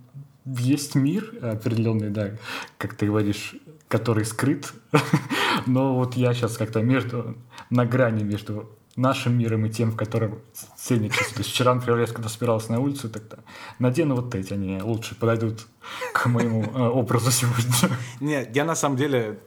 есть 0.45 0.95
мир 0.95 1.33
определенный, 1.43 2.11
да, 2.11 2.31
как 2.79 2.95
ты 2.95 3.07
говоришь, 3.07 3.57
который 3.89 4.25
скрыт. 4.25 4.73
Но 5.67 5.97
вот 5.97 6.15
я 6.15 6.33
сейчас 6.33 6.57
как-то 6.57 6.81
между, 6.81 7.37
на 7.71 7.85
грани 7.85 8.23
между 8.23 8.71
нашим 8.95 9.37
миром 9.37 9.67
и 9.67 9.71
тем, 9.71 9.91
в 9.91 9.97
котором 9.97 10.39
часы. 10.79 11.11
То 11.35 11.39
есть 11.39 11.51
вчера, 11.51 11.75
например, 11.75 11.99
я 11.99 12.07
когда 12.07 12.29
собирался 12.29 12.71
на 12.71 12.79
улицу, 12.79 13.11
тогда 13.11 13.39
надену 13.81 14.15
вот 14.15 14.33
эти, 14.37 14.53
они 14.53 14.81
лучше 14.81 15.17
подойдут 15.17 15.67
к 16.15 16.27
моему 16.27 16.63
э, 16.63 16.83
образу 16.83 17.33
сегодня. 17.33 17.99
Нет, 18.21 18.55
я 18.55 18.65
на 18.65 18.77
самом 18.77 18.97
деле, 18.97 19.41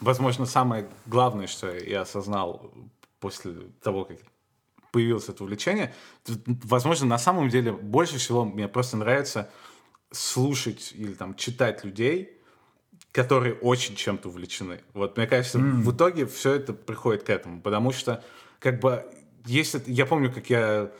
возможно, 0.00 0.46
самое 0.46 0.88
главное, 1.06 1.46
что 1.46 1.74
я 1.74 2.02
осознал 2.02 2.72
после 3.20 3.54
того, 3.82 4.04
как 4.04 4.18
появилось 4.92 5.28
это 5.28 5.44
увлечение, 5.44 5.94
возможно, 6.46 7.06
на 7.06 7.18
самом 7.18 7.48
деле 7.48 7.72
больше 7.72 8.18
всего 8.18 8.44
мне 8.44 8.68
просто 8.68 8.96
нравится 8.96 9.50
слушать 10.10 10.92
или 10.94 11.12
там 11.12 11.34
читать 11.34 11.84
людей, 11.84 12.38
которые 13.12 13.54
очень 13.54 13.96
чем-то 13.96 14.28
увлечены. 14.28 14.80
Вот, 14.94 15.16
мне 15.16 15.26
кажется, 15.26 15.58
mm. 15.58 15.82
в 15.82 15.94
итоге 15.94 16.26
все 16.26 16.54
это 16.54 16.72
приходит 16.72 17.22
к 17.24 17.30
этому, 17.30 17.60
потому 17.60 17.92
что, 17.92 18.24
как 18.58 18.80
бы, 18.80 19.04
если... 19.46 19.82
Я 19.86 20.06
помню, 20.06 20.32
как 20.32 20.50
я 20.50 20.90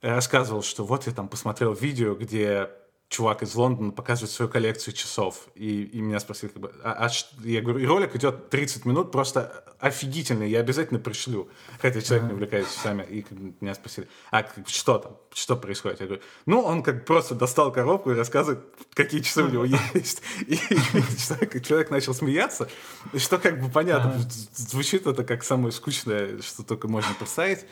рассказывал, 0.00 0.62
что 0.62 0.84
вот 0.84 1.06
я 1.06 1.12
там 1.12 1.28
посмотрел 1.28 1.72
видео, 1.72 2.14
где 2.14 2.68
чувак 3.12 3.42
из 3.42 3.54
Лондона 3.54 3.92
показывает 3.92 4.30
свою 4.32 4.50
коллекцию 4.50 4.94
часов. 4.94 5.48
И, 5.54 5.82
и 5.84 6.00
меня 6.00 6.18
спросили, 6.18 6.50
как 6.50 6.62
бы, 6.62 6.72
а, 6.82 7.06
а 7.06 7.10
я 7.44 7.60
говорю, 7.60 7.78
и 7.78 7.86
ролик 7.86 8.16
идет 8.16 8.48
30 8.48 8.86
минут, 8.86 9.12
просто 9.12 9.64
офигительный, 9.78 10.48
я 10.48 10.60
обязательно 10.60 10.98
пришлю. 10.98 11.48
Хотя 11.80 12.00
человек 12.00 12.28
не 12.28 12.32
увлекается 12.32 12.74
часами. 12.74 13.04
И 13.04 13.22
как 13.22 13.38
бы, 13.38 13.54
меня 13.60 13.74
спросили, 13.74 14.08
а 14.30 14.42
как, 14.42 14.66
что 14.66 14.98
там, 14.98 15.16
что 15.34 15.56
происходит? 15.56 16.00
Я 16.00 16.06
говорю, 16.06 16.22
ну, 16.46 16.60
он 16.62 16.82
как 16.82 17.04
просто 17.04 17.34
достал 17.34 17.70
коробку 17.70 18.10
и 18.10 18.14
рассказывает, 18.14 18.64
какие 18.94 19.20
часы 19.20 19.42
у 19.42 19.48
него 19.48 19.64
есть. 19.64 20.22
И, 20.46 20.54
и 20.54 21.62
человек 21.62 21.90
начал 21.90 22.14
смеяться, 22.14 22.68
что 23.16 23.38
как 23.38 23.60
бы 23.60 23.70
понятно. 23.70 24.18
Звучит 24.54 25.06
это 25.06 25.22
как 25.22 25.44
самое 25.44 25.72
скучное, 25.72 26.40
что 26.40 26.62
только 26.62 26.88
можно 26.88 27.12
представить. 27.14 27.66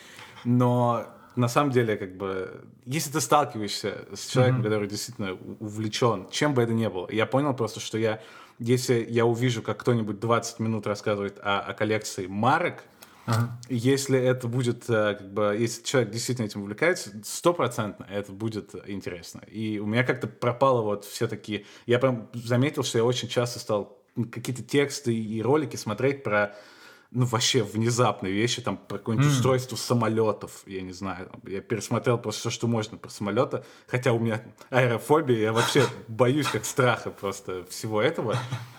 Но 0.45 1.07
на 1.37 1.49
самом 1.49 1.71
деле, 1.71 1.97
как 1.97 2.17
бы, 2.17 2.65
если 2.87 3.11
ты 3.11 3.21
сталкиваешься 3.21 4.07
с 4.15 4.27
человеком, 4.27 4.61
mm-hmm. 4.61 4.65
который 4.65 4.89
действительно 4.89 5.33
увлечен, 5.61 6.29
чем 6.31 6.55
бы 6.55 6.63
это 6.63 6.73
ни 6.73 6.87
было, 6.87 7.09
я 7.11 7.27
понял 7.27 7.55
просто, 7.55 7.81
что 7.81 7.99
я, 7.99 8.21
если 8.59 9.07
я 9.09 9.27
увижу, 9.27 9.63
как 9.63 9.79
кто-нибудь 9.81 10.19
20 10.21 10.59
минут 10.61 10.87
рассказывает 10.87 11.39
о, 11.43 11.61
о 11.61 11.75
коллекции 11.75 12.27
марок, 12.27 12.83
uh 13.27 13.49
Если 13.69 14.19
это 14.19 14.49
будет, 14.49 14.89
э, 14.89 15.15
как 15.19 15.33
бы, 15.33 15.57
если 15.59 15.83
человек 15.85 16.11
действительно 16.11 16.47
этим 16.47 16.63
увлекается, 16.63 17.13
стопроцентно 17.23 18.07
это 18.11 18.33
будет 18.33 18.75
интересно. 18.87 19.43
И 19.47 19.79
у 19.79 19.87
меня 19.87 20.05
как-то 20.05 20.27
пропало 20.27 20.83
вот 20.83 21.05
все 21.05 21.29
такие... 21.29 21.65
Я 21.87 21.99
прям 21.99 22.29
заметил, 22.35 22.83
что 22.83 22.99
я 22.99 23.05
очень 23.05 23.29
часто 23.29 23.59
стал 23.59 23.99
какие-то 24.33 24.63
тексты 24.63 25.15
и 25.15 25.43
ролики 25.43 25.77
смотреть 25.77 26.23
про 26.23 26.57
ну, 27.13 27.27
вообще 27.27 27.63
внезапные 27.63 28.33
вещи, 28.33 28.63
там, 28.63 28.77
про 28.77 28.99
какое-нибудь 28.99 29.31
mm. 29.31 29.33
устройство 29.33 29.77
самолетов, 29.77 30.63
я 30.67 30.81
не 30.83 30.93
знаю. 30.93 31.31
Я 31.45 31.61
пересмотрел 31.61 32.19
просто 32.19 32.41
все, 32.41 32.51
что 32.51 32.69
можно 32.69 32.99
про 32.99 33.11
самолеты, 33.11 33.65
хотя 33.89 34.13
у 34.13 34.21
меня 34.21 34.43
аэрофобия, 34.71 35.39
я 35.39 35.53
вообще 35.53 35.85
боюсь 36.07 36.47
как 36.47 36.65
страха 36.65 37.11
просто 37.11 37.65
всего 37.65 38.01
этого. 38.01 38.37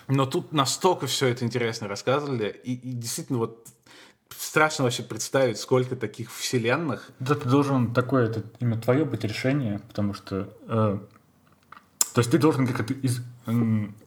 Но 0.08 0.24
тут 0.24 0.52
настолько 0.52 1.06
все 1.06 1.28
это 1.28 1.44
интересно 1.44 1.88
рассказывали, 1.88 2.48
и, 2.64 2.72
и 2.72 2.92
действительно 2.92 3.38
вот 3.38 3.68
страшно 4.30 4.84
вообще 4.84 5.02
представить, 5.02 5.58
сколько 5.58 5.94
таких 5.94 6.32
вселенных. 6.32 7.10
Да, 7.18 7.34
ты 7.34 7.48
должен 7.48 7.92
такое, 7.92 8.26
это 8.26 8.42
именно 8.60 8.80
твое 8.80 9.04
быть 9.04 9.24
решение, 9.24 9.80
потому 9.88 10.14
что 10.14 10.48
э, 10.66 10.98
то 12.14 12.18
есть 12.18 12.30
ты 12.30 12.38
должен 12.38 12.66
как-то 12.66 12.92
из, 12.94 13.20
э, 13.46 13.52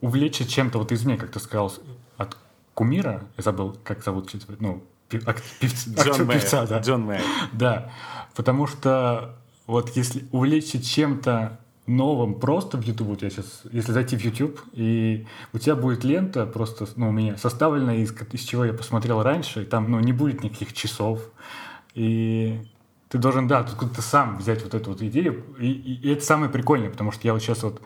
увлечься 0.02 0.48
чем-то 0.48 0.78
вот 0.78 0.92
извне, 0.92 1.18
как 1.18 1.32
ты 1.32 1.40
сказал, 1.40 1.74
от 2.18 2.38
кумира, 2.76 3.24
я 3.38 3.44
забыл, 3.44 3.76
как 3.84 4.04
зовут, 4.04 4.32
ну, 4.60 4.84
певца, 5.10 6.04
Джон 6.04 6.28
певца, 6.28 6.68
да. 6.68 6.80
Джон 6.80 7.06
Мэй. 7.06 7.22
Да, 7.54 7.92
потому 8.36 8.68
что 8.68 9.36
вот 9.66 9.96
если 9.96 10.26
увлечься 10.32 10.84
чем-то 10.84 11.60
новым 11.88 12.36
просто 12.36 12.78
в 12.78 12.84
YouTube, 12.84 13.08
вот 13.08 13.22
я 13.24 13.30
сейчас, 13.30 13.64
если 13.72 13.92
зайти 13.92 14.18
в 14.18 14.24
YouTube, 14.24 14.60
и 14.74 15.26
у 15.54 15.58
тебя 15.58 15.76
будет 15.76 16.04
лента 16.04 16.46
просто, 16.46 16.86
ну, 16.96 17.10
у 17.10 17.12
меня 17.12 17.38
составленная 17.38 17.98
из, 17.98 18.14
из 18.32 18.42
чего 18.42 18.66
я 18.66 18.74
посмотрел 18.74 19.24
раньше, 19.24 19.64
и 19.64 19.66
там, 19.66 19.90
ну, 19.90 20.00
не 20.00 20.12
будет 20.12 20.44
никаких 20.44 20.74
часов, 20.74 21.22
и 21.94 22.62
ты 23.10 23.18
должен, 23.20 23.48
да, 23.48 23.64
тут 23.64 23.94
ты 23.94 24.02
сам 24.02 24.38
взять 24.38 24.64
вот 24.64 24.74
эту 24.74 24.92
вот 24.92 25.02
идею, 25.02 25.44
и, 25.60 25.72
и, 25.72 26.08
и 26.08 26.12
это 26.12 26.26
самое 26.26 26.52
прикольное, 26.52 26.90
потому 26.90 27.12
что 27.12 27.22
я 27.28 27.34
вот 27.34 27.42
сейчас 27.42 27.64
вот 27.64 27.82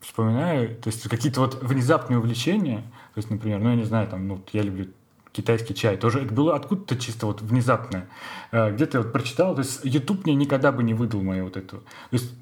вспоминаю, 0.00 0.76
то 0.76 0.88
есть 0.88 1.08
какие-то 1.08 1.40
вот 1.40 1.62
внезапные 1.62 2.18
увлечения, 2.18 2.84
то 3.18 3.20
есть, 3.20 3.30
например, 3.32 3.58
ну, 3.58 3.70
я 3.70 3.74
не 3.74 3.82
знаю, 3.82 4.06
там, 4.06 4.28
ну, 4.28 4.40
я 4.52 4.62
люблю 4.62 4.86
китайский 5.32 5.74
чай, 5.74 5.96
тоже 5.96 6.20
это 6.20 6.32
было 6.32 6.54
откуда-то 6.54 6.94
чисто 6.94 7.26
вот 7.26 7.42
внезапное. 7.42 8.08
Э, 8.52 8.70
где-то 8.70 8.98
вот 8.98 9.12
прочитал, 9.12 9.56
то 9.56 9.62
есть 9.62 9.80
YouTube 9.82 10.24
мне 10.24 10.36
никогда 10.36 10.70
бы 10.70 10.84
не 10.84 10.94
выдал 10.94 11.20
мою 11.24 11.46
вот 11.46 11.56
эту. 11.56 11.78
То 11.78 11.84
есть 12.12 12.32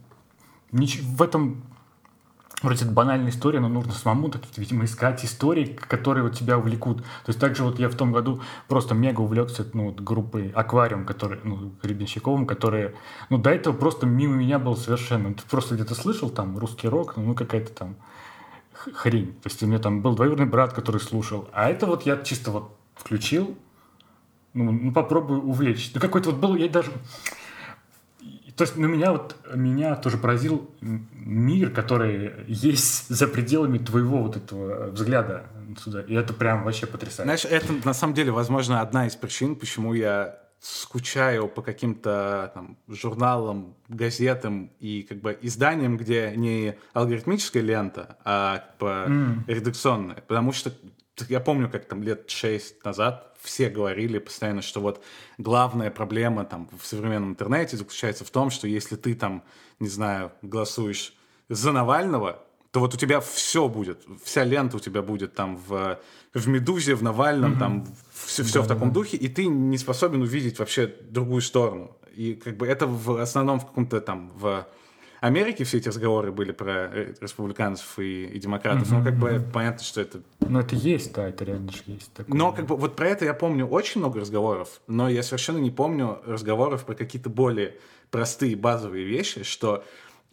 в 0.70 1.22
этом 1.22 1.62
Вроде 2.62 2.85
это 2.85 2.93
банальная 2.93 3.31
история, 3.31 3.61
но 3.61 3.68
нужно 3.68 3.93
самому 3.93 4.31
какие-то, 4.31 4.61
видимо, 4.61 4.85
искать 4.85 5.24
истории, 5.24 5.79
которые 5.89 6.24
вот 6.24 6.35
тебя 6.35 6.59
увлекут. 6.59 6.99
То 6.99 7.29
есть 7.29 7.39
также 7.39 7.62
вот 7.62 7.79
я 7.79 7.89
в 7.89 7.95
том 7.95 8.12
году 8.12 8.41
просто 8.68 8.95
мега 8.95 9.20
увлекся 9.20 9.66
ну, 9.72 9.87
вот, 9.87 10.01
группой 10.01 10.51
Аквариум, 10.51 11.07
который, 11.07 11.39
ну, 11.45 11.72
Гребенщиковым, 11.83 12.47
которые, 12.47 12.95
ну, 13.29 13.39
до 13.39 13.51
этого 13.51 13.74
просто 13.74 14.07
мимо 14.07 14.37
меня 14.37 14.59
был 14.59 14.74
совершенно. 14.74 15.33
Ты 15.35 15.43
просто 15.51 15.74
где-то 15.74 15.95
слышал 15.95 16.31
там 16.31 16.59
русский 16.59 16.89
рок, 16.89 17.16
ну, 17.16 17.35
какая-то 17.35 17.72
там 17.72 17.97
хрень. 18.95 19.32
То 19.43 19.49
есть 19.49 19.62
у 19.62 19.66
меня 19.66 19.78
там 19.78 20.03
был 20.03 20.14
двоюродный 20.14 20.47
брат, 20.47 20.72
который 20.72 21.01
слушал. 21.01 21.49
А 21.53 21.70
это 21.70 21.87
вот 21.87 22.03
я 22.03 22.16
чисто 22.18 22.51
вот 22.51 22.76
включил, 22.95 23.57
ну, 24.55 24.72
ну 24.72 24.93
попробую 24.93 25.43
увлечь. 25.43 25.91
Ну, 25.95 26.01
какой-то 26.01 26.30
вот 26.30 26.41
был, 26.41 26.57
я 26.57 26.68
даже... 26.68 26.91
То 28.57 28.64
есть, 28.64 28.76
ну, 28.76 28.89
меня 28.89 29.12
вот, 29.12 29.37
меня 29.55 29.97
тоже 29.97 30.16
поразил 30.16 30.70
мир, 30.80 31.70
который 31.70 32.32
есть 32.49 33.09
за 33.09 33.28
пределами 33.28 33.76
твоего 33.76 34.22
вот 34.22 34.39
этого 34.39 34.91
взгляда 34.91 35.45
сюда. 35.78 36.01
И 36.01 36.14
это 36.14 36.32
прям 36.32 36.64
вообще 36.64 36.87
потрясающе. 36.87 37.24
Знаешь, 37.24 37.45
это 37.45 37.87
на 37.87 37.93
самом 37.93 38.14
деле, 38.14 38.32
возможно, 38.32 38.80
одна 38.80 39.07
из 39.07 39.14
причин, 39.14 39.57
почему 39.57 39.93
я 39.93 40.39
скучаю 40.61 41.48
по 41.48 41.62
каким-то 41.62 42.50
там, 42.54 42.78
журналам, 42.88 43.76
газетам 43.88 44.72
и 44.80 45.02
как 45.02 45.20
бы 45.20 45.38
изданиям, 45.42 45.96
где 45.96 46.32
не 46.34 46.76
алгоритмическая 46.92 47.62
лента, 47.62 48.18
а 48.24 48.59
как 48.59 48.78
бы 48.78 48.86
mm. 48.86 49.38
редакционная. 49.46 50.16
Потому 50.26 50.52
что 50.52 50.72
я 51.28 51.40
помню, 51.40 51.70
как 51.70 51.86
там 51.86 52.02
лет 52.02 52.28
шесть 52.30 52.84
назад 52.84 53.36
все 53.40 53.68
говорили 53.68 54.18
постоянно, 54.18 54.62
что 54.62 54.80
вот 54.80 55.02
главная 55.38 55.90
проблема 55.90 56.44
там 56.44 56.68
в 56.78 56.84
современном 56.84 57.30
интернете 57.30 57.76
заключается 57.76 58.24
в 58.24 58.30
том, 58.30 58.50
что 58.50 58.66
если 58.66 58.96
ты 58.96 59.14
там, 59.14 59.42
не 59.78 59.88
знаю, 59.88 60.32
голосуешь 60.42 61.14
за 61.48 61.72
Навального, 61.72 62.42
то 62.70 62.80
вот 62.80 62.94
у 62.94 62.98
тебя 62.98 63.20
все 63.20 63.68
будет, 63.68 64.04
вся 64.22 64.44
лента 64.44 64.76
у 64.76 64.80
тебя 64.80 65.00
будет 65.00 65.34
там 65.34 65.57
в, 65.57 65.98
в 66.37 66.49
«Медузе», 66.49 66.95
в 66.95 67.03
«Навальном», 67.03 67.55
mm-hmm. 67.55 67.59
там 67.59 67.87
все, 68.12 68.43
все 68.43 68.61
да, 68.61 68.64
в 68.64 68.68
таком 68.68 68.89
да. 68.89 68.95
духе, 68.95 69.16
и 69.16 69.28
ты 69.28 69.47
не 69.47 69.78
способен 69.78 70.22
увидеть 70.22 70.59
вообще 70.59 70.87
другую 70.87 71.41
сторону. 71.41 71.97
И 72.14 72.34
как 72.34 72.57
бы 72.57 72.66
это 72.66 72.87
в 72.87 73.20
основном 73.20 73.61
в 73.61 73.66
каком-то 73.66 74.01
там 74.01 74.30
в 74.34 74.66
Америке 75.20 75.64
все 75.64 75.78
эти 75.78 75.89
разговоры 75.89 76.30
были 76.32 76.53
про 76.53 76.91
республиканцев 77.20 77.99
и, 77.99 78.26
и 78.26 78.39
демократов, 78.39 78.91
mm-hmm. 78.91 78.99
ну, 78.99 79.05
как 79.05 79.18
бы 79.18 79.45
понятно, 79.53 79.82
что 79.82 80.01
это... 80.01 80.20
Ну, 80.41 80.61
это 80.61 80.76
есть, 80.76 81.12
да, 81.14 81.28
это 81.28 81.45
реально 81.45 81.72
же 81.72 81.82
есть. 81.87 82.12
Такое. 82.12 82.37
Но, 82.37 82.53
как 82.53 82.66
бы, 82.66 82.76
вот 82.76 82.97
про 82.97 83.09
это 83.09 83.24
я 83.24 83.34
помню 83.34 83.66
очень 83.66 84.01
много 84.01 84.20
разговоров, 84.20 84.80
но 84.87 85.09
я 85.09 85.22
совершенно 85.22 85.59
не 85.59 85.70
помню 85.70 86.20
разговоров 86.26 86.84
про 86.84 86.95
какие-то 86.95 87.30
более 87.30 87.76
простые, 88.11 88.57
базовые 88.57 89.05
вещи, 89.05 89.43
что, 89.43 89.84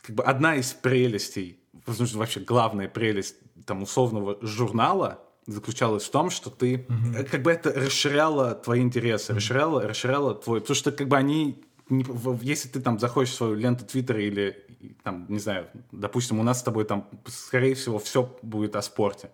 как 0.01 0.16
бы, 0.16 0.24
одна 0.24 0.56
из 0.56 0.74
прелестей, 0.74 1.60
возможно, 1.86 2.20
вообще 2.20 2.41
главная 2.41 2.88
прелесть, 2.88 3.36
там, 3.66 3.84
условного 3.84 4.38
журнала, 4.41 5.20
заключалась 5.46 6.04
в 6.04 6.12
том, 6.12 6.30
что 6.30 6.50
ты, 6.50 6.86
mm-hmm. 6.88 7.24
как 7.26 7.41
бы, 7.41 7.52
это 7.52 7.72
расширяло 7.74 8.56
твои 8.56 8.82
интересы, 8.82 9.32
mm-hmm. 9.32 9.36
расширяло, 9.36 9.82
расширяло 9.88 10.36
твой... 10.36 10.62
Потому 10.62 10.76
что, 10.76 10.91
как 10.91 11.08
бы, 11.08 11.18
они 11.18 11.64
если 12.41 12.70
ты 12.70 12.80
там 12.80 13.00
заходишь 13.00 13.32
в 13.32 13.36
свою 13.36 13.56
ленту 13.56 13.86
Твиттера 13.86 14.22
или 14.22 14.66
там, 15.04 15.26
не 15.30 15.39
знаю, 15.39 15.68
допустим, 15.91 16.39
у 16.39 16.44
нас 16.44 16.60
с 16.60 16.64
тобой 16.64 16.86
там, 16.86 17.08
скорее 17.28 17.76
всего, 17.76 18.00
все 18.00 18.36
будет 18.41 18.76
о 18.76 18.82
спорте. 18.82 19.30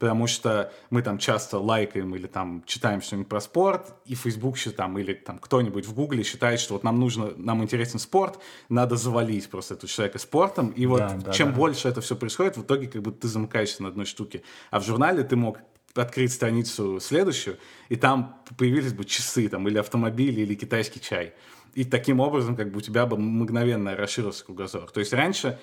Потому 0.00 0.26
что 0.26 0.72
мы 0.88 1.02
там 1.02 1.18
часто 1.18 1.58
лайкаем 1.58 2.16
или 2.16 2.26
там 2.26 2.64
читаем 2.66 3.02
что-нибудь 3.02 3.28
про 3.28 3.40
спорт, 3.40 3.94
и 4.06 4.14
Facebook 4.14 4.58
там, 4.74 4.98
или 4.98 5.12
там 5.12 5.38
кто-нибудь 5.38 5.86
в 5.86 5.94
Гугле 5.94 6.24
считает, 6.24 6.58
что 6.58 6.72
вот 6.72 6.82
нам 6.82 6.98
нужно, 6.98 7.32
нам 7.36 7.62
интересен 7.62 7.98
спорт, 7.98 8.38
надо 8.70 8.96
завалить 8.96 9.50
просто 9.50 9.74
этого 9.74 9.88
человека 9.88 10.18
спортом, 10.18 10.68
и 10.70 10.86
вот 10.86 11.00
да, 11.00 11.18
да, 11.26 11.32
чем 11.32 11.50
да. 11.50 11.56
больше 11.56 11.86
это 11.86 12.00
все 12.00 12.16
происходит, 12.16 12.56
в 12.56 12.62
итоге 12.62 12.88
как 12.88 13.02
бы 13.02 13.12
ты 13.12 13.28
замыкаешься 13.28 13.82
на 13.82 13.90
одной 13.90 14.06
штуке. 14.06 14.42
А 14.70 14.80
в 14.80 14.86
журнале 14.86 15.22
ты 15.22 15.36
мог 15.36 15.58
открыть 15.94 16.32
страницу 16.32 16.98
следующую, 16.98 17.58
и 17.90 17.96
там 17.96 18.42
появились 18.56 18.94
бы 18.94 19.04
часы 19.04 19.48
там, 19.48 19.68
или 19.68 19.76
автомобили, 19.76 20.40
или 20.40 20.54
китайский 20.54 21.00
чай. 21.02 21.34
И 21.74 21.84
таким 21.84 22.20
образом 22.20 22.56
как 22.56 22.72
бы 22.72 22.78
у 22.78 22.80
тебя 22.80 23.04
бы 23.04 23.18
мгновенно 23.18 23.94
расширился 23.94 24.46
кругозор. 24.46 24.90
То 24.90 25.00
есть 25.00 25.12
раньше 25.12 25.58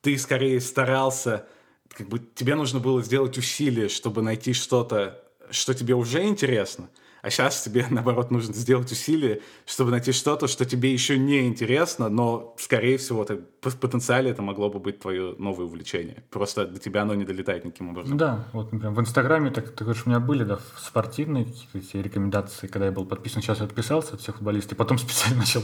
ты 0.00 0.16
скорее 0.16 0.60
старался 0.60 1.48
как 1.88 2.08
бы 2.08 2.20
тебе 2.34 2.54
нужно 2.54 2.80
было 2.80 3.02
сделать 3.02 3.36
усилие, 3.38 3.88
чтобы 3.88 4.22
найти 4.22 4.52
что-то, 4.52 5.22
что 5.50 5.74
тебе 5.74 5.94
уже 5.94 6.24
интересно, 6.24 6.88
а 7.22 7.30
сейчас 7.30 7.62
тебе, 7.62 7.86
наоборот, 7.90 8.30
нужно 8.30 8.54
сделать 8.54 8.90
усилие, 8.92 9.42
чтобы 9.66 9.90
найти 9.90 10.12
что-то, 10.12 10.46
что 10.48 10.64
тебе 10.64 10.92
еще 10.92 11.18
не 11.18 11.46
интересно, 11.46 12.08
но, 12.08 12.54
скорее 12.58 12.98
всего, 12.98 13.24
ты, 13.24 13.40
по 13.60 13.70
потенциале 13.70 14.30
это 14.30 14.42
могло 14.42 14.70
бы 14.70 14.78
быть 14.78 15.00
твое 15.00 15.34
новое 15.38 15.66
увлечение. 15.66 16.22
Просто 16.30 16.66
до 16.66 16.78
тебя 16.78 17.02
оно 17.02 17.14
не 17.14 17.24
долетает 17.24 17.64
никаким 17.64 17.90
образом. 17.90 18.16
Да, 18.16 18.44
вот, 18.52 18.72
например, 18.72 18.94
в 18.94 19.00
Инстаграме, 19.00 19.50
так, 19.50 19.70
ты 19.70 19.84
говоришь, 19.84 20.04
у 20.06 20.10
меня 20.10 20.20
были, 20.20 20.44
да, 20.44 20.58
спортивные 20.76 21.46
какие-то 21.72 21.98
рекомендации, 21.98 22.68
когда 22.68 22.86
я 22.86 22.92
был 22.92 23.04
подписан, 23.04 23.42
сейчас 23.42 23.58
я 23.58 23.64
отписался 23.64 24.14
от 24.14 24.20
всех 24.20 24.36
футболистов, 24.36 24.72
и 24.72 24.76
потом 24.76 24.98
специально 24.98 25.38
начал 25.38 25.62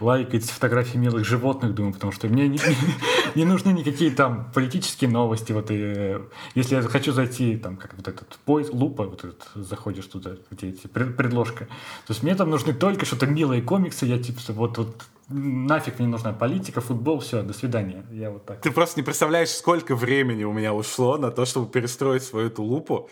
лайкать 0.00 0.44
фотографии 0.44 0.96
милых 0.96 1.26
животных, 1.26 1.74
думаю, 1.74 1.92
потому 1.92 2.12
что 2.12 2.28
мне 2.28 2.48
не, 2.48 2.58
не 3.34 3.44
нужны 3.44 3.70
никакие 3.70 4.10
там 4.10 4.50
политические 4.54 5.10
новости, 5.10 5.52
вот, 5.52 5.70
и, 5.70 5.76
э, 5.78 6.20
если 6.54 6.76
я 6.76 6.82
хочу 6.82 7.12
зайти, 7.12 7.56
там, 7.56 7.76
как 7.76 7.94
вот 7.94 8.08
этот 8.08 8.38
поиск, 8.44 8.72
лупа, 8.72 9.04
вот 9.04 9.24
этот, 9.24 9.42
заходишь 9.54 10.06
туда, 10.06 10.32
где 10.50 10.70
эти 10.70 10.86
предложка. 10.86 11.66
То 12.06 12.12
есть 12.12 12.22
мне 12.22 12.34
там 12.34 12.50
нужны 12.50 12.72
только 12.72 13.04
что-то 13.04 13.26
милые 13.26 13.60
комиксы, 13.60 14.06
я 14.06 14.18
типа 14.18 14.40
вот, 14.48 14.78
вот 14.78 15.04
нафиг 15.34 15.98
мне 15.98 16.08
нужна 16.08 16.32
политика, 16.32 16.80
футбол, 16.80 17.18
все, 17.18 17.42
до 17.42 17.52
свидания. 17.52 18.06
Я 18.10 18.30
вот 18.30 18.44
так. 18.46 18.60
Ты 18.60 18.70
просто 18.70 19.00
не 19.00 19.04
представляешь, 19.04 19.50
сколько 19.50 19.96
времени 19.96 20.44
у 20.44 20.52
меня 20.52 20.72
ушло 20.72 21.16
на 21.16 21.30
то, 21.30 21.44
чтобы 21.44 21.70
перестроить 21.70 22.22
свою 22.22 22.48
эту 22.48 22.62
лупу. 22.62 23.10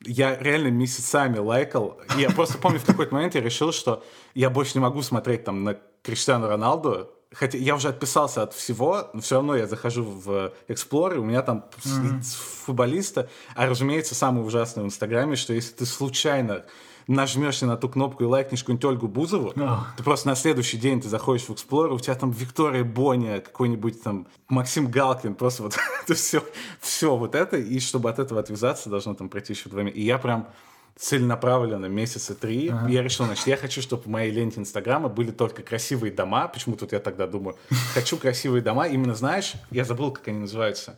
Я 0.00 0.36
реально 0.36 0.68
месяцами 0.68 1.38
лайкал. 1.38 1.98
Я 2.16 2.30
просто 2.30 2.58
помню, 2.58 2.78
в 2.78 2.84
какой-то 2.84 3.14
момент 3.14 3.34
я 3.34 3.40
решил, 3.40 3.72
что 3.72 4.02
я 4.34 4.50
больше 4.50 4.72
не 4.74 4.80
могу 4.80 5.02
смотреть 5.02 5.44
там 5.44 5.64
на 5.64 5.78
Криштиану 6.02 6.48
Роналду, 6.48 7.10
хотя 7.32 7.58
я 7.58 7.74
уже 7.74 7.88
отписался 7.88 8.42
от 8.42 8.54
всего, 8.54 9.10
но 9.12 9.20
все 9.20 9.36
равно 9.36 9.56
я 9.56 9.66
захожу 9.66 10.04
в 10.04 10.52
Explorer, 10.68 11.16
у 11.16 11.24
меня 11.24 11.42
там 11.42 11.64
mm-hmm. 11.84 12.22
футболиста, 12.66 13.28
а 13.54 13.66
разумеется 13.66 14.14
самое 14.14 14.44
ужасное 14.44 14.84
в 14.84 14.86
Инстаграме, 14.86 15.36
что 15.36 15.52
если 15.52 15.72
ты 15.72 15.86
случайно 15.86 16.64
нажмешься 17.06 17.66
на 17.66 17.76
ту 17.76 17.88
кнопку 17.88 18.24
и 18.24 18.26
лайкнешь 18.26 18.60
какую-нибудь 18.60 18.84
Ольгу 18.84 19.08
Бузову, 19.08 19.52
oh. 19.56 19.80
ты 19.96 20.02
просто 20.02 20.28
на 20.28 20.36
следующий 20.36 20.78
день 20.78 21.00
ты 21.00 21.08
заходишь 21.08 21.44
в 21.44 21.50
Explorer, 21.50 21.94
у 21.94 21.98
тебя 21.98 22.14
там 22.14 22.30
Виктория 22.30 22.84
Боня, 22.84 23.40
какой-нибудь 23.40 24.02
там 24.02 24.26
Максим 24.48 24.90
Галкин, 24.90 25.34
просто 25.34 25.62
вот 25.62 25.76
это 26.04 26.14
все, 26.14 26.42
все 26.80 27.16
вот 27.16 27.34
это, 27.34 27.56
и 27.56 27.78
чтобы 27.80 28.10
от 28.10 28.18
этого 28.18 28.40
отвязаться, 28.40 28.90
должно 28.90 29.14
там 29.14 29.28
пройти 29.28 29.52
еще 29.52 29.68
два 29.68 29.82
месяца. 29.82 30.00
И 30.00 30.04
я 30.04 30.18
прям 30.18 30.48
целенаправленно 30.96 31.86
месяца 31.86 32.34
три. 32.34 32.68
Ага. 32.68 32.88
Я 32.88 33.02
решил, 33.02 33.26
значит, 33.26 33.46
я 33.46 33.56
хочу, 33.56 33.82
чтобы 33.82 34.04
в 34.04 34.06
моей 34.06 34.30
ленте 34.30 34.60
Инстаграма 34.60 35.08
были 35.08 35.32
только 35.32 35.62
красивые 35.62 36.12
дома. 36.12 36.46
Почему 36.48 36.76
тут 36.76 36.92
я 36.92 37.00
тогда 37.00 37.26
думаю? 37.26 37.56
Хочу 37.94 38.16
красивые 38.16 38.62
дома. 38.62 38.86
Именно, 38.86 39.14
знаешь, 39.14 39.54
я 39.70 39.84
забыл, 39.84 40.12
как 40.12 40.28
они 40.28 40.38
называются 40.38 40.96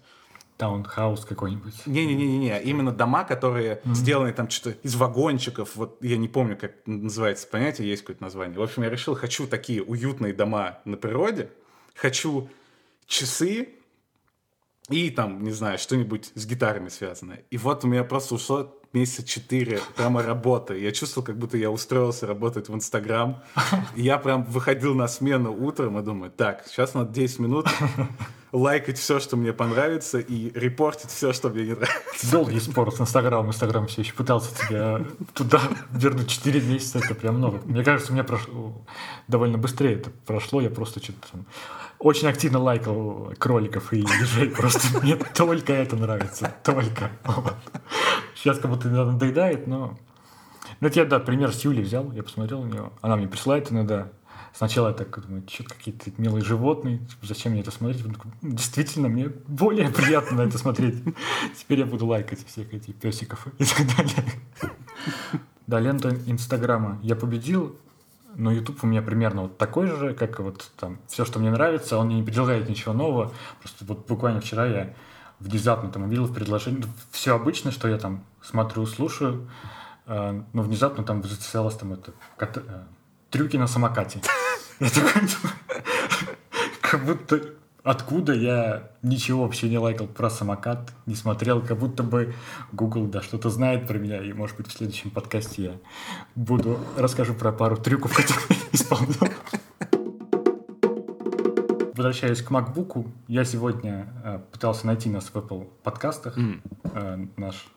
таунхаус 0.57 1.25
какой-нибудь. 1.25 1.87
Не-не-не-не, 1.87 2.63
именно 2.63 2.93
дома, 2.93 3.25
которые 3.25 3.75
mm-hmm. 3.75 3.95
сделаны 3.95 4.33
там 4.33 4.49
что-то 4.51 4.79
из 4.83 4.95
вагончиков, 4.95 5.77
вот 5.77 5.99
я 6.03 6.17
не 6.17 6.29
помню, 6.29 6.57
как 6.57 6.73
называется 6.87 7.47
понятие, 7.47 7.89
есть 7.89 8.03
какое-то 8.03 8.23
название. 8.23 8.59
В 8.59 8.63
общем, 8.63 8.83
я 8.83 8.91
решил, 8.91 9.15
хочу 9.15 9.47
такие 9.47 9.83
уютные 9.83 10.33
дома 10.33 10.79
на 10.85 10.97
природе, 10.97 11.51
хочу 11.95 12.49
часы 13.07 13.69
и 14.89 15.11
там, 15.11 15.43
не 15.43 15.51
знаю, 15.51 15.79
что-нибудь 15.79 16.31
с 16.35 16.47
гитарами 16.47 16.89
связанное. 16.89 17.45
И 17.51 17.59
вот 17.59 17.85
у 17.85 17.89
меня 17.89 18.05
просто 18.05 18.37
ушло 18.37 18.76
месяца 18.93 19.25
четыре 19.25 19.81
прямо 19.97 20.23
работы. 20.23 20.79
Я 20.79 20.93
чувствовал, 20.93 21.25
как 21.25 21.39
будто 21.39 21.57
я 21.57 21.71
устроился 21.71 22.27
работать 22.27 22.69
в 22.69 22.75
Инстаграм. 22.75 23.43
Я 23.95 24.19
прям 24.19 24.45
выходил 24.45 24.95
на 24.95 25.09
смену 25.09 25.53
утром 25.53 25.99
и 25.99 26.03
думаю, 26.03 26.31
так, 26.31 26.65
сейчас 26.67 26.95
надо 26.95 27.13
10 27.13 27.39
минут 27.41 27.69
лайкать 28.53 28.99
все, 28.99 29.21
что 29.21 29.37
мне 29.37 29.53
понравится, 29.53 30.19
и 30.19 30.51
репортить 30.59 31.11
все, 31.11 31.33
что 31.33 31.51
мне 31.51 31.65
не 31.65 31.75
нравится. 31.75 32.31
Долгий 32.31 32.61
спор 32.61 32.93
с 32.95 33.01
Инстаграмом. 33.01 33.49
Инстаграм 33.49 33.87
все 33.87 34.03
еще 34.03 34.15
пытался 34.15 34.55
тебя 34.55 35.05
туда 35.35 35.61
вернуть 35.91 36.29
4 36.29 36.61
месяца. 36.63 36.99
Это 36.99 37.15
прям 37.15 37.37
много. 37.37 37.61
Мне 37.65 37.85
кажется, 37.85 38.13
у 38.13 38.15
меня 38.15 38.25
прошло 38.25 38.85
довольно 39.29 39.59
быстрее 39.59 39.95
это 39.95 40.11
прошло. 40.25 40.61
Я 40.61 40.71
просто 40.71 41.03
что-то 41.03 41.29
очень 41.99 42.29
активно 42.29 42.59
лайкал 42.59 43.33
кроликов 43.39 43.93
и 43.93 44.01
ежей. 44.01 44.51
Просто 44.51 45.01
мне 45.01 45.17
только 45.17 45.73
это 45.73 45.97
нравится. 45.97 46.55
Только. 46.63 47.11
Сейчас 48.35 48.59
как 48.59 48.71
будто 48.71 48.89
надоедает, 48.89 49.67
но... 49.67 49.99
Ну, 50.81 50.89
это 50.89 51.01
я, 51.01 51.07
да, 51.07 51.19
пример 51.21 51.53
с 51.53 51.65
Юлей 51.65 51.83
взял, 51.83 52.13
я 52.13 52.23
посмотрел 52.23 52.63
на 52.63 52.73
нее. 52.73 52.91
Она 53.01 53.17
мне 53.17 53.29
присылает 53.29 53.73
иногда 53.73 54.11
Сначала 54.57 54.89
я 54.89 54.95
так 54.95 55.21
думаю, 55.21 55.43
что 55.47 55.65
какие-то 55.65 56.11
милые 56.17 56.43
животные, 56.43 56.97
типа, 56.97 57.27
зачем 57.27 57.53
мне 57.53 57.61
это 57.61 57.71
смотреть? 57.71 58.03
Действительно, 58.41 59.09
мне 59.09 59.29
более 59.47 59.91
приятно 59.91 60.39
на 60.39 60.49
это 60.49 60.57
смотреть. 60.57 60.95
Теперь 61.59 61.81
я 61.81 61.87
буду 61.87 62.07
лайкать 62.07 62.47
всех 62.47 62.73
этих 62.73 62.95
песиков 62.95 63.47
и 63.59 63.65
так 63.67 63.87
далее. 63.95 64.25
Да, 65.67 65.79
лента 65.79 66.17
Инстаграма. 66.27 66.99
Я 67.03 67.17
победил, 67.17 67.77
но 68.37 68.53
YouTube 68.53 68.85
у 68.85 68.87
меня 68.87 69.03
примерно 69.03 69.43
вот 69.43 69.59
такой 69.59 69.87
же, 69.87 70.15
как 70.15 70.39
вот 70.41 70.71
там 70.79 70.99
все, 71.09 71.25
что 71.25 71.39
мне 71.39 71.51
нравится, 71.51 71.97
он 71.97 72.07
мне 72.07 72.17
не 72.17 72.23
предлагает 72.23 72.69
ничего 72.69 72.93
нового. 72.93 73.33
Просто 73.61 73.85
вот 73.87 74.07
буквально 74.07 74.41
вчера 74.41 74.67
я 74.67 74.95
внезапно 75.41 75.91
там 75.91 76.05
увидел 76.05 76.27
в 76.27 76.35
предложении, 76.35 76.85
все 77.11 77.35
обычно, 77.35 77.71
что 77.71 77.89
я 77.89 77.99
там 77.99 78.25
смотрю, 78.43 78.87
слушаю, 78.87 79.49
э, 80.07 80.43
но 80.53 80.63
внезапно 80.63 81.03
там 81.05 81.23
зацелось 81.23 81.77
там 81.77 81.95
это, 81.95 82.13
э, 82.39 82.83
трюки 83.31 83.57
на 83.57 83.67
самокате. 83.67 84.21
Я 84.81 84.91
такой, 84.91 85.23
как 86.83 87.05
будто 87.05 87.41
откуда 87.87 88.35
я 88.35 88.91
ничего 89.03 89.45
вообще 89.45 89.69
не 89.69 89.79
лайкал 89.79 90.09
про 90.09 90.29
самокат, 90.29 90.93
не 91.07 91.15
смотрел, 91.15 91.63
как 91.63 91.79
будто 91.79 92.03
бы 92.03 92.35
Google, 92.73 93.07
да, 93.07 93.23
что-то 93.23 93.49
знает 93.49 93.87
про 93.87 93.97
меня, 93.97 94.21
и, 94.21 94.33
может 94.33 94.57
быть, 94.57 94.67
в 94.67 94.73
следующем 94.73 95.11
подкасте 95.11 95.63
я 95.63 95.73
буду, 96.35 96.81
расскажу 96.97 97.33
про 97.35 97.53
пару 97.53 97.77
трюков, 97.77 98.15
которые 98.15 98.61
исполнял. 98.73 99.33
Возвращаясь 101.95 102.43
к 102.43 102.51
MacBook, 102.51 103.09
я 103.29 103.45
сегодня 103.45 104.13
э, 104.25 104.41
пытался 104.51 104.87
найти 104.89 105.09
нас 105.09 105.27
в 105.33 105.37
Apple 105.37 105.71
подкастах, 105.85 106.37
mm. 106.37 106.61
э, 106.93 107.27
наш 107.37 107.69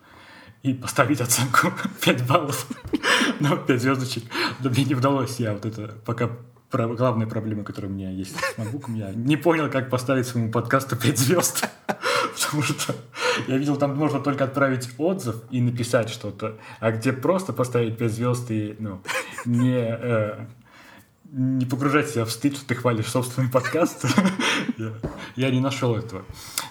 и 0.64 0.74
поставить 0.74 1.22
оценку 1.22 1.72
5 2.04 2.28
баллов, 2.28 2.68
но 3.40 3.58
5 3.58 3.80
звездочек. 3.80 4.24
Но 4.60 4.72
мне 4.72 4.86
не 4.86 4.96
удалось. 4.96 5.40
Я 5.40 5.54
вот 5.54 5.66
это 5.66 5.94
пока 6.04 6.32
про 6.70 6.88
главная 6.88 7.28
проблема, 7.28 7.64
которая 7.64 7.92
у 7.92 7.94
меня 7.94 8.12
есть 8.12 8.36
с 8.36 8.58
MacBook, 8.58 8.96
я 8.96 9.12
не 9.12 9.38
понял, 9.38 9.70
как 9.70 9.90
поставить 9.90 10.28
своему 10.28 10.52
подкасту 10.52 10.96
5 10.96 11.18
звезд. 11.18 11.70
Потому 11.88 12.64
что 12.64 12.96
я 13.48 13.58
видел, 13.58 13.76
там 13.76 13.96
можно 13.96 14.20
только 14.20 14.44
отправить 14.44 14.90
отзыв 14.98 15.38
и 15.50 15.62
написать 15.62 16.10
что-то, 16.10 16.58
а 16.80 16.92
где 16.92 17.12
просто 17.12 17.54
поставить 17.54 17.98
5 17.98 18.12
звезд 18.12 18.52
и 18.52 18.76
ну, 18.80 19.02
не, 19.46 19.78
э, 19.78 20.46
не 21.32 21.66
погружать 21.66 22.10
себя 22.10 22.26
в 22.26 22.32
стыд, 22.32 22.56
что 22.56 22.68
ты 22.68 22.76
хвалишь 22.76 23.08
собственный 23.08 23.50
подкаст, 23.50 24.06
я, 24.78 24.94
я 25.36 25.52
не 25.52 25.60
нашел 25.60 25.96
этого. 25.96 26.24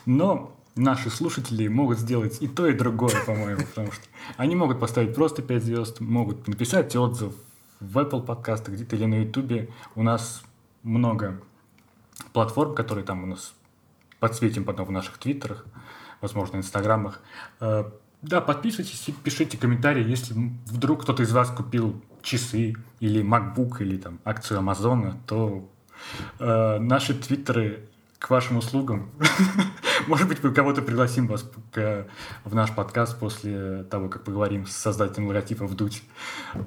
Но 0.07 0.57
наши 0.77 1.11
слушатели 1.11 1.67
могут 1.67 1.99
сделать 1.99 2.39
и 2.41 2.47
то, 2.47 2.69
и 2.69 2.73
другое, 2.73 3.15
по-моему, 3.27 3.63
потому 3.67 3.91
что 3.91 4.05
они 4.37 4.55
могут 4.55 4.79
поставить 4.79 5.15
просто 5.15 5.43
5 5.43 5.65
звезд, 5.65 6.01
могут 6.01 6.47
написать 6.47 6.95
отзыв 6.95 7.33
в 7.81 7.99
Apple 7.99 8.25
подкастах 8.25 8.75
где-то 8.75 8.97
или 8.97 9.05
на 9.05 9.23
YouTube. 9.23 9.71
У 9.95 10.03
нас 10.03 10.43
много 10.83 11.41
платформ, 12.33 12.75
которые 12.75 13.05
там 13.05 13.25
у 13.25 13.27
нас 13.27 13.55
подсветим 14.21 14.65
потом 14.65 14.87
в 14.87 14.91
наших 14.91 15.19
твиттерах, 15.19 15.65
возможно, 16.21 16.57
инстаграмах. 16.57 17.21
Э, 17.61 17.85
да, 18.23 18.41
подписывайтесь 18.41 19.09
и 19.09 19.13
пишите 19.13 19.57
комментарии, 19.57 20.09
если 20.09 20.35
вдруг 20.67 21.03
кто-то 21.03 21.23
из 21.23 21.33
вас 21.33 21.51
купил 21.51 22.03
часы 22.23 22.75
или 23.01 23.23
MacBook 23.23 23.81
или 23.81 23.97
там 23.97 24.19
акцию 24.25 24.59
Амазона, 24.59 25.17
то 25.27 25.69
э, 26.41 26.79
наши 26.79 27.15
твиттеры 27.15 27.89
к 28.19 28.31
вашим 28.31 28.57
услугам. 28.57 29.11
Может 30.09 30.27
быть, 30.27 30.43
мы 30.43 30.53
кого-то 30.53 30.83
пригласим 30.83 31.29
вас 31.29 31.49
в 31.75 32.55
наш 32.55 32.75
подкаст 32.75 33.19
после 33.19 33.85
того, 33.85 34.09
как 34.09 34.25
поговорим 34.25 34.67
с 34.67 34.73
создателем 34.73 35.29
логотипа 35.29 35.67
«Вдуть». 35.67 36.03
Вот. 36.55 36.67